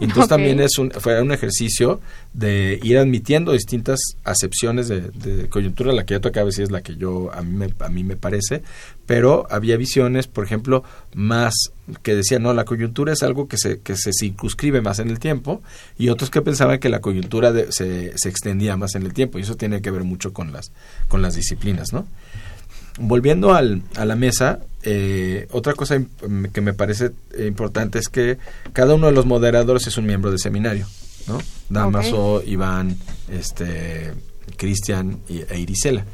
Entonces 0.00 0.28
también 0.28 0.60
es 0.60 0.78
un, 0.78 0.90
fue 0.90 1.20
un 1.22 1.32
ejercicio 1.32 2.00
de 2.32 2.80
ir 2.82 2.98
admitiendo 2.98 3.52
distintas 3.52 4.00
acepciones 4.24 4.88
de, 4.88 5.48
coyuntura, 5.48 5.92
la 5.92 6.04
que 6.04 6.14
ya 6.14 6.20
toca 6.20 6.40
a 6.40 6.44
veces 6.44 6.64
es 6.64 6.70
la 6.70 6.82
que 6.82 6.96
yo 6.96 7.32
a 7.32 7.42
mí 7.42 7.56
me, 7.56 7.74
a 7.78 7.88
mí 7.88 8.02
me 8.02 8.16
parece, 8.16 8.62
pero 9.06 9.46
había 9.50 9.76
visiones, 9.76 10.26
por 10.26 10.44
ejemplo, 10.44 10.82
más 11.14 11.54
que 12.02 12.14
decían, 12.14 12.42
no, 12.42 12.52
la 12.52 12.64
coyuntura 12.64 13.12
es 13.12 13.22
algo 13.22 13.48
que 13.48 13.58
se, 13.58 13.80
que 13.80 13.96
se 13.96 14.12
circunscribe 14.12 14.80
más 14.80 14.98
en 14.98 15.10
el 15.10 15.18
tiempo, 15.18 15.62
y 15.98 16.08
otros 16.08 16.30
que 16.30 16.42
pensaban 16.42 16.78
que 16.78 16.88
la 16.88 17.00
coyuntura 17.00 17.52
se, 17.70 18.16
se 18.16 18.28
extendía 18.28 18.76
más 18.76 18.94
en 18.94 19.02
el 19.02 19.12
tiempo, 19.12 19.38
y 19.38 19.42
eso 19.42 19.56
tiene 19.56 19.82
que 19.82 19.90
ver 19.90 20.04
mucho 20.04 20.32
con 20.32 20.52
las, 20.52 20.72
con 21.08 21.22
las 21.22 21.34
disciplinas, 21.34 21.92
¿no? 21.92 22.06
Volviendo 22.98 23.54
al, 23.54 23.82
a 23.96 24.04
la 24.04 24.16
mesa, 24.16 24.60
eh, 24.82 25.46
otra 25.50 25.74
cosa 25.74 26.02
que 26.52 26.60
me 26.60 26.72
parece 26.74 27.12
importante 27.38 27.98
es 27.98 28.08
que 28.08 28.38
cada 28.72 28.94
uno 28.94 29.06
de 29.06 29.12
los 29.12 29.26
moderadores 29.26 29.86
es 29.86 29.96
un 29.96 30.06
miembro 30.06 30.30
del 30.30 30.40
seminario, 30.40 30.86
¿no? 31.28 31.38
Damaso, 31.68 32.42
Iván, 32.44 32.96
este, 33.30 34.12
Cristian 34.56 35.18
e 35.28 35.58
Irisela. 35.58 36.04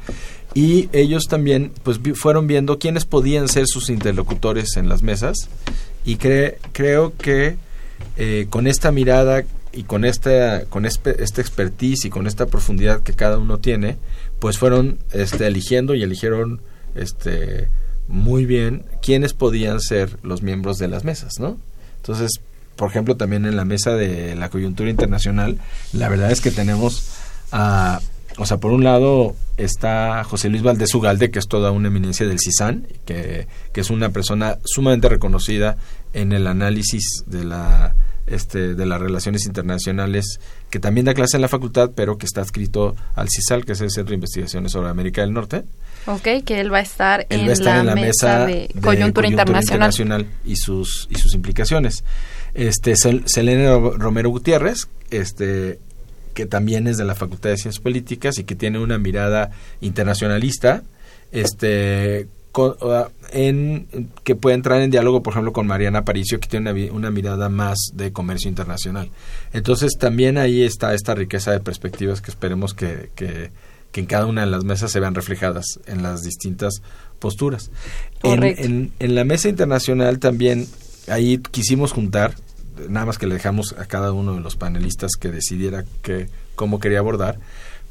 Y 0.53 0.89
ellos 0.93 1.25
también 1.25 1.71
pues 1.83 1.99
fueron 2.15 2.47
viendo 2.47 2.79
quiénes 2.79 3.05
podían 3.05 3.47
ser 3.47 3.65
sus 3.67 3.89
interlocutores 3.89 4.77
en 4.77 4.89
las 4.89 5.03
mesas 5.03 5.35
y 6.03 6.17
creo 6.17 7.13
que 7.17 7.57
eh, 8.17 8.47
con 8.49 8.65
esta 8.65 8.91
mirada 8.91 9.43
y 9.71 9.83
con 9.83 10.05
esta 10.05 10.65
con 10.65 10.85
este, 10.85 11.23
esta 11.23 11.41
expertise 11.41 12.05
y 12.05 12.09
con 12.09 12.25
esta 12.25 12.47
profundidad 12.47 13.01
que 13.01 13.13
cada 13.13 13.37
uno 13.37 13.59
tiene, 13.59 13.97
pues 14.39 14.57
fueron 14.57 14.97
este, 15.11 15.45
eligiendo 15.45 15.93
y 15.93 16.01
eligieron 16.01 16.61
este, 16.95 17.69
muy 18.07 18.45
bien 18.45 18.83
quiénes 19.01 19.33
podían 19.33 19.79
ser 19.79 20.17
los 20.23 20.41
miembros 20.41 20.77
de 20.77 20.87
las 20.87 21.03
mesas, 21.03 21.39
¿no? 21.39 21.57
Entonces, 21.97 22.41
por 22.75 22.89
ejemplo, 22.89 23.17
también 23.17 23.45
en 23.45 23.55
la 23.55 23.65
mesa 23.65 23.93
de 23.95 24.35
la 24.35 24.49
coyuntura 24.49 24.89
internacional, 24.89 25.59
la 25.93 26.09
verdad 26.09 26.31
es 26.31 26.41
que 26.41 26.51
tenemos 26.51 27.09
a, 27.51 27.99
o 28.37 28.45
sea, 28.45 28.57
por 28.57 28.71
un 28.71 28.83
lado 28.83 29.35
está 29.57 30.23
José 30.23 30.49
Luis 30.49 30.63
Valdés 30.63 30.95
Ugalde, 30.95 31.29
que 31.29 31.39
es 31.39 31.47
toda 31.47 31.71
una 31.71 31.89
eminencia 31.89 32.27
del 32.27 32.39
CISAN, 32.39 32.87
que, 33.05 33.47
que 33.73 33.81
es 33.81 33.89
una 33.89 34.09
persona 34.09 34.57
sumamente 34.63 35.09
reconocida 35.09 35.77
en 36.13 36.31
el 36.31 36.47
análisis 36.47 37.23
de 37.25 37.43
la 37.43 37.95
este, 38.29 38.75
de 38.75 38.85
las 38.85 39.01
relaciones 39.01 39.45
internacionales, 39.45 40.39
que 40.69 40.79
también 40.79 41.05
da 41.05 41.15
clase 41.15 41.37
en 41.37 41.41
la 41.41 41.47
facultad, 41.47 41.91
pero 41.95 42.17
que 42.17 42.27
está 42.27 42.41
adscrito 42.41 42.95
al 43.15 43.27
CISAL, 43.27 43.65
que 43.65 43.71
es 43.71 43.81
el 43.81 43.89
Centro 43.89 44.11
de 44.11 44.15
Investigaciones 44.15 44.71
sobre 44.71 44.89
América 44.89 45.21
del 45.21 45.33
Norte. 45.33 45.63
Ok, 46.05 46.43
que 46.45 46.59
él 46.59 46.73
va 46.73 46.77
a 46.77 46.81
estar, 46.81 47.27
en, 47.29 47.47
la 47.47 47.95
mesa, 47.95 48.45
de, 48.45 48.69
coyuntura, 48.81 49.27
internacional. 49.27 50.25
y 50.45 50.55
sus 50.55 51.07
y 51.09 51.15
sus 51.15 51.33
implicaciones. 51.33 52.03
Este 52.53 52.95
Selene 52.95 53.69
Romero 53.97 54.29
Gutiérrez, 54.29 54.87
este 55.11 55.79
que 56.33 56.45
también 56.45 56.87
es 56.87 56.97
de 56.97 57.05
la 57.05 57.15
Facultad 57.15 57.49
de 57.49 57.57
Ciencias 57.57 57.83
Políticas 57.83 58.37
y 58.39 58.43
que 58.43 58.55
tiene 58.55 58.79
una 58.79 58.97
mirada 58.97 59.51
internacionalista, 59.81 60.83
este 61.31 62.27
en, 63.31 64.09
que 64.23 64.35
puede 64.35 64.55
entrar 64.55 64.81
en 64.81 64.91
diálogo, 64.91 65.21
por 65.21 65.33
ejemplo, 65.33 65.53
con 65.53 65.67
Mariana 65.67 66.03
Paricio, 66.03 66.39
que 66.39 66.47
tiene 66.47 66.71
una, 66.71 66.93
una, 66.93 67.11
mirada 67.11 67.49
más 67.49 67.77
de 67.93 68.11
comercio 68.11 68.49
internacional. 68.49 69.11
Entonces, 69.53 69.97
también 69.97 70.37
ahí 70.37 70.63
está 70.63 70.93
esta 70.93 71.15
riqueza 71.15 71.51
de 71.51 71.59
perspectivas 71.59 72.21
que 72.21 72.31
esperemos 72.31 72.73
que, 72.73 73.09
que, 73.15 73.51
en 73.99 74.05
cada 74.05 74.25
una 74.25 74.41
de 74.41 74.47
las 74.47 74.63
mesas 74.63 74.91
se 74.91 74.99
vean 74.99 75.15
reflejadas 75.15 75.65
en 75.85 76.03
las 76.03 76.23
distintas 76.23 76.81
posturas. 77.19 77.69
En, 78.23 78.91
en, 78.99 79.15
la 79.15 79.23
mesa 79.23 79.49
internacional 79.49 80.19
también, 80.19 80.67
ahí 81.07 81.37
quisimos 81.37 81.91
juntar, 81.91 82.35
nada 82.87 83.05
más 83.05 83.17
que 83.17 83.27
le 83.27 83.35
dejamos 83.35 83.75
a 83.77 83.85
cada 83.85 84.13
uno 84.13 84.35
de 84.35 84.41
los 84.41 84.55
panelistas 84.55 85.11
que 85.19 85.29
decidiera 85.29 85.83
que, 86.01 86.29
cómo 86.55 86.79
quería 86.79 86.99
abordar, 86.99 87.39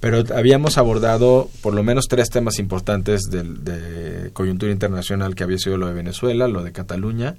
pero 0.00 0.22
habíamos 0.34 0.78
abordado 0.78 1.50
por 1.60 1.74
lo 1.74 1.82
menos 1.82 2.06
tres 2.08 2.30
temas 2.30 2.58
importantes 2.58 3.22
de, 3.30 4.30
coyuntura 4.32 4.72
internacional 4.72 5.34
que 5.34 5.44
había 5.44 5.58
sido 5.58 5.76
lo 5.76 5.88
de 5.88 5.94
Venezuela, 5.94 6.48
lo 6.48 6.62
de 6.62 6.72
Cataluña, 6.72 7.34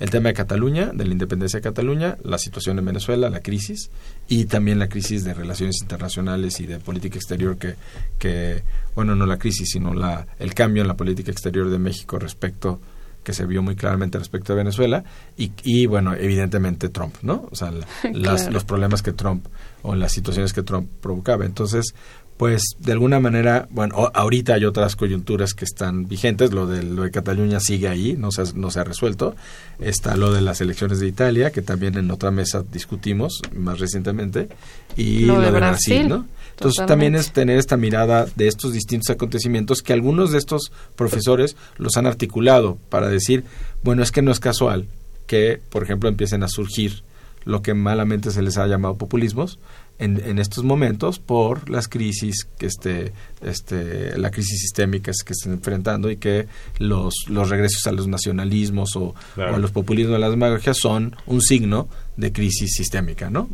el 0.00 0.10
tema 0.10 0.28
de 0.28 0.34
Cataluña, 0.34 0.90
de 0.92 1.04
la 1.04 1.12
independencia 1.12 1.58
de 1.58 1.62
Cataluña, 1.62 2.16
la 2.22 2.38
situación 2.38 2.78
en 2.78 2.84
Venezuela, 2.84 3.30
la 3.30 3.40
crisis 3.40 3.90
y 4.28 4.46
también 4.46 4.78
la 4.78 4.88
crisis 4.88 5.24
de 5.24 5.34
relaciones 5.34 5.80
internacionales 5.80 6.60
y 6.60 6.66
de 6.66 6.78
política 6.78 7.16
exterior 7.16 7.56
que, 7.56 7.74
que 8.18 8.62
bueno, 8.94 9.14
no 9.14 9.26
la 9.26 9.38
crisis, 9.38 9.70
sino 9.70 9.94
la, 9.94 10.26
el 10.38 10.54
cambio 10.54 10.82
en 10.82 10.88
la 10.88 10.96
política 10.96 11.30
exterior 11.30 11.70
de 11.70 11.78
México 11.78 12.18
respecto 12.18 12.80
que 13.24 13.32
se 13.32 13.46
vio 13.46 13.62
muy 13.62 13.74
claramente 13.74 14.18
respecto 14.18 14.52
a 14.52 14.56
Venezuela 14.56 15.02
y, 15.36 15.50
y 15.64 15.86
bueno, 15.86 16.14
evidentemente 16.14 16.88
Trump, 16.88 17.16
¿no? 17.22 17.48
O 17.50 17.56
sea, 17.56 17.72
los 18.12 18.64
problemas 18.64 19.02
que 19.02 19.12
Trump 19.12 19.46
o 19.82 19.94
las 19.94 20.12
situaciones 20.12 20.52
que 20.52 20.62
Trump 20.62 20.88
provocaba. 21.00 21.44
Entonces, 21.44 21.94
pues 22.36 22.62
de 22.80 22.92
alguna 22.92 23.20
manera, 23.20 23.68
bueno, 23.70 24.10
ahorita 24.12 24.54
hay 24.54 24.64
otras 24.64 24.96
coyunturas 24.96 25.54
que 25.54 25.64
están 25.64 26.08
vigentes, 26.08 26.52
lo 26.52 26.66
de, 26.66 26.82
lo 26.82 27.02
de 27.02 27.10
Cataluña 27.10 27.60
sigue 27.60 27.88
ahí, 27.88 28.16
no 28.18 28.32
se, 28.32 28.54
no 28.54 28.70
se 28.70 28.80
ha 28.80 28.84
resuelto, 28.84 29.36
está 29.78 30.16
lo 30.16 30.32
de 30.32 30.40
las 30.40 30.60
elecciones 30.60 30.98
de 30.98 31.06
Italia, 31.06 31.52
que 31.52 31.62
también 31.62 31.96
en 31.96 32.10
otra 32.10 32.30
mesa 32.30 32.64
discutimos 32.72 33.40
más 33.54 33.78
recientemente, 33.78 34.48
y 34.96 35.26
lo, 35.26 35.40
de, 35.40 35.50
Brasil, 35.52 36.08
¿no? 36.08 36.26
Entonces 36.56 36.86
también 36.86 37.14
es 37.14 37.32
tener 37.32 37.58
esta 37.58 37.76
mirada 37.76 38.26
de 38.36 38.46
estos 38.46 38.72
distintos 38.72 39.10
acontecimientos 39.10 39.82
que 39.82 39.92
algunos 39.92 40.30
de 40.32 40.38
estos 40.38 40.72
profesores 40.96 41.56
los 41.76 41.96
han 41.96 42.06
articulado 42.06 42.78
para 42.88 43.08
decir, 43.08 43.44
bueno, 43.82 44.02
es 44.02 44.10
que 44.10 44.22
no 44.22 44.30
es 44.30 44.40
casual 44.40 44.86
que, 45.26 45.60
por 45.70 45.82
ejemplo, 45.82 46.08
empiecen 46.08 46.42
a 46.42 46.48
surgir 46.48 47.02
lo 47.44 47.62
que 47.62 47.74
malamente 47.74 48.30
se 48.30 48.42
les 48.42 48.56
ha 48.56 48.66
llamado 48.66 48.96
populismos, 48.96 49.58
en, 49.98 50.38
estos 50.38 50.64
momentos 50.64 51.20
por 51.20 51.70
las 51.70 51.86
crisis 51.86 52.48
que 52.58 52.66
este, 52.66 53.12
este, 53.42 54.18
la 54.18 54.30
crisis 54.30 54.60
sistémica 54.60 55.12
que 55.24 55.32
están 55.32 55.52
enfrentando 55.52 56.10
y 56.10 56.16
que 56.16 56.48
los, 56.78 57.14
los 57.28 57.48
regresos 57.48 57.86
a 57.86 57.92
los 57.92 58.08
nacionalismos 58.08 58.96
o, 58.96 59.14
a 59.36 59.56
los 59.58 59.70
populismos, 59.70 60.16
a 60.16 60.18
las 60.18 60.30
demagogias 60.30 60.78
son 60.80 61.14
un 61.26 61.40
signo 61.40 61.88
de 62.16 62.32
crisis 62.32 62.74
sistémica, 62.76 63.30
¿no? 63.30 63.48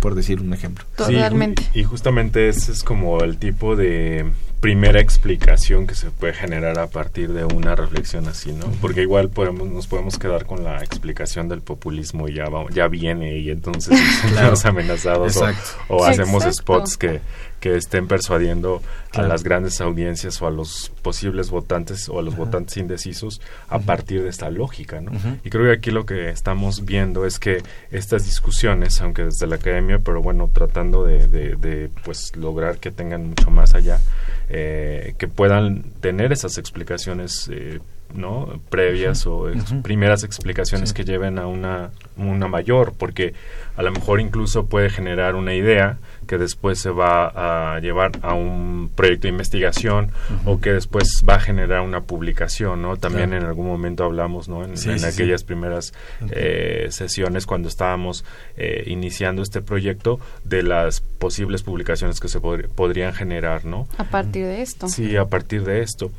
Por 0.00 0.14
decir 0.14 0.40
un 0.40 0.52
ejemplo. 0.52 0.84
Totalmente. 0.96 1.62
y 1.74 1.84
justamente 1.84 2.48
ese 2.48 2.72
es 2.72 2.82
como 2.82 3.22
el 3.22 3.38
tipo 3.38 3.76
de 3.76 4.30
primera 4.62 5.00
explicación 5.00 5.88
que 5.88 5.96
se 5.96 6.12
puede 6.12 6.34
generar 6.34 6.78
a 6.78 6.86
partir 6.86 7.32
de 7.32 7.44
una 7.44 7.74
reflexión 7.74 8.28
así, 8.28 8.52
¿no? 8.52 8.66
Porque 8.80 9.02
igual 9.02 9.28
podemos, 9.28 9.68
nos 9.68 9.88
podemos 9.88 10.18
quedar 10.20 10.46
con 10.46 10.62
la 10.62 10.84
explicación 10.84 11.48
del 11.48 11.62
populismo 11.62 12.28
y 12.28 12.34
ya, 12.34 12.44
ya 12.72 12.86
viene 12.86 13.38
y 13.38 13.50
entonces 13.50 13.98
estamos 14.24 14.64
amenazados 14.64 15.36
o, 15.88 16.04
hacemos 16.04 16.44
spots 16.44 16.96
que, 16.96 17.20
que 17.62 17.76
estén 17.76 18.08
persuadiendo 18.08 18.82
a 19.12 19.22
las 19.22 19.44
grandes 19.44 19.80
audiencias 19.80 20.42
o 20.42 20.48
a 20.48 20.50
los 20.50 20.90
posibles 21.00 21.48
votantes 21.48 22.08
o 22.08 22.18
a 22.18 22.22
los 22.22 22.34
votantes 22.34 22.76
indecisos 22.76 23.40
a 23.68 23.78
partir 23.78 24.20
de 24.24 24.28
esta 24.28 24.50
lógica, 24.50 25.00
¿no? 25.00 25.12
Y 25.44 25.48
creo 25.48 25.66
que 25.66 25.78
aquí 25.78 25.92
lo 25.92 26.04
que 26.04 26.30
estamos 26.30 26.84
viendo 26.84 27.24
es 27.24 27.38
que 27.38 27.62
estas 27.92 28.24
discusiones, 28.24 29.00
aunque 29.00 29.26
desde 29.26 29.46
la 29.46 29.56
academia, 29.56 30.00
pero 30.00 30.20
bueno, 30.20 30.50
tratando 30.52 31.04
de, 31.04 31.28
de, 31.28 31.88
pues 32.02 32.34
lograr 32.34 32.78
que 32.78 32.90
tengan 32.90 33.28
mucho 33.28 33.48
más 33.52 33.76
allá, 33.76 34.00
eh, 34.48 35.14
que 35.16 35.28
puedan 35.28 35.84
tener 36.00 36.32
esas 36.32 36.58
explicaciones 36.58 37.48
eh, 37.52 37.78
¿no? 38.12 38.60
previas 38.70 39.24
o 39.26 39.46
primeras 39.82 40.24
explicaciones 40.24 40.92
que 40.92 41.04
lleven 41.04 41.38
a 41.38 41.46
una, 41.46 41.90
una 42.16 42.48
mayor, 42.48 42.92
porque 42.96 43.34
a 43.76 43.82
lo 43.82 43.90
mejor 43.90 44.20
incluso 44.20 44.66
puede 44.66 44.90
generar 44.90 45.34
una 45.34 45.54
idea 45.54 45.98
que 46.26 46.38
después 46.38 46.78
se 46.78 46.90
va 46.90 47.74
a 47.74 47.80
llevar 47.80 48.12
a 48.22 48.34
un 48.34 48.90
proyecto 48.94 49.22
de 49.22 49.30
investigación 49.30 50.10
o 50.44 50.60
que 50.60 50.72
después 50.72 51.24
va 51.28 51.34
a 51.34 51.40
generar 51.40 51.80
una 51.80 52.02
publicación, 52.02 52.82
¿no? 52.82 52.96
También 52.96 53.32
en 53.32 53.44
algún 53.44 53.66
momento 53.66 54.04
hablamos, 54.04 54.48
¿no? 54.48 54.64
En, 54.64 54.72
aquellas 55.04 55.44
primeras 55.44 55.92
eh, 56.30 56.88
sesiones 56.90 57.46
cuando 57.46 57.68
estábamos 57.68 58.24
eh, 58.56 58.84
iniciando 58.86 59.42
este 59.42 59.62
proyecto 59.62 60.20
de 60.44 60.62
las 60.62 61.00
posibles 61.00 61.62
publicaciones 61.62 62.20
que 62.20 62.28
se 62.28 62.40
podrían 62.40 63.12
generar, 63.12 63.64
¿no? 63.64 63.88
A 63.98 64.04
partir 64.04 64.46
de 64.46 64.62
esto. 64.62 64.88
Sí, 64.88 65.16
a 65.16 65.24
partir 65.24 65.64
de 65.64 65.82
esto. 65.82 66.10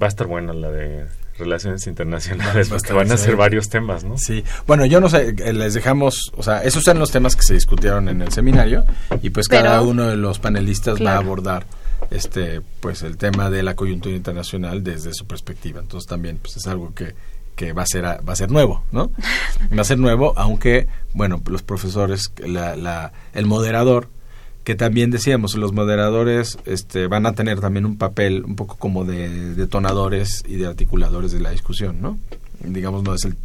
Va 0.00 0.06
a 0.06 0.08
estar 0.08 0.26
buena 0.26 0.52
la 0.52 0.70
de 0.70 1.06
relaciones 1.38 1.86
internacionales, 1.86 2.68
porque 2.68 2.92
van 2.92 3.10
a 3.10 3.16
ser 3.16 3.36
varios 3.36 3.68
temas, 3.68 4.04
¿no? 4.04 4.16
Sí, 4.18 4.44
bueno, 4.66 4.86
yo 4.86 5.00
no 5.00 5.08
sé, 5.08 5.34
eh, 5.36 5.52
les 5.52 5.74
dejamos, 5.74 6.32
o 6.36 6.42
sea, 6.42 6.62
esos 6.62 6.82
son 6.82 6.98
los 6.98 7.10
temas 7.10 7.36
que 7.36 7.42
se 7.42 7.54
discutieron 7.54 8.08
en 8.08 8.22
el 8.22 8.32
seminario 8.32 8.84
y 9.22 9.30
pues 9.30 9.48
cada 9.48 9.80
uno 9.82 10.08
de 10.08 10.16
los 10.16 10.38
panelistas 10.38 11.04
va 11.04 11.12
a 11.12 11.18
abordar 11.18 11.66
este 12.10 12.60
pues 12.80 13.02
el 13.02 13.16
tema 13.16 13.50
de 13.50 13.62
la 13.62 13.74
coyuntura 13.74 14.14
internacional 14.14 14.82
desde 14.82 15.12
su 15.14 15.26
perspectiva. 15.26 15.80
Entonces 15.80 16.08
también 16.08 16.38
pues 16.40 16.56
es 16.56 16.66
algo 16.66 16.94
que 16.94 17.14
que 17.56 17.72
va 17.72 17.82
a 17.82 17.86
ser 17.86 18.04
va 18.04 18.32
a 18.32 18.36
ser 18.36 18.50
nuevo, 18.50 18.84
¿no? 18.90 19.10
Va 19.76 19.82
a 19.82 19.84
ser 19.84 19.98
nuevo, 19.98 20.34
aunque 20.36 20.88
bueno, 21.12 21.40
los 21.46 21.62
profesores 21.62 22.32
la, 22.38 22.76
la 22.76 23.12
el 23.32 23.46
moderador 23.46 24.08
que 24.64 24.74
también 24.74 25.10
decíamos, 25.10 25.54
los 25.56 25.72
moderadores 25.72 26.58
este, 26.64 27.06
van 27.06 27.26
a 27.26 27.34
tener 27.34 27.60
también 27.60 27.84
un 27.84 27.98
papel 27.98 28.44
un 28.44 28.56
poco 28.56 28.76
como 28.76 29.04
de 29.04 29.54
detonadores 29.54 30.42
y 30.48 30.56
de 30.56 30.66
articuladores 30.66 31.32
de 31.32 31.40
la 31.40 31.50
discusión, 31.50 32.00
¿no? 32.00 32.18
Digamos, 32.60 33.02
no 33.02 33.14
es 33.14 33.26
el... 33.26 33.36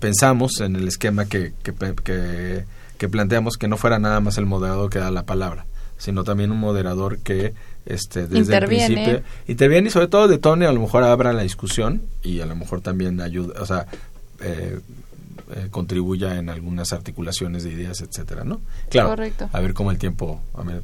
pensamos 0.00 0.60
en 0.60 0.76
el 0.76 0.88
esquema 0.88 1.26
que, 1.26 1.52
que, 1.62 2.64
que, 2.96 3.08
planteamos 3.08 3.58
que 3.58 3.68
no 3.68 3.76
fuera 3.76 3.98
nada 3.98 4.20
más 4.20 4.38
el 4.38 4.46
moderador 4.46 4.88
que 4.88 4.98
da 4.98 5.10
la 5.10 5.26
palabra, 5.26 5.66
sino 5.98 6.24
también 6.24 6.52
un 6.52 6.58
moderador 6.58 7.18
que 7.18 7.52
este, 7.84 8.26
desde 8.26 8.56
el 8.56 8.64
principio 8.64 9.22
interviene 9.46 9.88
y 9.88 9.90
sobre 9.90 10.08
todo 10.08 10.26
detone, 10.26 10.66
a 10.66 10.72
lo 10.72 10.80
mejor 10.80 11.04
abra 11.04 11.34
la 11.34 11.42
discusión 11.42 12.00
y 12.22 12.40
a 12.40 12.46
lo 12.46 12.56
mejor 12.56 12.80
también 12.80 13.20
ayuda, 13.20 13.60
o 13.60 13.66
sea, 13.66 13.86
eh, 14.40 14.80
eh, 15.50 15.68
contribuya 15.70 16.36
en 16.36 16.50
algunas 16.50 16.92
articulaciones 16.92 17.64
de 17.64 17.72
ideas, 17.72 18.00
etcétera, 18.00 18.44
¿no? 18.44 18.60
Claro. 18.90 19.16
A 19.52 19.60
ver 19.60 19.74
cómo 19.74 19.90
el 19.90 19.98
tiempo, 19.98 20.40
a 20.54 20.62
ver, 20.62 20.82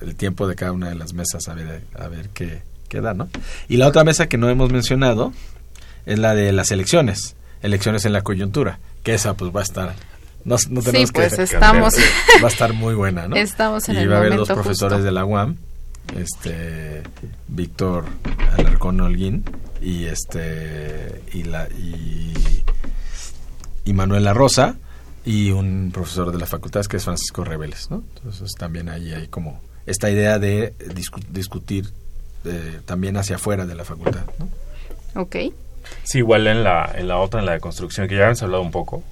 el 0.00 0.14
tiempo 0.16 0.46
de 0.46 0.54
cada 0.54 0.72
una 0.72 0.88
de 0.88 0.94
las 0.94 1.12
mesas, 1.12 1.48
a 1.48 1.54
ver, 1.54 1.82
a 1.98 2.08
ver 2.08 2.28
qué, 2.30 2.62
qué 2.88 3.00
da, 3.00 3.14
¿no? 3.14 3.28
Y 3.68 3.76
la 3.76 3.88
otra 3.88 4.04
mesa 4.04 4.28
que 4.28 4.38
no 4.38 4.48
hemos 4.48 4.70
mencionado 4.70 5.32
es 6.06 6.18
la 6.18 6.34
de 6.34 6.52
las 6.52 6.70
elecciones, 6.70 7.36
elecciones 7.62 8.04
en 8.04 8.12
la 8.12 8.22
coyuntura, 8.22 8.80
que 9.02 9.14
esa 9.14 9.34
pues 9.34 9.54
va 9.54 9.60
a 9.60 9.64
estar 9.64 9.94
no, 10.44 10.56
no 10.70 10.82
tenemos 10.82 11.08
sí, 11.08 11.14
pues 11.14 11.38
estamos 11.38 11.94
va 12.42 12.48
a 12.48 12.50
estar 12.50 12.72
muy 12.72 12.94
buena, 12.94 13.28
¿no? 13.28 13.36
Estamos 13.36 13.88
en 13.88 14.00
y 14.00 14.06
va 14.06 14.16
a 14.16 14.18
haber 14.18 14.36
dos 14.36 14.48
profesores 14.48 15.04
de 15.04 15.12
la 15.12 15.24
UAM, 15.24 15.56
este 16.16 17.02
Víctor 17.48 18.04
Alarcón 18.58 19.00
Holguín 19.00 19.44
y 19.80 20.06
este 20.06 21.22
y 21.32 21.44
la 21.44 21.68
y 21.68 22.32
y 23.84 23.92
Manuel 23.92 24.24
La 24.24 24.34
Rosa 24.34 24.76
y 25.24 25.50
un 25.50 25.90
profesor 25.92 26.32
de 26.32 26.38
la 26.38 26.46
facultad 26.46 26.84
que 26.86 26.96
es 26.96 27.04
Francisco 27.04 27.44
Rebeles, 27.44 27.90
¿no? 27.90 28.02
Entonces 28.16 28.52
también 28.58 28.88
ahí 28.88 29.12
hay 29.12 29.28
como 29.28 29.60
esta 29.86 30.10
idea 30.10 30.38
de 30.38 30.74
discutir 31.30 31.90
eh, 32.44 32.80
también 32.84 33.16
hacia 33.16 33.36
afuera 33.36 33.66
de 33.66 33.74
la 33.74 33.84
facultad, 33.84 34.24
¿no? 34.38 35.20
Ok. 35.20 35.36
Sí, 36.04 36.18
igual 36.18 36.46
en 36.46 36.64
la, 36.64 36.90
en 36.94 37.08
la 37.08 37.18
otra, 37.18 37.40
en 37.40 37.46
la 37.46 37.52
de 37.52 37.60
construcción, 37.60 38.08
que 38.08 38.16
ya 38.16 38.26
hemos 38.26 38.42
hablado 38.42 38.62
un 38.62 38.70
poco, 38.70 39.02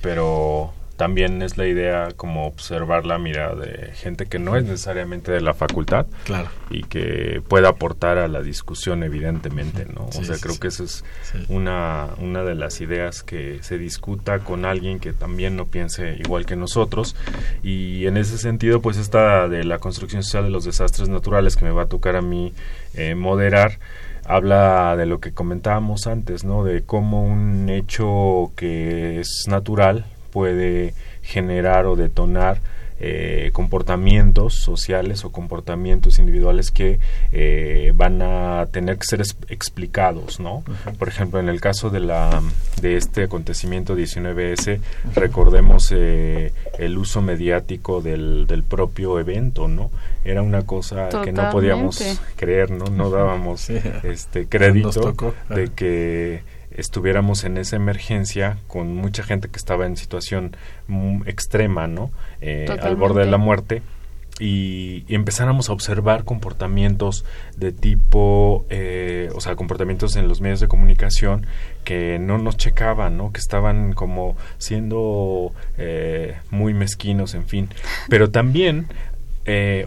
pero 0.00 0.72
también 1.00 1.40
es 1.40 1.56
la 1.56 1.66
idea 1.66 2.08
como 2.14 2.46
observar 2.46 3.06
la 3.06 3.16
mirada 3.16 3.54
de 3.54 3.90
gente 3.94 4.26
que 4.26 4.38
no 4.38 4.54
es 4.56 4.64
necesariamente 4.64 5.32
de 5.32 5.40
la 5.40 5.54
facultad 5.54 6.04
claro. 6.24 6.50
y 6.68 6.82
que 6.82 7.40
pueda 7.48 7.70
aportar 7.70 8.18
a 8.18 8.28
la 8.28 8.42
discusión 8.42 9.02
evidentemente 9.02 9.86
no 9.86 10.10
o 10.14 10.22
sea 10.22 10.36
creo 10.38 10.60
que 10.60 10.68
esa 10.68 10.84
es 10.84 11.02
una 11.48 12.08
una 12.18 12.44
de 12.44 12.54
las 12.54 12.82
ideas 12.82 13.22
que 13.22 13.60
se 13.62 13.78
discuta 13.78 14.40
con 14.40 14.66
alguien 14.66 15.00
que 15.00 15.14
también 15.14 15.56
no 15.56 15.68
piense 15.68 16.18
igual 16.22 16.44
que 16.44 16.54
nosotros 16.54 17.16
y 17.62 18.04
en 18.04 18.18
ese 18.18 18.36
sentido 18.36 18.82
pues 18.82 18.98
esta 18.98 19.48
de 19.48 19.64
la 19.64 19.78
construcción 19.78 20.22
social 20.22 20.44
de 20.44 20.50
los 20.50 20.66
desastres 20.66 21.08
naturales 21.08 21.56
que 21.56 21.64
me 21.64 21.70
va 21.70 21.84
a 21.84 21.86
tocar 21.86 22.14
a 22.14 22.20
mí 22.20 22.52
eh, 22.92 23.14
moderar 23.14 23.78
habla 24.26 24.96
de 24.96 25.06
lo 25.06 25.18
que 25.18 25.32
comentábamos 25.32 26.06
antes, 26.06 26.44
¿no? 26.44 26.62
De 26.62 26.82
cómo 26.82 27.24
un 27.24 27.68
hecho 27.68 28.52
que 28.54 29.18
es 29.18 29.46
natural 29.48 30.04
puede 30.30 30.94
generar 31.22 31.86
o 31.86 31.96
detonar 31.96 32.60
eh, 33.02 33.48
comportamientos 33.54 34.56
sociales 34.56 35.24
o 35.24 35.32
comportamientos 35.32 36.18
individuales 36.18 36.70
que 36.70 37.00
eh, 37.32 37.92
van 37.94 38.20
a 38.20 38.66
tener 38.70 38.98
que 38.98 39.06
ser 39.06 39.22
explicados, 39.48 40.38
¿no? 40.38 40.62
Por 40.98 41.08
ejemplo, 41.08 41.40
en 41.40 41.48
el 41.48 41.62
caso 41.62 41.88
de 41.88 42.00
la 42.00 42.42
de 42.82 42.98
este 42.98 43.22
acontecimiento 43.22 43.96
19S, 43.96 44.80
recordemos 45.14 45.90
eh, 45.96 46.52
el 46.78 46.98
uso 46.98 47.22
mediático 47.22 48.02
del, 48.02 48.46
del 48.46 48.64
propio 48.64 49.18
evento, 49.18 49.66
¿no? 49.66 49.90
Era 50.22 50.42
una 50.42 50.66
cosa 50.66 51.08
que 51.24 51.32
no 51.32 51.48
podíamos 51.48 52.20
creer, 52.36 52.70
¿no? 52.70 52.84
No 52.84 53.08
dábamos 53.08 53.70
este 53.70 54.46
crédito 54.46 55.14
de 55.48 55.70
que 55.74 56.42
estuviéramos 56.80 57.44
en 57.44 57.58
esa 57.58 57.76
emergencia 57.76 58.58
con 58.66 58.94
mucha 58.94 59.22
gente 59.22 59.48
que 59.48 59.56
estaba 59.56 59.86
en 59.86 59.96
situación 59.96 60.56
extrema, 61.26 61.86
¿no? 61.86 62.10
Eh, 62.40 62.66
al 62.80 62.96
borde 62.96 63.24
de 63.24 63.30
la 63.30 63.38
muerte. 63.38 63.82
Y, 64.38 65.04
empezáramos 65.08 65.68
a 65.68 65.74
observar 65.74 66.24
comportamientos 66.24 67.26
de 67.58 67.72
tipo, 67.72 68.64
eh, 68.70 69.28
o 69.34 69.40
sea, 69.42 69.54
comportamientos 69.54 70.16
en 70.16 70.28
los 70.28 70.40
medios 70.40 70.60
de 70.60 70.68
comunicación 70.68 71.46
que 71.84 72.18
no 72.18 72.38
nos 72.38 72.56
checaban, 72.56 73.18
¿no? 73.18 73.32
Que 73.32 73.40
estaban 73.40 73.92
como 73.92 74.36
siendo 74.56 75.52
eh, 75.76 76.38
muy 76.50 76.72
mezquinos, 76.72 77.34
en 77.34 77.44
fin. 77.44 77.68
Pero 78.08 78.30
también, 78.30 78.86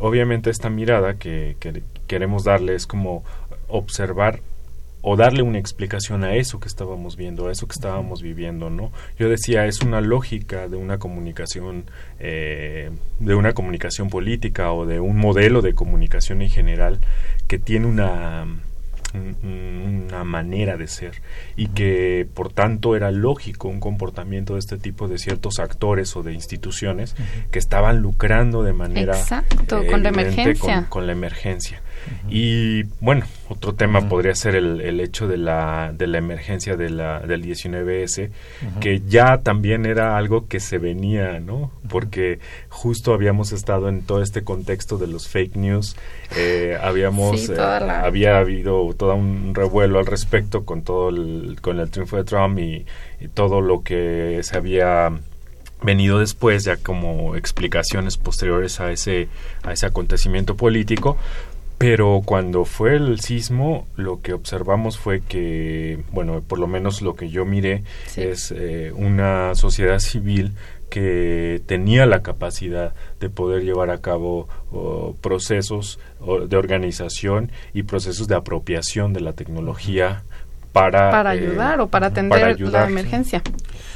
obviamente, 0.01 0.51
esta 0.51 0.69
mirada 0.69 1.15
que, 1.15 1.55
que 1.59 1.81
queremos 2.05 2.43
darle 2.43 2.75
es 2.75 2.85
como 2.85 3.23
observar 3.67 4.41
o 5.05 5.17
darle 5.17 5.43
una 5.43 5.59
explicación 5.59 6.23
a 6.23 6.33
eso 6.33 6.61
que 6.61 6.69
estábamos 6.69 7.17
viendo, 7.17 7.47
a 7.47 7.51
eso 7.51 7.67
que 7.67 7.73
estábamos 7.73 8.21
viviendo, 8.21 8.69
¿no? 8.69 8.91
Yo 9.19 9.27
decía, 9.27 9.65
es 9.65 9.81
una 9.81 9.99
lógica 9.99 10.69
de 10.69 10.77
una 10.77 10.97
comunicación, 10.97 11.83
eh, 12.19 12.89
de 13.19 13.35
una 13.35 13.53
comunicación 13.53 14.09
política 14.09 14.71
o 14.71 14.85
de 14.85 15.01
un 15.01 15.17
modelo 15.17 15.61
de 15.61 15.73
comunicación 15.73 16.41
en 16.41 16.49
general 16.49 16.99
que 17.47 17.59
tiene 17.59 17.85
una, 17.85 18.45
una 19.13 20.23
manera 20.23 20.77
de 20.77 20.87
ser 20.87 21.21
y 21.57 21.67
que 21.67 22.25
por 22.33 22.53
tanto 22.53 22.95
era 22.95 23.11
lógico 23.11 23.67
un 23.67 23.81
comportamiento 23.81 24.53
de 24.53 24.59
este 24.59 24.77
tipo 24.77 25.09
de 25.09 25.17
ciertos 25.17 25.59
actores 25.59 26.15
o 26.15 26.23
de 26.23 26.33
instituciones 26.33 27.13
que 27.51 27.59
estaban 27.59 27.99
lucrando 27.99 28.63
de 28.63 28.71
manera 28.71 29.19
Exacto, 29.19 29.85
con 29.85 30.01
la 30.01 30.09
emergencia. 30.09 30.85
con 30.87 31.07
la 31.07 31.11
emergencia 31.11 31.81
Y 32.29 32.83
bueno, 32.99 33.25
otro 33.49 33.75
tema 33.75 34.07
podría 34.07 34.33
ser 34.35 34.55
el, 34.55 34.81
el, 34.81 34.99
hecho 34.99 35.27
de 35.27 35.37
la, 35.37 35.93
de 35.95 36.07
la 36.07 36.17
emergencia 36.17 36.75
de 36.75 36.89
la, 36.89 37.19
del 37.19 37.43
19S, 37.43 38.29
que 38.79 39.01
ya 39.07 39.39
también 39.41 39.85
era 39.85 40.17
algo 40.17 40.47
que 40.47 40.59
se 40.59 40.77
venía, 40.77 41.39
¿no? 41.39 41.71
Porque 41.89 42.39
justo 42.69 43.13
habíamos 43.13 43.51
estado 43.51 43.89
en 43.89 44.01
todo 44.03 44.21
este 44.21 44.43
contexto 44.43 44.97
de 44.97 45.07
los 45.07 45.27
fake 45.27 45.55
news, 45.55 45.95
eh, 46.35 46.77
habíamos, 46.81 47.49
eh, 47.49 47.59
había 47.59 48.37
habido 48.37 48.93
todo 48.97 49.15
un 49.15 49.53
revuelo 49.53 49.99
al 49.99 50.05
respecto 50.05 50.65
con 50.65 50.83
todo 50.83 51.09
el, 51.09 51.57
con 51.61 51.79
el 51.79 51.89
triunfo 51.89 52.17
de 52.17 52.23
Trump 52.23 52.59
y 52.59 52.85
todo 53.33 53.61
lo 53.61 53.83
que 53.83 54.39
se 54.43 54.57
había 54.57 55.11
venido 55.83 56.19
después 56.19 56.63
ya 56.63 56.77
como 56.77 57.35
explicaciones 57.35 58.17
posteriores 58.17 58.79
a 58.79 58.91
ese 58.91 59.27
a 59.63 59.73
ese 59.73 59.85
acontecimiento 59.85 60.55
político 60.55 61.17
pero 61.77 62.21
cuando 62.23 62.65
fue 62.65 62.95
el 62.95 63.19
sismo 63.19 63.87
lo 63.95 64.21
que 64.21 64.33
observamos 64.33 64.97
fue 64.97 65.21
que 65.21 65.99
bueno 66.11 66.41
por 66.41 66.59
lo 66.59 66.67
menos 66.67 67.01
lo 67.01 67.15
que 67.15 67.29
yo 67.29 67.45
miré 67.45 67.83
es 68.15 68.53
eh, 68.55 68.91
una 68.95 69.55
sociedad 69.55 69.99
civil 69.99 70.53
que 70.89 71.61
tenía 71.65 72.05
la 72.05 72.21
capacidad 72.21 72.93
de 73.19 73.29
poder 73.29 73.63
llevar 73.63 73.89
a 73.89 73.97
cabo 73.97 74.47
procesos 75.21 75.99
de 76.47 76.55
organización 76.55 77.51
y 77.73 77.81
procesos 77.81 78.27
de 78.27 78.35
apropiación 78.35 79.11
de 79.11 79.21
la 79.21 79.33
tecnología 79.33 80.21
para, 80.73 81.11
para 81.11 81.35
eh, 81.35 81.39
ayudar 81.39 81.79
o 81.81 81.87
para 81.87 82.07
atender 82.07 82.59
la 82.59 82.85
emergencia. 82.85 83.41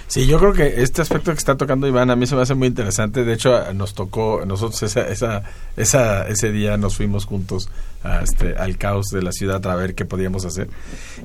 Sí, 0.08 0.26
yo 0.26 0.40
creo 0.40 0.54
que 0.54 0.82
este 0.82 1.02
aspecto 1.02 1.32
que 1.32 1.38
está 1.38 1.58
tocando 1.58 1.86
Iván 1.86 2.10
a 2.10 2.16
mí 2.16 2.26
se 2.28 2.36
me 2.36 2.42
hace 2.42 2.56
muy 2.56 2.70
interesante. 2.70 3.26
De 3.26 3.34
hecho, 3.34 3.74
nos 3.74 3.94
tocó, 3.94 4.44
nosotros 4.46 4.82
esa, 4.84 5.02
esa, 5.02 5.44
esa, 5.76 6.28
ese 6.30 6.52
día 6.52 6.78
nos 6.78 6.96
fuimos 6.96 7.26
juntos 7.26 7.70
a 8.04 8.22
este, 8.22 8.56
al 8.56 8.78
caos 8.78 9.08
de 9.08 9.22
la 9.22 9.34
ciudad 9.34 9.66
a 9.68 9.76
ver 9.76 9.96
qué 9.96 10.06
podíamos 10.06 10.46
hacer. 10.46 10.70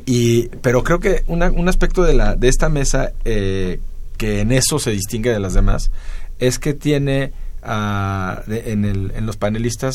Y, 0.04 0.48
pero 0.62 0.82
creo 0.82 0.98
que 0.98 1.22
un 1.28 1.68
aspecto 1.68 2.02
de, 2.02 2.14
la, 2.14 2.34
de 2.34 2.48
esta 2.48 2.68
mesa 2.68 3.12
eh, 3.24 3.78
que 4.16 4.40
en 4.40 4.52
eso 4.52 4.78
se 4.78 4.90
distingue 4.90 5.30
de 5.30 5.40
las 5.40 5.54
demás 5.54 5.90
es 6.40 6.58
que 6.58 6.74
tiene 6.74 7.32
uh, 7.62 8.50
en, 8.50 8.84
el, 8.84 9.12
en 9.14 9.26
los 9.26 9.36
panelistas 9.36 9.94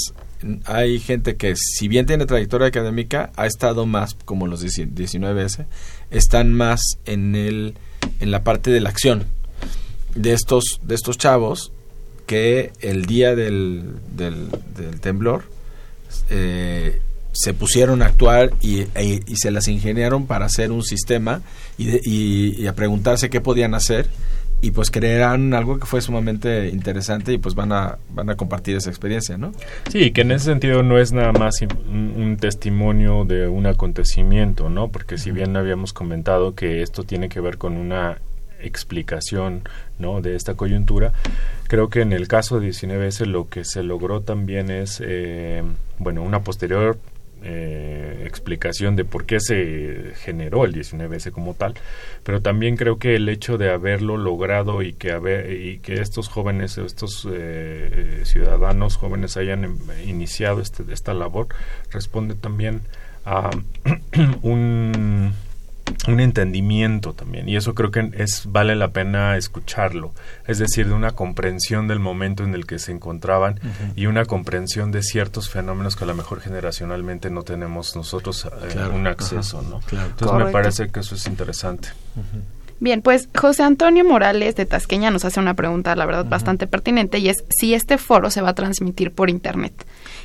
hay 0.65 0.99
gente 0.99 1.35
que 1.35 1.55
si 1.55 1.87
bien 1.87 2.05
tiene 2.05 2.25
trayectoria 2.25 2.67
académica 2.67 3.31
ha 3.35 3.47
estado 3.47 3.85
más 3.85 4.15
como 4.25 4.47
los 4.47 4.63
19S 4.63 5.65
están 6.11 6.53
más 6.53 6.81
en 7.05 7.35
el 7.35 7.75
en 8.19 8.31
la 8.31 8.43
parte 8.43 8.71
de 8.71 8.81
la 8.81 8.89
acción 8.89 9.25
de 10.15 10.33
estos, 10.33 10.79
de 10.81 10.95
estos 10.95 11.17
chavos 11.17 11.71
que 12.25 12.73
el 12.81 13.05
día 13.05 13.35
del, 13.35 13.83
del, 14.15 14.49
temblor 14.99 15.43
eh, 16.29 17.01
se 17.31 17.53
pusieron 17.53 18.01
a 18.01 18.07
actuar 18.07 18.51
y, 18.61 18.81
e, 18.95 19.21
y, 19.25 19.35
se 19.37 19.51
las 19.51 19.67
ingeniaron 19.67 20.25
para 20.25 20.45
hacer 20.45 20.71
un 20.71 20.83
sistema 20.83 21.41
y, 21.77 22.61
y, 22.61 22.67
a 22.67 22.75
preguntarse 22.75 23.29
qué 23.29 23.39
podían 23.39 23.75
hacer 23.75 24.07
y 24.61 24.71
pues 24.71 24.89
creerán 24.89 25.53
algo 25.53 25.77
que 25.77 25.85
fue 25.85 26.01
sumamente 26.01 26.69
interesante 26.69 27.33
y 27.33 27.37
pues 27.37 27.53
van 27.53 27.71
a 27.71 27.99
van 28.09 28.29
a 28.29 28.35
compartir 28.35 28.75
esa 28.75 28.89
experiencia, 28.89 29.37
¿no? 29.37 29.51
Sí, 29.89 30.11
que 30.11 30.21
en 30.21 30.31
ese 30.31 30.45
sentido 30.45 30.81
no 30.81 30.97
es 30.97 31.11
nada 31.11 31.31
más 31.31 31.61
un, 31.61 32.37
testimonio 32.39 33.25
de 33.25 33.47
un 33.47 33.65
acontecimiento, 33.65 34.69
¿no? 34.69 34.89
Porque 34.89 35.17
si 35.17 35.31
bien 35.31 35.55
habíamos 35.57 35.93
comentado 35.93 36.55
que 36.55 36.81
esto 36.81 37.03
tiene 37.03 37.29
que 37.29 37.39
ver 37.39 37.57
con 37.57 37.77
una 37.77 38.17
explicación, 38.59 39.61
¿no? 39.99 40.21
De 40.21 40.35
esta 40.35 40.55
coyuntura, 40.55 41.13
creo 41.67 41.89
que 41.89 42.01
en 42.01 42.11
el 42.11 42.27
caso 42.27 42.59
de 42.59 42.69
19S 42.69 43.25
lo 43.25 43.47
que 43.47 43.63
se 43.63 43.83
logró 43.83 44.21
también 44.21 44.71
es, 44.71 45.01
eh, 45.05 45.63
bueno, 45.99 46.23
una 46.23 46.41
posterior 46.41 46.97
eh, 47.43 48.23
explicación 48.25 48.95
de 48.95 49.05
por 49.05 49.25
qué 49.25 49.39
se 49.39 50.13
generó 50.15 50.65
el 50.65 50.73
19S 50.73 51.31
como 51.31 51.53
tal, 51.53 51.75
pero 52.23 52.41
también 52.41 52.77
creo 52.77 52.99
que 52.99 53.15
el 53.15 53.29
hecho 53.29 53.57
de 53.57 53.71
haberlo 53.71 54.17
logrado 54.17 54.81
y 54.81 54.93
que 54.93 55.11
haber, 55.11 55.51
y 55.51 55.79
que 55.79 56.01
estos 56.01 56.29
jóvenes, 56.29 56.77
estos 56.77 57.27
eh, 57.31 58.21
ciudadanos 58.25 58.97
jóvenes 58.97 59.37
hayan 59.37 59.63
em, 59.63 59.77
iniciado 60.05 60.61
este, 60.61 60.83
esta 60.91 61.13
labor 61.13 61.47
responde 61.91 62.35
también 62.35 62.81
a 63.25 63.49
un 64.41 65.33
un 66.07 66.19
entendimiento 66.19 67.13
también 67.13 67.47
y 67.49 67.55
eso 67.55 67.73
creo 67.75 67.91
que 67.91 68.11
es 68.13 68.43
vale 68.47 68.75
la 68.75 68.89
pena 68.89 69.37
escucharlo 69.37 70.13
es 70.45 70.57
decir 70.57 70.87
de 70.87 70.93
una 70.93 71.11
comprensión 71.11 71.87
del 71.87 71.99
momento 71.99 72.43
en 72.43 72.53
el 72.53 72.65
que 72.65 72.79
se 72.79 72.91
encontraban 72.91 73.59
y 73.95 74.05
una 74.05 74.25
comprensión 74.25 74.91
de 74.91 75.03
ciertos 75.03 75.49
fenómenos 75.49 75.95
que 75.95 76.03
a 76.03 76.07
lo 76.07 76.15
mejor 76.15 76.41
generacionalmente 76.41 77.29
no 77.29 77.43
tenemos 77.43 77.95
nosotros 77.95 78.45
eh, 78.45 78.79
un 78.93 79.07
acceso 79.07 79.61
no 79.61 79.81
entonces 79.91 80.45
me 80.45 80.51
parece 80.51 80.89
que 80.89 80.99
eso 80.99 81.15
es 81.15 81.25
interesante. 81.27 81.89
Bien, 82.79 83.01
pues 83.01 83.27
José 83.35 83.63
Antonio 83.63 84.05
Morales 84.05 84.55
de 84.55 84.67
Tasqueña 84.67 85.09
nos 85.09 85.25
hace 85.25 85.39
una 85.39 85.55
pregunta, 85.55 85.95
la 85.95 86.05
verdad, 86.05 86.25
bastante 86.25 86.67
pertinente, 86.67 87.17
y 87.17 87.29
es 87.29 87.43
si 87.49 87.73
este 87.73 87.97
foro 87.97 88.29
se 88.29 88.41
va 88.41 88.49
a 88.49 88.55
transmitir 88.55 89.11
por 89.11 89.31
Internet. 89.31 89.73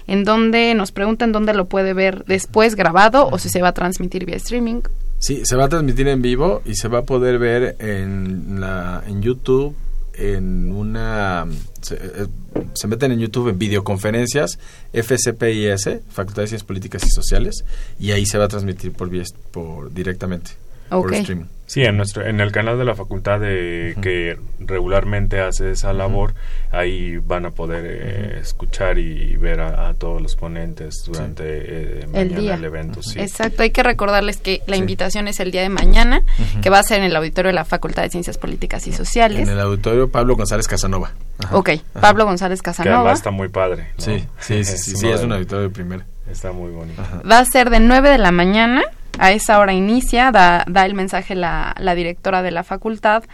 En 0.06 0.24
donde 0.24 0.74
nos 0.74 0.92
preguntan 0.92 1.32
dónde 1.32 1.54
lo 1.54 1.64
puede 1.66 1.94
ver 1.94 2.26
después 2.26 2.74
grabado 2.74 3.26
o 3.28 3.38
si 3.38 3.48
se 3.48 3.62
va 3.62 3.68
a 3.68 3.72
transmitir 3.72 4.26
vía 4.26 4.36
streaming 4.36 4.82
Sí, 5.22 5.42
se 5.44 5.54
va 5.54 5.66
a 5.66 5.68
transmitir 5.68 6.08
en 6.08 6.20
vivo 6.20 6.62
y 6.64 6.74
se 6.74 6.88
va 6.88 6.98
a 6.98 7.02
poder 7.02 7.38
ver 7.38 7.76
en, 7.78 8.60
la, 8.60 9.04
en 9.06 9.22
YouTube, 9.22 9.72
en 10.14 10.72
una... 10.72 11.46
Se, 11.80 11.94
eh, 11.94 12.88
meten 12.88 13.12
en 13.12 13.20
YouTube 13.20 13.50
en 13.50 13.56
videoconferencias, 13.56 14.58
FCPIS, 14.92 16.00
Facultad 16.10 16.42
de 16.42 16.48
Ciencias 16.48 16.64
Políticas 16.64 17.04
y 17.06 17.10
Sociales, 17.10 17.64
y 18.00 18.10
ahí 18.10 18.26
se 18.26 18.36
va 18.36 18.46
a 18.46 18.48
transmitir 18.48 18.90
por 18.90 19.94
directamente, 19.94 20.50
por 20.92 21.14
streaming. 21.14 21.46
Sí, 21.72 21.82
en 21.82 21.96
nuestro, 21.96 22.26
en 22.26 22.38
el 22.40 22.52
canal 22.52 22.76
de 22.76 22.84
la 22.84 22.94
facultad 22.94 23.40
de, 23.40 23.96
que 24.02 24.36
regularmente 24.58 25.40
hace 25.40 25.70
esa 25.70 25.94
labor, 25.94 26.34
ahí 26.70 27.16
van 27.16 27.46
a 27.46 27.50
poder 27.52 27.86
eh, 27.86 28.40
escuchar 28.42 28.98
y 28.98 29.36
ver 29.36 29.60
a, 29.60 29.94
todos 29.94 30.20
los 30.20 30.36
ponentes 30.36 31.02
durante 31.06 31.44
eh, 31.46 32.06
el, 32.12 32.34
día. 32.34 32.56
el 32.56 32.64
evento. 32.66 33.00
Exacto, 33.16 33.62
hay 33.62 33.70
que 33.70 33.82
recordarles 33.82 34.36
que 34.36 34.60
la 34.66 34.76
invitación 34.76 35.28
es 35.28 35.40
el 35.40 35.50
día 35.50 35.62
de 35.62 35.70
mañana, 35.70 36.22
que 36.60 36.68
va 36.68 36.78
a 36.78 36.82
ser 36.82 36.98
en 36.98 37.04
el 37.04 37.16
auditorio 37.16 37.48
de 37.48 37.54
la 37.54 37.64
Facultad 37.64 38.02
de 38.02 38.10
Ciencias 38.10 38.36
Políticas 38.36 38.86
y 38.86 38.92
Sociales. 38.92 39.40
En 39.40 39.48
el 39.48 39.60
auditorio 39.60 40.10
Pablo 40.10 40.36
González 40.36 40.68
Casanova. 40.68 41.12
Ok, 41.52 41.70
Pablo 41.98 42.26
González 42.26 42.60
Casanova. 42.60 43.08
Que 43.08 43.14
está 43.14 43.30
muy 43.30 43.48
padre. 43.48 43.86
Sí, 43.96 44.26
sí, 44.40 44.62
sí, 44.64 44.76
sí, 44.76 45.08
es 45.08 45.22
un 45.22 45.32
auditorio 45.32 45.72
primero. 45.72 46.04
Está 46.30 46.52
muy 46.52 46.70
bonito. 46.70 47.02
Va 47.26 47.38
a 47.38 47.44
ser 47.46 47.70
de 47.70 47.80
9 47.80 48.10
de 48.10 48.18
la 48.18 48.30
mañana 48.30 48.82
a 49.18 49.32
esa 49.32 49.58
hora 49.58 49.72
inicia, 49.72 50.30
da, 50.30 50.64
da 50.68 50.86
el 50.86 50.94
mensaje 50.94 51.34
la, 51.34 51.74
la, 51.78 51.94
directora 51.94 52.42
de 52.42 52.50
la 52.50 52.64
facultad, 52.64 53.24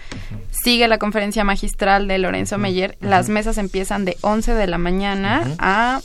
sigue 0.51 0.89
la 0.89 0.99
conferencia 0.99 1.45
magistral 1.45 2.09
de 2.09 2.19
Lorenzo 2.19 2.59
Meyer, 2.59 2.97
las 3.01 3.29
mesas 3.29 3.59
empiezan 3.59 4.05
de 4.05 4.17
11 4.23 4.55
de 4.55 4.67
la 4.67 4.79
mañana 4.79 5.43
a 5.59 6.01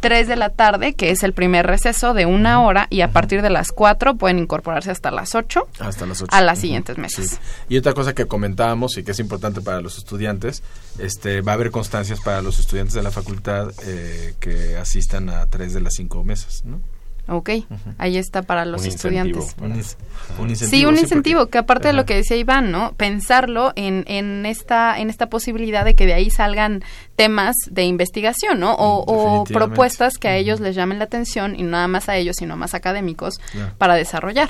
3 0.00 0.28
de 0.28 0.36
la 0.36 0.50
tarde, 0.50 0.94
que 0.94 1.10
es 1.10 1.22
el 1.22 1.32
primer 1.32 1.66
receso 1.66 2.14
de 2.14 2.26
una 2.26 2.62
hora, 2.62 2.86
y 2.90 3.00
a 3.00 3.12
partir 3.12 3.42
de 3.42 3.50
las 3.50 3.72
4 3.72 4.16
pueden 4.16 4.38
incorporarse 4.38 4.90
hasta 4.90 5.10
las 5.10 5.34
8, 5.34 5.68
hasta 5.80 6.06
las 6.06 6.22
8. 6.22 6.34
a 6.34 6.42
las 6.42 6.60
siguientes 6.60 6.98
mesas. 6.98 7.40
Y 7.68 7.76
otra 7.76 7.92
cosa 7.92 8.14
que 8.14 8.26
comentábamos 8.26 8.96
y 8.98 9.02
que 9.02 9.12
es 9.12 9.18
importante 9.18 9.60
para 9.62 9.80
los 9.80 9.98
estudiantes, 9.98 10.62
este, 10.98 11.40
va 11.40 11.52
a 11.52 11.54
haber 11.54 11.70
constancias 11.70 12.20
para 12.20 12.42
los 12.42 12.58
estudiantes 12.58 12.94
de 12.94 13.02
la 13.02 13.10
facultad 13.10 13.72
eh, 13.84 14.34
que 14.38 14.76
asistan 14.76 15.28
a 15.28 15.46
tres 15.46 15.72
de 15.72 15.80
las 15.80 15.94
cinco 15.94 16.22
mesas, 16.24 16.64
¿no? 16.64 16.80
Ok, 17.28 17.50
ahí 17.98 18.16
está 18.16 18.42
para 18.42 18.64
los 18.64 18.84
estudiantes. 18.86 19.56
Un, 19.58 20.50
incentivo, 20.50 20.56
sí, 20.70 20.86
un 20.86 20.96
incentivo, 20.96 21.46
que 21.46 21.58
aparte 21.58 21.88
de 21.88 21.94
lo 21.94 22.06
que 22.06 22.14
decía 22.14 22.36
Iván, 22.36 22.70
¿no? 22.70 22.92
Pensarlo 22.92 23.72
en, 23.74 24.04
en, 24.06 24.46
esta, 24.46 24.98
en 25.00 25.10
esta 25.10 25.28
posibilidad 25.28 25.84
de 25.84 25.96
que 25.96 26.06
de 26.06 26.14
ahí 26.14 26.30
salgan 26.30 26.84
temas 27.16 27.56
de 27.68 27.82
investigación, 27.82 28.60
¿no? 28.60 28.76
O, 28.78 29.44
propuestas 29.44 30.18
que 30.18 30.28
a 30.28 30.36
ellos 30.36 30.60
les 30.60 30.76
llamen 30.76 30.98
la 30.98 31.04
atención 31.04 31.58
y 31.58 31.62
no 31.62 31.70
nada 31.70 31.88
más 31.88 32.08
a 32.08 32.16
ellos, 32.16 32.36
sino 32.38 32.56
más 32.56 32.74
académicos 32.74 33.40
para 33.76 33.94
desarrollar. 33.94 34.48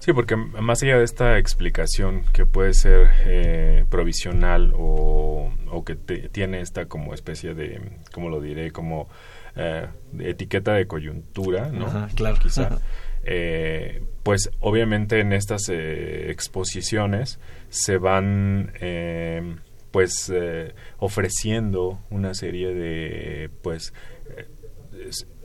Sí, 0.00 0.12
porque 0.12 0.36
más 0.36 0.82
allá 0.82 0.98
de 0.98 1.04
esta 1.04 1.38
explicación 1.38 2.22
que 2.32 2.46
puede 2.46 2.74
ser 2.74 3.10
eh, 3.26 3.84
provisional 3.90 4.72
o, 4.76 5.52
o 5.70 5.84
que 5.84 5.94
tiene 5.94 6.60
esta 6.60 6.86
como 6.86 7.14
especie 7.14 7.54
de, 7.54 7.80
¿cómo 8.12 8.30
lo 8.30 8.40
diré? 8.40 8.70
Como 8.70 9.08
eh, 9.58 9.88
etiqueta 10.20 10.72
de 10.74 10.86
coyuntura, 10.86 11.68
¿no? 11.70 12.08
claro. 12.14 12.38
Quizá. 12.40 12.78
Eh, 13.30 14.04
pues 14.22 14.48
obviamente 14.60 15.20
en 15.20 15.34
estas 15.34 15.68
eh, 15.68 16.30
exposiciones 16.30 17.38
se 17.68 17.98
van 17.98 18.72
pues 19.90 20.32
ofreciendo 20.98 21.98
una 22.08 22.32
serie 22.32 22.72
de 22.72 23.50
pues 23.60 23.92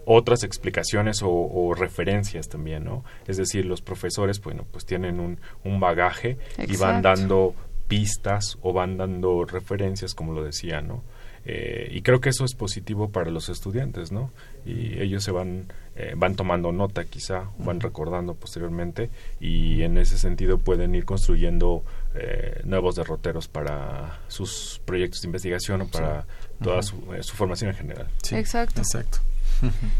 otras 0.06 0.44
explicaciones 0.44 1.22
o, 1.24 1.74
referencias 1.76 2.48
también, 2.48 2.86
¿no? 2.86 3.04
Es 3.28 3.36
decir, 3.36 3.66
los 3.66 3.82
profesores, 3.82 4.40
bueno, 4.40 4.66
pues 4.72 4.86
tienen 4.86 5.20
un, 5.20 5.40
un 5.66 5.82
bagaje 5.82 6.38
y 6.58 6.78
van 6.78 7.02
dando 7.02 7.54
pistas 7.88 8.58
o 8.62 8.72
van 8.72 8.98
dando 8.98 9.44
referencias, 9.46 10.14
como 10.14 10.34
lo 10.34 10.44
decía, 10.44 10.82
¿no? 10.82 11.04
Eh, 11.46 11.90
y 11.92 12.02
creo 12.02 12.22
que 12.22 12.30
eso 12.30 12.46
es 12.46 12.54
positivo 12.56 13.10
para 13.10 13.30
los 13.30 13.50
estudiantes, 13.50 14.12
¿no? 14.12 14.32
Y 14.66 15.02
ellos 15.02 15.24
se 15.24 15.32
van, 15.32 15.66
eh, 15.96 16.14
van 16.16 16.36
tomando 16.36 16.72
nota 16.72 17.04
quizá, 17.04 17.50
van 17.58 17.82
recordando 17.82 18.34
posteriormente 18.34 19.10
y 19.42 19.82
en 19.82 19.98
ese 19.98 20.18
sentido 20.18 20.58
pueden 20.58 20.96
ir 20.96 21.04
construyendo 21.04 21.84
eh, 22.16 22.62
nuevos 22.64 22.96
derroteros 22.96 23.50
para 23.50 24.22
sus 24.30 24.82
proyectos 24.86 25.22
de 25.22 25.28
investigación 25.28 25.82
o 25.82 25.88
para 25.88 26.26
toda 26.62 26.82
su, 26.82 26.96
su, 27.22 27.36
formación 27.36 27.72
en 27.72 27.76
general. 27.76 28.08
Exacto. 28.32 28.80
Exacto. 28.80 29.20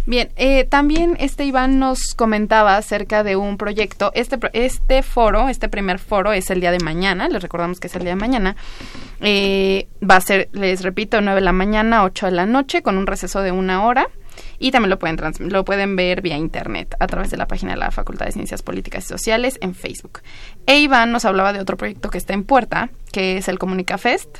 Bien, 0.06 0.30
eh, 0.36 0.66
también 0.66 1.16
este 1.20 1.46
Iván 1.46 1.80
nos 1.80 2.14
comentaba 2.16 2.78
acerca 2.78 3.24
de 3.24 3.36
un 3.36 3.58
proyecto. 3.58 4.12
Este, 4.14 4.38
este 4.54 5.04
foro, 5.04 5.50
este 5.50 5.70
primer 5.70 6.00
foro 6.00 6.34
es 6.34 6.50
el 6.50 6.60
día 6.60 6.72
de 6.72 6.80
mañana, 6.80 7.30
les 7.30 7.42
recordamos 7.42 7.80
que 7.80 7.88
es 7.88 7.96
el 7.96 8.02
día 8.02 8.12
de 8.12 8.20
mañana. 8.20 8.56
Eh, 9.22 9.88
va 10.08 10.18
a 10.18 10.22
ser, 10.22 10.50
les 10.52 10.84
repito, 10.84 11.22
9 11.22 11.40
de 11.40 11.46
la 11.46 11.54
mañana, 11.54 12.04
8 12.04 12.28
de 12.28 12.32
la 12.34 12.46
noche, 12.46 12.82
con 12.82 12.98
un 12.98 13.08
receso 13.08 13.42
de 13.42 13.52
una 13.52 13.86
hora. 13.86 14.08
Y 14.60 14.72
también 14.72 14.90
lo 14.90 14.98
pueden, 15.00 15.18
lo 15.40 15.64
pueden 15.66 15.96
ver 15.96 16.22
vía 16.22 16.38
internet 16.38 16.96
a 17.00 17.08
través 17.08 17.30
de 17.30 17.38
la 17.38 17.48
página 17.48 17.74
de 17.74 17.78
la 17.78 17.92
Facultad 17.92 18.26
de 18.26 18.32
Ciencias 18.32 18.64
Políticas 18.64 19.06
y 19.06 19.08
Sociales 19.08 19.58
en 19.62 19.76
Facebook. 19.76 20.22
E 20.66 20.80
Iván 20.80 21.12
nos 21.12 21.26
hablaba 21.26 21.54
de 21.54 21.60
otro 21.60 21.78
proyecto 21.78 22.10
que 22.10 22.18
está 22.18 22.34
en 22.34 22.44
puerta, 22.44 22.90
que 23.12 23.38
es 23.38 23.48
el 23.48 23.60
Comunica 23.60 23.98
Fest, 23.98 24.38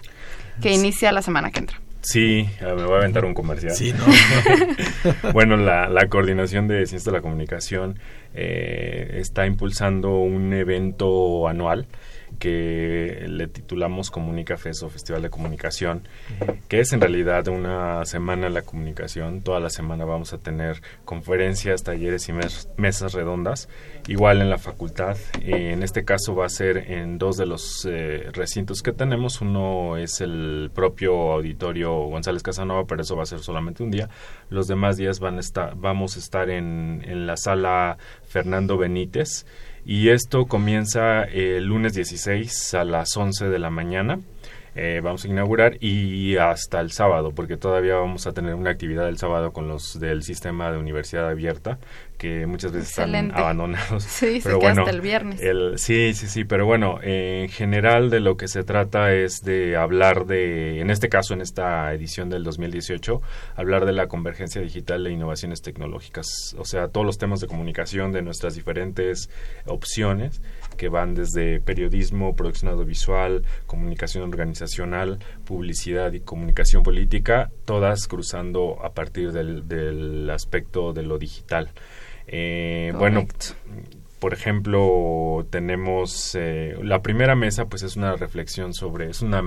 que 0.62 0.74
inicia 0.74 1.12
la 1.12 1.22
semana 1.22 1.52
que 1.52 1.60
entra. 1.60 1.83
Sí, 2.04 2.48
me 2.60 2.84
voy 2.84 2.96
a 2.96 2.98
aventar 2.98 3.24
un 3.24 3.34
comercial. 3.34 3.74
Sí, 3.74 3.94
no. 5.24 5.32
bueno, 5.32 5.56
la, 5.56 5.88
la, 5.88 6.08
Coordinación 6.10 6.68
de 6.68 6.86
Ciencias 6.86 7.06
de 7.06 7.12
la 7.14 7.22
Comunicación 7.22 7.98
eh, 8.34 9.18
está 9.20 9.46
impulsando 9.46 10.18
un 10.18 10.54
evento 10.54 11.48
anual 11.48 11.88
que 12.40 13.26
le 13.28 13.48
titulamos 13.48 14.12
Comunica 14.12 14.56
o 14.56 14.90
Festival 14.90 15.22
de 15.22 15.30
Comunicación, 15.30 16.08
que 16.68 16.80
es 16.80 16.94
en 16.94 17.02
realidad 17.02 17.48
una 17.48 18.06
semana 18.06 18.48
de 18.48 18.50
la 18.52 18.62
comunicación. 18.62 19.42
Toda 19.42 19.60
la 19.60 19.70
semana 19.70 20.06
vamos 20.06 20.34
a 20.34 20.38
tener 20.38 20.82
conferencias, 21.06 21.84
talleres 21.84 22.30
y 22.30 22.34
mesas 22.78 23.14
redondas, 23.14 23.70
igual 24.08 24.42
en 24.42 24.50
la 24.50 24.58
facultad. 24.58 25.18
en 25.42 25.84
este 25.84 26.06
caso 26.06 26.36
va 26.36 26.46
a 26.46 26.50
ser 26.50 26.92
en 26.92 27.18
dos 27.18 27.38
de 27.38 27.46
los 27.46 27.88
eh, 27.90 28.30
recintos 28.32 28.82
que 28.82 28.92
tenemos. 28.92 29.42
Uno 29.42 29.98
es 29.98 30.22
el 30.22 30.72
propio 30.74 31.34
auditorio 31.34 31.94
González 32.08 32.44
Casanova, 32.44 32.86
pero 32.86 33.02
eso 33.02 33.16
va 33.16 33.24
a 33.24 33.28
ser 33.28 33.40
solamente 33.40 33.84
un 33.84 33.92
día. 33.92 34.10
Los 34.50 34.68
demás 34.68 34.98
días 34.98 35.20
vamos 35.20 36.16
a 36.16 36.20
estar 36.20 36.50
en 36.50 37.28
la 37.28 37.38
sala 37.38 37.98
Fernando 38.28 38.78
Benítez 38.78 39.46
y 39.86 40.10
esto 40.10 40.46
comienza 40.46 41.24
el 41.24 41.66
lunes 41.66 41.94
16 41.94 42.74
a 42.76 42.84
las 42.86 43.16
11 43.18 43.50
de 43.50 43.60
la 43.60 43.70
mañana. 43.70 44.20
Eh, 44.76 45.02
vamos 45.04 45.24
a 45.26 45.28
inaugurar 45.28 45.78
y 45.80 46.38
hasta 46.38 46.82
el 46.82 46.92
sábado, 46.92 47.32
porque 47.36 47.58
todavía 47.58 47.96
vamos 47.96 48.26
a 48.26 48.34
tener 48.34 48.56
una 48.56 48.72
actividad 48.72 49.08
el 49.08 49.18
sábado 49.18 49.54
con 49.54 49.68
los 49.68 50.00
del 50.00 50.24
sistema 50.24 50.72
de 50.72 50.78
universidad 50.78 51.30
abierta 51.30 51.78
que 52.18 52.46
muchas 52.46 52.72
veces 52.72 52.90
están 52.90 53.32
abandonados. 53.34 54.04
Sí, 54.14 54.40
pero 54.42 54.60
bueno, 54.60 54.82
hasta 54.82 54.92
el 54.92 55.02
viernes. 55.02 55.42
sí, 55.82 56.14
sí, 56.14 56.28
sí, 56.28 56.46
pero 56.46 56.66
bueno, 56.66 57.00
en 57.02 57.50
general 57.50 58.10
de 58.10 58.20
lo 58.20 58.38
que 58.38 58.48
se 58.48 58.64
trata 58.64 59.14
es 59.14 59.42
de 59.44 59.76
hablar 59.76 60.26
de, 60.26 60.80
en 60.80 60.90
este 60.90 61.10
caso, 61.10 61.34
en 61.34 61.42
esta 61.42 61.92
edición 61.94 62.30
del 62.30 62.44
2018, 62.44 63.22
hablar 63.56 63.86
de 63.86 63.92
la 63.92 64.08
convergencia 64.08 64.62
digital 64.62 65.06
e 65.06 65.12
innovaciones 65.12 65.62
tecnológicas, 65.62 66.56
o 66.58 66.64
sea, 66.64 66.88
todos 66.88 67.06
los 67.06 67.18
temas 67.18 67.42
de 67.42 67.48
comunicación 67.48 68.14
de 68.14 68.22
nuestras 68.22 68.56
diferentes 68.56 69.30
opciones 69.66 70.42
que 70.76 70.90
van 70.90 71.16
desde 71.16 71.60
periodismo, 71.60 72.36
producción 72.36 72.72
audiovisual, 72.72 73.44
comunicación 73.66 74.24
organizacional, 74.24 75.20
publicidad 75.46 76.14
y 76.14 76.20
comunicación 76.20 76.84
política, 76.84 77.52
todas 77.66 78.08
cruzando 78.08 78.78
a 78.84 78.94
partir 78.94 79.32
del, 79.32 79.68
del 79.68 80.30
aspecto 80.30 80.94
de 80.94 81.04
lo 81.04 81.18
digital. 81.18 81.70
Eh, 82.28 82.94
bueno, 82.98 83.28
por 84.20 84.34
ejemplo, 84.34 85.46
tenemos 85.50 86.34
eh, 86.36 86.78
la 86.82 87.02
primera 87.02 87.36
mesa, 87.36 87.66
pues 87.66 87.84
es 87.84 87.98
una 87.98 88.16
reflexión 88.16 88.74
sobre, 88.74 89.10
es 89.10 89.22
una, 89.22 89.42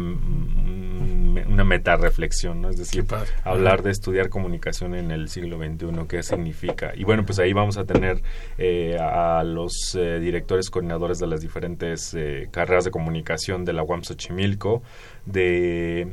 una 1.49 1.65
meta 1.65 1.97
reflexión, 1.97 2.63
¿no? 2.63 2.71
Es 2.71 2.77
decir, 2.77 3.05
hablar 3.45 3.83
de 3.83 3.91
estudiar 3.91 4.29
comunicación 4.29 4.95
en 4.95 5.11
el 5.11 5.29
siglo 5.29 5.59
XXI, 5.59 6.07
qué 6.09 6.23
significa. 6.23 6.93
Y 6.95 7.05
bueno, 7.05 7.25
pues 7.25 7.39
ahí 7.39 7.53
vamos 7.53 7.77
a 7.77 7.85
tener 7.85 8.23
eh, 8.59 8.97
a 8.99 9.43
los 9.45 9.95
eh, 9.95 10.19
directores 10.21 10.71
coordinadores 10.71 11.19
de 11.19 11.27
las 11.27 11.41
diferentes 11.41 12.17
carreras 12.51 12.85
de 12.85 12.91
comunicación 12.91 13.65
de 13.65 13.73
la 13.73 13.83
UAM 13.83 14.03
Xochimilco, 14.03 14.83
de 15.25 16.09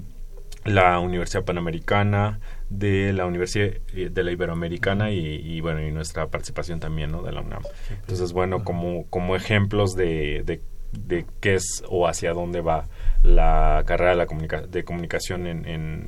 la 0.66 1.00
Universidad 1.00 1.44
Panamericana, 1.44 2.40
de 2.78 3.14
la 3.14 3.26
Universidad 3.26 3.68
eh, 3.94 4.10
de 4.12 4.24
la 4.24 4.32
Iberoamericana 4.32 5.12
y, 5.12 5.62
bueno 5.62 5.82
y 5.82 5.92
nuestra 5.92 6.28
participación 6.28 6.80
también 6.80 7.12
¿no? 7.12 7.22
de 7.22 7.32
la 7.32 7.42
UNAM 7.42 7.62
entonces 7.90 8.34
bueno 8.34 8.64
como 8.64 9.06
como 9.10 9.36
ejemplos 9.36 9.96
de, 9.96 10.44
de, 10.44 10.62
de 10.92 11.26
qué 11.40 11.56
es 11.56 11.84
o 11.88 12.08
hacia 12.08 12.34
dónde 12.34 12.62
va 12.62 12.86
la 13.24 13.84
carrera 13.86 14.12
de, 14.12 14.18
la 14.18 14.62
de 14.68 14.84
comunicación 14.84 15.48
en, 15.48 15.66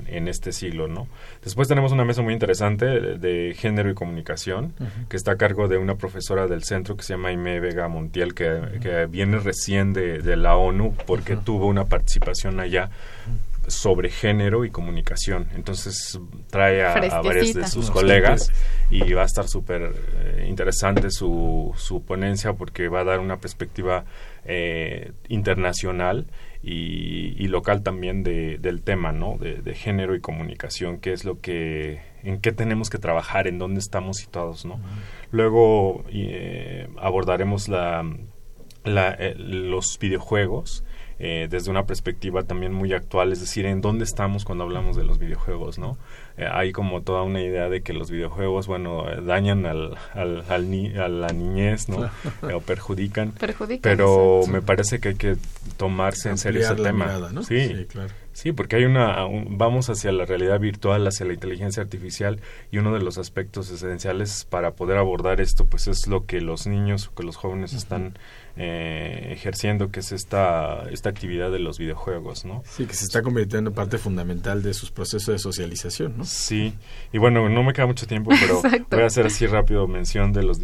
en, 0.07 0.27
este 0.27 0.51
siglo, 0.51 0.89
¿no? 0.89 1.07
Después 1.43 1.67
tenemos 1.67 1.93
una 1.93 2.03
mesa 2.03 2.21
muy 2.21 2.33
interesante 2.33 2.85
de, 2.85 3.55
género 3.57 3.89
y 3.89 3.93
comunicación, 3.93 4.73
que 5.07 5.15
está 5.15 5.31
a 5.31 5.37
cargo 5.37 5.69
de 5.69 5.77
una 5.77 5.95
profesora 5.95 6.47
del 6.47 6.63
centro 6.63 6.97
que 6.97 7.03
se 7.03 7.13
llama 7.13 7.29
Aime 7.29 7.61
Vega 7.61 7.87
Montiel, 7.87 8.33
que, 8.33 8.79
que 8.81 9.05
viene 9.05 9.39
recién 9.39 9.93
de, 9.93 10.19
de, 10.19 10.35
la 10.35 10.57
ONU 10.57 10.93
porque 11.07 11.37
tuvo 11.37 11.67
una 11.67 11.85
participación 11.85 12.59
allá 12.59 12.89
sobre 13.67 14.09
género 14.09 14.65
y 14.65 14.69
comunicación. 14.69 15.47
Entonces 15.55 16.19
trae 16.49 16.83
a, 16.83 17.21
varios 17.21 17.53
de 17.53 17.67
sus 17.67 17.89
colegas 17.89 18.51
y 18.89 19.13
va 19.13 19.23
a 19.23 19.25
estar 19.25 19.47
súper 19.47 19.93
eh, 20.17 20.45
interesante 20.47 21.09
su, 21.11 21.73
su 21.77 22.03
ponencia 22.03 22.53
porque 22.53 22.87
va 22.87 23.01
a 23.01 23.03
dar 23.03 23.19
una 23.19 23.37
perspectiva 23.37 24.05
eh, 24.45 25.13
internacional 25.27 26.27
y, 26.67 27.47
local 27.47 27.83
también 27.83 28.23
de, 28.23 28.57
del 28.57 28.81
tema, 28.81 29.11
¿no? 29.11 29.37
De, 29.37 29.75
género 29.75 30.15
y 30.15 30.19
comunicación, 30.19 30.97
qué 30.97 31.13
es 31.13 31.23
lo 31.23 31.39
que, 31.39 32.01
en 32.23 32.41
qué 32.41 32.51
tenemos 32.51 32.89
que 32.89 32.97
trabajar, 32.97 33.47
en 33.47 33.59
dónde 33.59 33.79
estamos 33.79 34.17
situados, 34.17 34.65
¿no? 34.65 34.79
Luego 35.31 36.03
eh, 36.09 36.87
abordaremos 36.97 37.69
la, 37.69 38.03
la 38.83 39.17
los 39.37 39.99
videojuegos 39.99 40.83
eh, 41.17 41.47
desde 41.49 41.71
una 41.71 41.85
perspectiva 41.85 42.43
también 42.43 42.73
muy 42.73 42.91
actual, 42.93 43.31
es 43.31 43.39
decir, 43.39 43.65
en 43.65 43.79
dónde 43.79 44.03
estamos 44.03 44.43
cuando 44.43 44.65
hablamos 44.65 44.97
de 44.97 45.05
los 45.05 45.17
videojuegos, 45.17 45.77
¿no? 45.79 45.97
Eh, 46.37 46.47
hay 46.51 46.73
como 46.73 47.01
toda 47.01 47.23
una 47.23 47.41
idea 47.41 47.69
de 47.69 47.81
que 47.81 47.93
los 47.93 48.11
videojuegos, 48.11 48.67
bueno, 48.67 49.09
eh, 49.09 49.21
dañan 49.21 49.65
al, 49.65 49.95
al, 50.13 50.43
a 50.49 50.57
la 51.07 51.27
niñez, 51.29 51.87
¿no? 51.87 52.09
o 52.53 52.59
perjudican. 52.59 53.33
pero 53.81 54.41
me 54.49 54.61
parece 54.61 54.99
que 54.99 55.09
hay 55.09 55.15
que 55.15 55.37
tomarse 55.77 56.29
en 56.29 56.37
serio 56.37 56.61
ese 56.61 56.75
tema. 56.75 57.31
sí, 57.47 57.85
claro. 57.89 58.09
Sí, 58.35 58.51
porque 58.51 58.75
hay 58.75 58.83
una, 58.83 59.25
vamos 59.47 59.89
hacia 59.89 60.11
la 60.11 60.25
realidad 60.25 60.59
virtual, 60.59 61.07
hacia 61.07 61.25
la 61.25 61.31
inteligencia 61.31 61.81
artificial 61.81 62.41
y 62.69 62.79
uno 62.79 62.93
de 62.93 62.99
los 62.99 63.17
aspectos 63.17 63.71
esenciales 63.71 64.45
para 64.49 64.71
poder 64.71 64.97
abordar 64.97 65.39
esto, 65.39 65.65
pues 65.65 65.87
es 65.87 66.05
lo 66.07 66.25
que 66.25 66.41
los 66.41 66.67
niños 66.67 67.07
o 67.07 67.15
que 67.15 67.23
los 67.23 67.37
jóvenes 67.37 67.71
están 67.71 68.19
eh, 68.57 69.29
ejerciendo, 69.31 69.91
que 69.91 69.99
es 69.99 70.11
esta, 70.11 70.89
esta 70.89 71.09
actividad 71.09 71.51
de 71.51 71.59
los 71.59 71.77
videojuegos, 71.77 72.45
¿no? 72.45 72.63
Sí, 72.65 72.85
que 72.85 72.93
se 72.93 73.03
está 73.05 73.21
convirtiendo 73.21 73.69
en 73.71 73.75
parte 73.75 73.97
fundamental 73.97 74.63
de 74.63 74.73
sus 74.73 74.91
procesos 74.91 75.27
de 75.27 75.39
socialización, 75.39 76.17
¿no? 76.17 76.25
Sí, 76.25 76.73
y 77.11 77.17
bueno, 77.17 77.49
no 77.49 77.63
me 77.63 77.73
queda 77.73 77.85
mucho 77.85 78.07
tiempo, 78.07 78.31
pero 78.39 78.61
voy 78.89 79.01
a 79.01 79.05
hacer 79.05 79.25
así 79.25 79.45
rápido 79.45 79.87
mención 79.87 80.31
de 80.31 80.43
los 80.43 80.59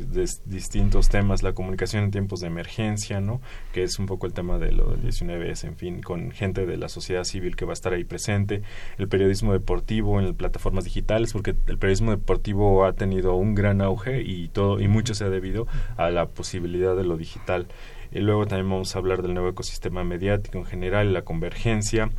distintos 0.45 1.09
temas, 1.09 1.43
la 1.43 1.53
comunicación 1.53 2.05
en 2.05 2.11
tiempos 2.11 2.39
de 2.39 2.47
emergencia, 2.47 3.19
¿no? 3.19 3.41
Que 3.73 3.83
es 3.83 3.99
un 3.99 4.05
poco 4.05 4.25
el 4.25 4.33
tema 4.33 4.57
de 4.57 4.71
lo 4.71 4.91
del 4.91 5.03
19S, 5.03 5.65
en 5.65 5.75
fin, 5.75 6.01
con 6.01 6.31
gente 6.31 6.65
de 6.65 6.77
la 6.77 6.89
sociedad 6.89 7.23
civil 7.23 7.55
que 7.55 7.65
va 7.65 7.71
a 7.71 7.73
estar 7.73 7.93
ahí 7.93 8.03
presente, 8.03 8.61
el 8.97 9.07
periodismo 9.07 9.53
deportivo 9.53 10.19
en 10.19 10.33
plataformas 10.33 10.85
digitales, 10.85 11.33
porque 11.33 11.55
el 11.67 11.77
periodismo 11.77 12.11
deportivo 12.11 12.85
ha 12.85 12.93
tenido 12.93 13.35
un 13.35 13.55
gran 13.55 13.81
auge 13.81 14.21
y 14.21 14.47
todo 14.47 14.79
y 14.79 14.87
mucho 14.87 15.13
se 15.13 15.25
ha 15.25 15.29
debido 15.29 15.67
a 15.97 16.09
la 16.09 16.27
posibilidad 16.27 16.95
de 16.95 17.03
lo 17.03 17.17
digital. 17.17 17.67
Y 18.11 18.19
luego 18.19 18.45
también 18.45 18.69
vamos 18.69 18.95
a 18.95 18.99
hablar 18.99 19.21
del 19.21 19.33
nuevo 19.33 19.49
ecosistema 19.49 20.03
mediático 20.03 20.57
en 20.57 20.65
general, 20.65 21.13
la 21.13 21.21
convergencia. 21.21 22.09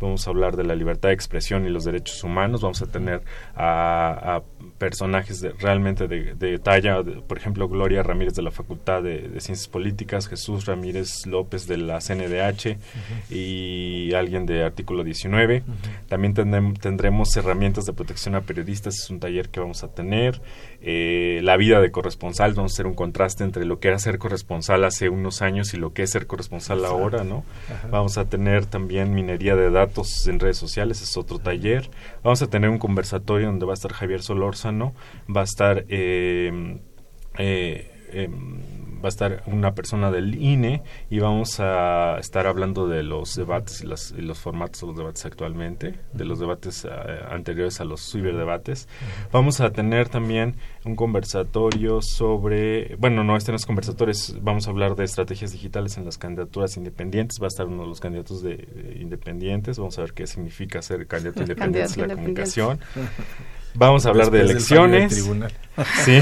Vamos 0.00 0.26
a 0.26 0.30
hablar 0.30 0.56
de 0.56 0.64
la 0.64 0.76
libertad 0.76 1.08
de 1.08 1.14
expresión 1.14 1.66
y 1.66 1.70
los 1.70 1.84
derechos 1.84 2.22
humanos. 2.22 2.60
Vamos 2.60 2.82
a 2.82 2.86
tener 2.86 3.22
a, 3.56 4.42
personajes 4.78 5.44
realmente 5.58 6.06
de, 6.06 6.58
talla, 6.58 7.02
por 7.02 7.36
ejemplo, 7.36 7.68
Gloria 7.68 8.02
Ramírez 8.02 8.34
de 8.34 8.42
la 8.42 8.52
Facultad 8.52 9.02
de, 9.02 9.28
Ciencias 9.40 9.66
Políticas, 9.66 10.28
Jesús 10.28 10.66
Ramírez 10.66 11.26
López 11.26 11.66
de 11.66 11.78
la 11.78 11.98
CNDH 11.98 12.76
y 13.30 14.12
alguien 14.14 14.46
de 14.46 14.62
Artículo 14.62 15.02
19. 15.02 15.64
También 16.08 16.34
tendremos 16.34 17.36
herramientas 17.36 17.84
de 17.84 17.92
protección 17.92 18.36
a 18.36 18.42
periodistas, 18.42 18.94
es 18.94 19.10
un 19.10 19.18
taller 19.18 19.48
que 19.48 19.58
vamos 19.58 19.82
a 19.82 19.88
tener. 19.88 20.40
Eh, 20.80 21.40
la 21.42 21.56
vida 21.56 21.80
de 21.80 21.90
corresponsal, 21.90 22.54
vamos 22.54 22.72
a 22.72 22.74
hacer 22.74 22.86
un 22.86 22.94
contraste 22.94 23.42
entre 23.42 23.64
lo 23.64 23.80
que 23.80 23.88
era 23.88 23.98
ser 23.98 24.18
corresponsal 24.18 24.84
hace 24.84 25.08
unos 25.08 25.42
años 25.42 25.74
y 25.74 25.76
lo 25.76 25.92
que 25.92 26.02
es 26.02 26.10
ser 26.10 26.26
corresponsal 26.26 26.84
ahora, 26.84 27.24
¿no? 27.24 27.44
Vamos 27.90 28.16
a 28.16 28.26
tener 28.26 28.66
también 28.66 29.12
minería 29.12 29.56
de 29.56 29.70
datos 29.70 30.26
en 30.28 30.38
redes 30.38 30.56
sociales, 30.56 31.02
es 31.02 31.16
otro 31.16 31.40
taller. 31.40 31.90
Vamos 32.22 32.42
a 32.42 32.46
tener 32.46 32.70
un 32.70 32.78
conversatorio 32.78 33.48
donde 33.48 33.66
va 33.66 33.72
a 33.72 33.74
estar 33.74 33.92
Javier 33.92 34.22
Solórzano, 34.22 34.94
va 35.34 35.40
a 35.40 35.44
estar... 35.44 35.84
Eh, 35.88 36.78
eh, 37.38 37.90
em, 38.12 38.87
va 39.02 39.06
a 39.06 39.08
estar 39.08 39.42
una 39.46 39.74
persona 39.74 40.10
del 40.10 40.34
INE 40.34 40.82
y 41.10 41.20
vamos 41.20 41.60
a 41.60 42.18
estar 42.18 42.46
hablando 42.46 42.88
de 42.88 43.02
los 43.02 43.34
debates 43.34 43.82
y, 43.82 43.86
los 44.22 44.38
formatos 44.38 44.80
de 44.80 44.86
los 44.88 44.96
debates 44.96 45.26
actualmente, 45.26 45.94
de 46.12 46.24
los 46.24 46.38
debates 46.38 46.84
eh, 46.84 46.88
anteriores 47.30 47.80
a 47.80 47.84
los 47.84 48.10
ciberdebates. 48.10 48.88
Vamos 49.32 49.60
a 49.60 49.70
tener 49.70 50.08
también 50.08 50.56
un 50.84 50.96
conversatorio 50.96 52.00
sobre, 52.02 52.96
bueno, 52.96 53.24
no, 53.24 53.36
este 53.36 53.52
no 53.52 53.56
es 53.56 53.66
conversatorio, 53.66 54.14
vamos 54.40 54.66
a 54.66 54.70
hablar 54.70 54.96
de 54.96 55.04
estrategias 55.04 55.52
digitales 55.52 55.96
en 55.98 56.04
las 56.04 56.18
candidaturas 56.18 56.76
independientes, 56.76 57.40
va 57.40 57.46
a 57.46 57.48
estar 57.48 57.66
uno 57.66 57.82
de 57.82 57.88
los 57.88 58.00
candidatos 58.00 58.42
de, 58.42 58.96
independientes, 59.00 59.78
vamos 59.78 59.98
a 59.98 60.02
ver 60.02 60.12
qué 60.12 60.26
significa 60.26 60.82
ser 60.82 61.06
candidato 61.06 61.40
independiente 61.42 62.00
en 62.00 62.08
la 62.08 62.14
comunicación. 62.14 62.80
Vamos 63.78 64.06
a 64.06 64.08
hablar 64.10 64.30
de 64.30 64.40
elecciones. 64.40 65.28
Sí. 66.04 66.18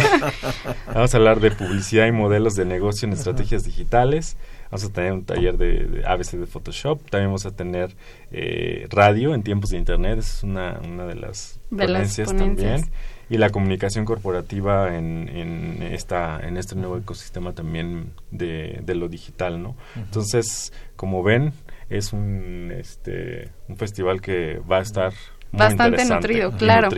Vamos 0.93 1.15
a 1.15 1.17
hablar 1.17 1.41
de 1.41 1.51
publicidad 1.51 2.07
y 2.07 2.13
modelos 2.13 2.57
de 2.57 2.67
negocio 2.67 3.09
en 3.09 3.15
estrategias 3.15 3.65
digitales. 3.65 4.37
Vamos 4.71 4.85
a 4.85 4.93
tener 4.93 5.13
un 5.15 5.25
taller 5.25 5.57
de, 5.57 6.03
ABC 6.07 6.33
de 6.33 6.47
Photoshop. 6.47 7.01
También 7.09 7.29
vamos 7.29 7.47
a 7.47 7.53
tener 7.53 7.97
eh, 8.33 8.87
radio 8.91 9.35
en 9.35 9.43
tiempos 9.43 9.71
de 9.71 9.79
Internet. 9.79 10.19
es 10.19 10.43
una, 10.43 10.79
una 10.85 11.07
de 11.07 11.15
las 11.15 11.59
ponencias 11.71 12.37
también. 12.37 12.91
Y 13.31 13.39
la 13.39 13.49
comunicación 13.49 14.05
corporativa 14.05 14.95
en, 14.95 15.31
en, 15.31 15.83
esta, 15.83 16.39
en 16.47 16.59
este 16.59 16.75
nuevo 16.75 16.99
ecosistema 16.99 17.55
también 17.55 18.13
de, 18.31 18.81
de 18.85 18.95
lo 18.95 19.09
digital, 19.09 19.63
¿no? 19.63 19.75
Entonces, 19.97 20.71
como 20.97 21.23
ven, 21.23 21.55
es 21.89 22.13
un, 22.13 22.73
este, 22.79 23.51
un 23.69 23.79
festival 23.79 24.21
que 24.21 24.61
va 24.71 24.79
a 24.79 24.83
estar 24.83 25.15
Bastante 25.53 26.05
nutrido, 26.05 26.53
claro. 26.53 26.89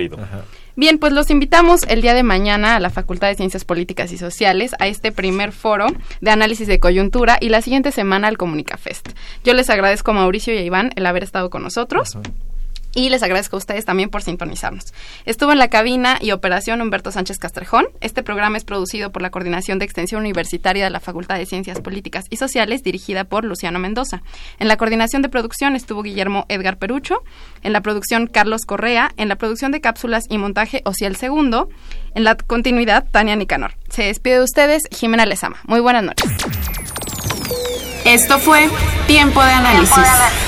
Bien, 0.76 0.98
pues 0.98 1.12
los 1.12 1.28
invitamos 1.30 1.82
el 1.88 2.02
día 2.02 2.14
de 2.14 2.22
mañana 2.22 2.76
a 2.76 2.80
la 2.80 2.90
Facultad 2.90 3.26
de 3.26 3.34
Ciencias 3.34 3.64
Políticas 3.64 4.12
y 4.12 4.18
Sociales 4.18 4.76
a 4.78 4.86
este 4.86 5.10
primer 5.10 5.50
foro 5.50 5.86
de 6.20 6.30
análisis 6.30 6.68
de 6.68 6.78
coyuntura 6.78 7.36
y 7.40 7.48
la 7.48 7.62
siguiente 7.62 7.90
semana 7.90 8.28
al 8.28 8.38
Comunicafest. 8.38 9.08
Yo 9.42 9.54
les 9.54 9.70
agradezco 9.70 10.12
a 10.12 10.14
Mauricio 10.14 10.54
y 10.54 10.58
a 10.58 10.62
Iván 10.62 10.92
el 10.94 11.06
haber 11.06 11.24
estado 11.24 11.50
con 11.50 11.64
nosotros 11.64 12.16
y 12.98 13.10
les 13.10 13.22
agradezco 13.22 13.54
a 13.54 13.58
ustedes 13.58 13.84
también 13.84 14.10
por 14.10 14.22
sintonizarnos. 14.22 14.92
Estuvo 15.24 15.52
en 15.52 15.58
la 15.58 15.68
cabina 15.68 16.18
y 16.20 16.32
operación 16.32 16.80
Humberto 16.80 17.12
Sánchez 17.12 17.38
Castrejón. 17.38 17.86
Este 18.00 18.24
programa 18.24 18.56
es 18.56 18.64
producido 18.64 19.12
por 19.12 19.22
la 19.22 19.30
Coordinación 19.30 19.78
de 19.78 19.84
Extensión 19.84 20.22
Universitaria 20.22 20.82
de 20.82 20.90
la 20.90 20.98
Facultad 20.98 21.38
de 21.38 21.46
Ciencias 21.46 21.80
Políticas 21.80 22.26
y 22.28 22.38
Sociales, 22.38 22.82
dirigida 22.82 23.22
por 23.22 23.44
Luciano 23.44 23.78
Mendoza. 23.78 24.22
En 24.58 24.66
la 24.66 24.76
coordinación 24.76 25.22
de 25.22 25.28
producción 25.28 25.76
estuvo 25.76 26.02
Guillermo 26.02 26.44
Edgar 26.48 26.76
Perucho, 26.76 27.22
en 27.62 27.72
la 27.72 27.82
producción 27.82 28.26
Carlos 28.26 28.62
Correa, 28.66 29.12
en 29.16 29.28
la 29.28 29.36
producción 29.36 29.70
de 29.70 29.80
cápsulas 29.80 30.24
y 30.28 30.38
montaje 30.38 30.82
Ociel 30.84 31.14
Segundo, 31.14 31.68
en 32.16 32.24
la 32.24 32.34
continuidad 32.34 33.06
Tania 33.08 33.36
Nicanor. 33.36 33.74
Se 33.90 34.02
despide 34.02 34.38
de 34.38 34.42
ustedes 34.42 34.82
Jimena 34.90 35.24
Lezama. 35.24 35.58
Muy 35.68 35.78
buenas 35.78 36.02
noches. 36.02 36.28
Esto 38.04 38.40
fue 38.40 38.68
Tiempo 39.06 39.40
de 39.40 39.52
análisis 39.52 40.47